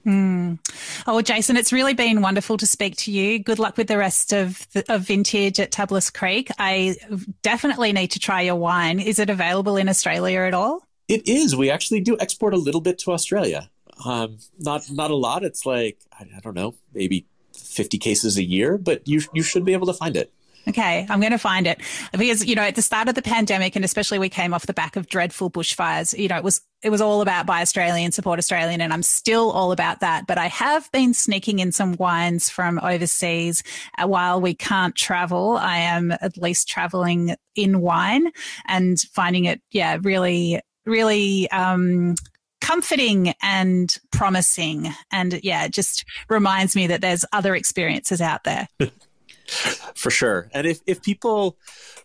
Mm. 0.07 0.57
Oh, 1.05 1.21
Jason, 1.21 1.57
it's 1.57 1.73
really 1.73 1.93
been 1.93 2.21
wonderful 2.21 2.55
to 2.57 2.65
speak 2.65 2.95
to 2.97 3.11
you. 3.11 3.39
Good 3.39 3.59
luck 3.59 3.75
with 3.75 3.87
the 3.87 3.97
rest 3.97 4.31
of, 4.31 4.65
the, 4.71 4.85
of 4.93 5.01
vintage 5.01 5.59
at 5.59 5.71
Tablas 5.71 6.13
Creek. 6.13 6.49
I 6.57 6.95
definitely 7.41 7.91
need 7.91 8.11
to 8.11 8.19
try 8.19 8.41
your 8.41 8.55
wine. 8.55 9.01
Is 9.01 9.19
it 9.19 9.29
available 9.29 9.75
in 9.75 9.89
Australia 9.89 10.39
at 10.41 10.53
all? 10.53 10.87
It 11.09 11.27
is. 11.27 11.57
We 11.57 11.69
actually 11.69 11.99
do 11.99 12.15
export 12.21 12.53
a 12.53 12.57
little 12.57 12.79
bit 12.79 12.99
to 12.99 13.11
Australia. 13.11 13.69
Um, 14.05 14.37
not 14.59 14.89
not 14.91 15.11
a 15.11 15.15
lot. 15.15 15.43
It's 15.43 15.65
like 15.65 15.97
I, 16.17 16.25
I 16.35 16.39
don't 16.41 16.55
know, 16.55 16.75
maybe 16.93 17.25
fifty 17.53 17.97
cases 17.97 18.37
a 18.37 18.43
year, 18.43 18.77
but 18.77 19.07
you 19.07 19.21
you 19.33 19.41
should 19.43 19.65
be 19.65 19.73
able 19.73 19.87
to 19.87 19.93
find 19.93 20.15
it. 20.15 20.31
Okay, 20.67 21.05
I'm 21.09 21.21
going 21.21 21.31
to 21.31 21.37
find 21.37 21.65
it 21.65 21.81
because 22.11 22.45
you 22.45 22.53
know 22.53 22.63
at 22.63 22.75
the 22.75 22.81
start 22.81 23.07
of 23.07 23.15
the 23.15 23.21
pandemic, 23.21 23.75
and 23.75 23.85
especially 23.85 24.19
we 24.19 24.27
came 24.27 24.53
off 24.53 24.65
the 24.65 24.73
back 24.73 24.97
of 24.97 25.07
dreadful 25.07 25.49
bushfires. 25.49 26.17
You 26.17 26.27
know, 26.27 26.35
it 26.35 26.43
was 26.43 26.61
it 26.83 26.89
was 26.89 26.99
all 26.99 27.21
about 27.21 27.45
buy 27.45 27.61
Australian, 27.61 28.11
support 28.11 28.37
Australian, 28.37 28.81
and 28.81 28.91
I'm 28.91 29.03
still 29.03 29.51
all 29.51 29.71
about 29.71 30.01
that. 30.01 30.27
But 30.27 30.37
I 30.37 30.47
have 30.47 30.91
been 30.91 31.13
sneaking 31.13 31.59
in 31.59 31.71
some 31.71 31.93
wines 31.93 32.49
from 32.49 32.79
overseas. 32.79 33.63
Uh, 33.97 34.07
while 34.07 34.41
we 34.41 34.53
can't 34.53 34.93
travel, 34.93 35.57
I 35.57 35.77
am 35.77 36.11
at 36.11 36.37
least 36.37 36.67
traveling 36.67 37.35
in 37.55 37.79
wine 37.79 38.31
and 38.67 38.99
finding 38.99 39.45
it, 39.45 39.61
yeah, 39.71 39.97
really, 40.01 40.59
really. 40.85 41.49
Um, 41.51 42.15
comforting 42.59 43.33
and 43.43 43.95
promising 44.11 44.91
and 45.11 45.39
yeah 45.43 45.65
it 45.65 45.71
just 45.71 46.03
reminds 46.27 46.75
me 46.75 46.87
that 46.87 47.01
there's 47.01 47.23
other 47.31 47.55
experiences 47.55 48.19
out 48.19 48.43
there 48.45 48.67
for 49.47 50.11
sure. 50.11 50.49
And 50.53 50.67
if, 50.67 50.81
if 50.85 51.01
people 51.01 51.57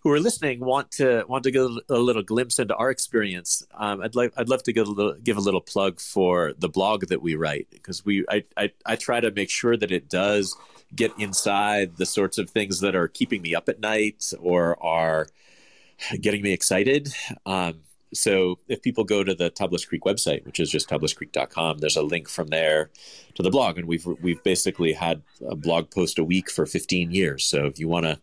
who 0.03 0.11
are 0.11 0.21
listening 0.21 0.61
want 0.61 0.91
to 0.93 1.25
want 1.29 1.45
to 1.45 1.51
get 1.51 1.63
a 1.89 1.99
little 1.99 2.23
glimpse 2.23 2.59
into 2.59 2.75
our 2.77 2.91
experience, 2.91 3.67
um, 3.75 4.01
I'd 4.03 4.15
like 4.15 4.33
I'd 4.37 4.49
love 4.49 4.63
to 4.65 4.73
give 4.73 4.87
a 4.87 4.91
little, 4.91 5.15
give 5.15 5.37
a 5.37 5.41
little 5.41 5.61
plug 5.61 6.01
for 6.01 6.53
the 6.59 6.69
blog 6.69 7.07
that 7.09 7.23
we 7.23 7.35
write 7.35 7.69
because 7.71 8.05
we 8.05 8.25
I, 8.29 8.45
I 8.57 8.73
I 8.87 8.97
try 8.97 9.21
to 9.21 9.31
make 9.31 9.51
sure 9.51 9.77
that 9.77 9.93
it 9.93 10.09
does 10.09 10.57
get 10.95 11.13
inside 11.19 11.97
the 11.97 12.07
sorts 12.07 12.39
of 12.39 12.51
things 12.51 12.81
that 12.81 12.95
are 12.95 13.09
keeping 13.09 13.43
me 13.43 13.55
up 13.55 13.69
at 13.69 13.81
night 13.81 14.33
or 14.41 14.83
are 14.83 15.27
getting 16.21 16.43
me 16.43 16.53
excited. 16.53 17.15
Um, 17.47 17.81
so 18.13 18.59
if 18.69 18.83
people 18.83 19.05
go 19.05 19.25
to 19.25 19.35
the 19.35 19.51
Tablas 19.51 19.87
Creek 19.87 20.03
website, 20.03 20.45
which 20.45 20.61
is 20.61 20.71
just 20.71 20.89
tablascreek.com, 20.89 21.79
there's 21.79 21.97
a 21.97 22.03
link 22.03 22.29
from 22.29 22.49
there 22.49 22.91
to 23.35 23.43
the 23.43 23.51
blog, 23.51 23.79
and 23.79 23.89
we've 23.89 24.07
we've 24.21 24.43
basically 24.43 24.93
had 24.93 25.23
a 25.47 25.57
blog 25.57 25.91
post 25.91 26.19
a 26.19 26.25
week 26.25 26.51
for 26.51 26.67
15 26.67 27.11
years. 27.11 27.45
So 27.45 27.67
if 27.67 27.79
you 27.79 27.89
want 27.89 28.07
to 28.07 28.19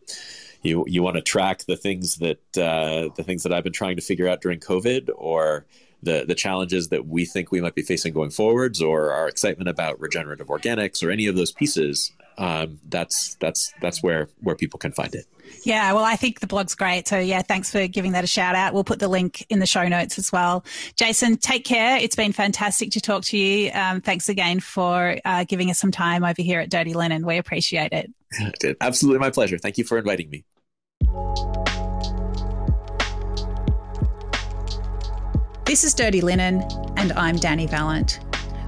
you 0.62 0.86
you 0.88 1.02
want 1.02 1.16
to 1.16 1.22
track 1.22 1.64
the 1.66 1.78
things 1.78 2.18
that 2.18 2.40
uh, 2.58 3.10
the 3.16 3.24
things 3.24 3.44
that 3.44 3.54
I've 3.54 3.64
been 3.64 3.74
trying 3.74 3.96
to 3.96 4.02
figure 4.02 4.28
out 4.28 4.42
during 4.42 4.60
COVID, 4.60 5.10
or 5.16 5.66
the 6.04 6.26
the 6.28 6.36
challenges 6.36 6.90
that 6.90 7.08
we 7.08 7.26
think 7.26 7.52
we 7.52 7.62
might 7.62 7.76
be 7.76 7.82
facing 7.82 8.14
going 8.14 8.30
forwards, 8.30 8.82
or 8.82 9.12
our 9.12 9.28
excitement 9.28 9.70
about 9.70 10.00
regenerative 10.00 10.48
organics, 10.48 11.04
or 11.04 11.12
any 11.12 11.28
of 11.28 11.36
those 11.36 11.52
pieces, 11.52 12.12
um, 12.38 12.80
that's 12.88 13.36
that's 13.36 13.74
that's 13.82 14.02
where 14.02 14.30
where 14.42 14.56
people 14.56 14.78
can 14.78 14.92
find 14.92 15.14
it. 15.16 15.26
Yeah, 15.64 15.94
well, 15.94 16.04
I 16.04 16.16
think 16.16 16.40
the 16.40 16.48
blog's 16.48 16.76
great. 16.76 17.08
So, 17.08 17.18
yeah, 17.18 17.42
thanks 17.42 17.72
for 17.72 17.88
giving 17.88 18.12
that 18.14 18.24
a 18.24 18.28
shout 18.28 18.56
out. 18.56 18.74
We'll 18.74 18.84
put 18.84 19.00
the 19.00 19.08
link 19.08 19.46
in 19.50 19.60
the 19.60 19.66
show 19.66 19.88
notes 19.88 20.18
as 20.18 20.32
well. 20.32 20.64
Jason, 20.96 21.38
take 21.38 21.66
care. 21.66 21.98
It's 21.98 22.16
been 22.16 22.32
fantastic 22.32 22.92
to 22.92 23.02
talk 23.02 23.24
to 23.26 23.38
you. 23.38 23.72
Um, 23.74 24.02
thanks 24.02 24.30
again 24.30 24.60
for 24.60 25.18
uh, 25.26 25.44
giving 25.46 25.70
us 25.70 25.80
some 25.80 25.92
time 25.92 26.24
over 26.24 26.42
here 26.42 26.60
at 26.60 26.70
Dirty 26.70 26.94
Linen. 26.94 27.26
We 27.26 27.38
appreciate 27.38 27.92
it. 27.94 28.76
Absolutely 28.82 29.20
my 29.20 29.32
pleasure. 29.32 29.58
Thank 29.58 29.78
you 29.78 29.84
for 29.84 29.98
inviting 29.98 30.30
me. 30.30 30.46
This 35.66 35.84
is 35.84 35.94
Dirty 35.94 36.22
Linen, 36.22 36.64
and 36.98 37.12
I'm 37.14 37.36
Danny 37.36 37.68
Vallant. 37.68 38.20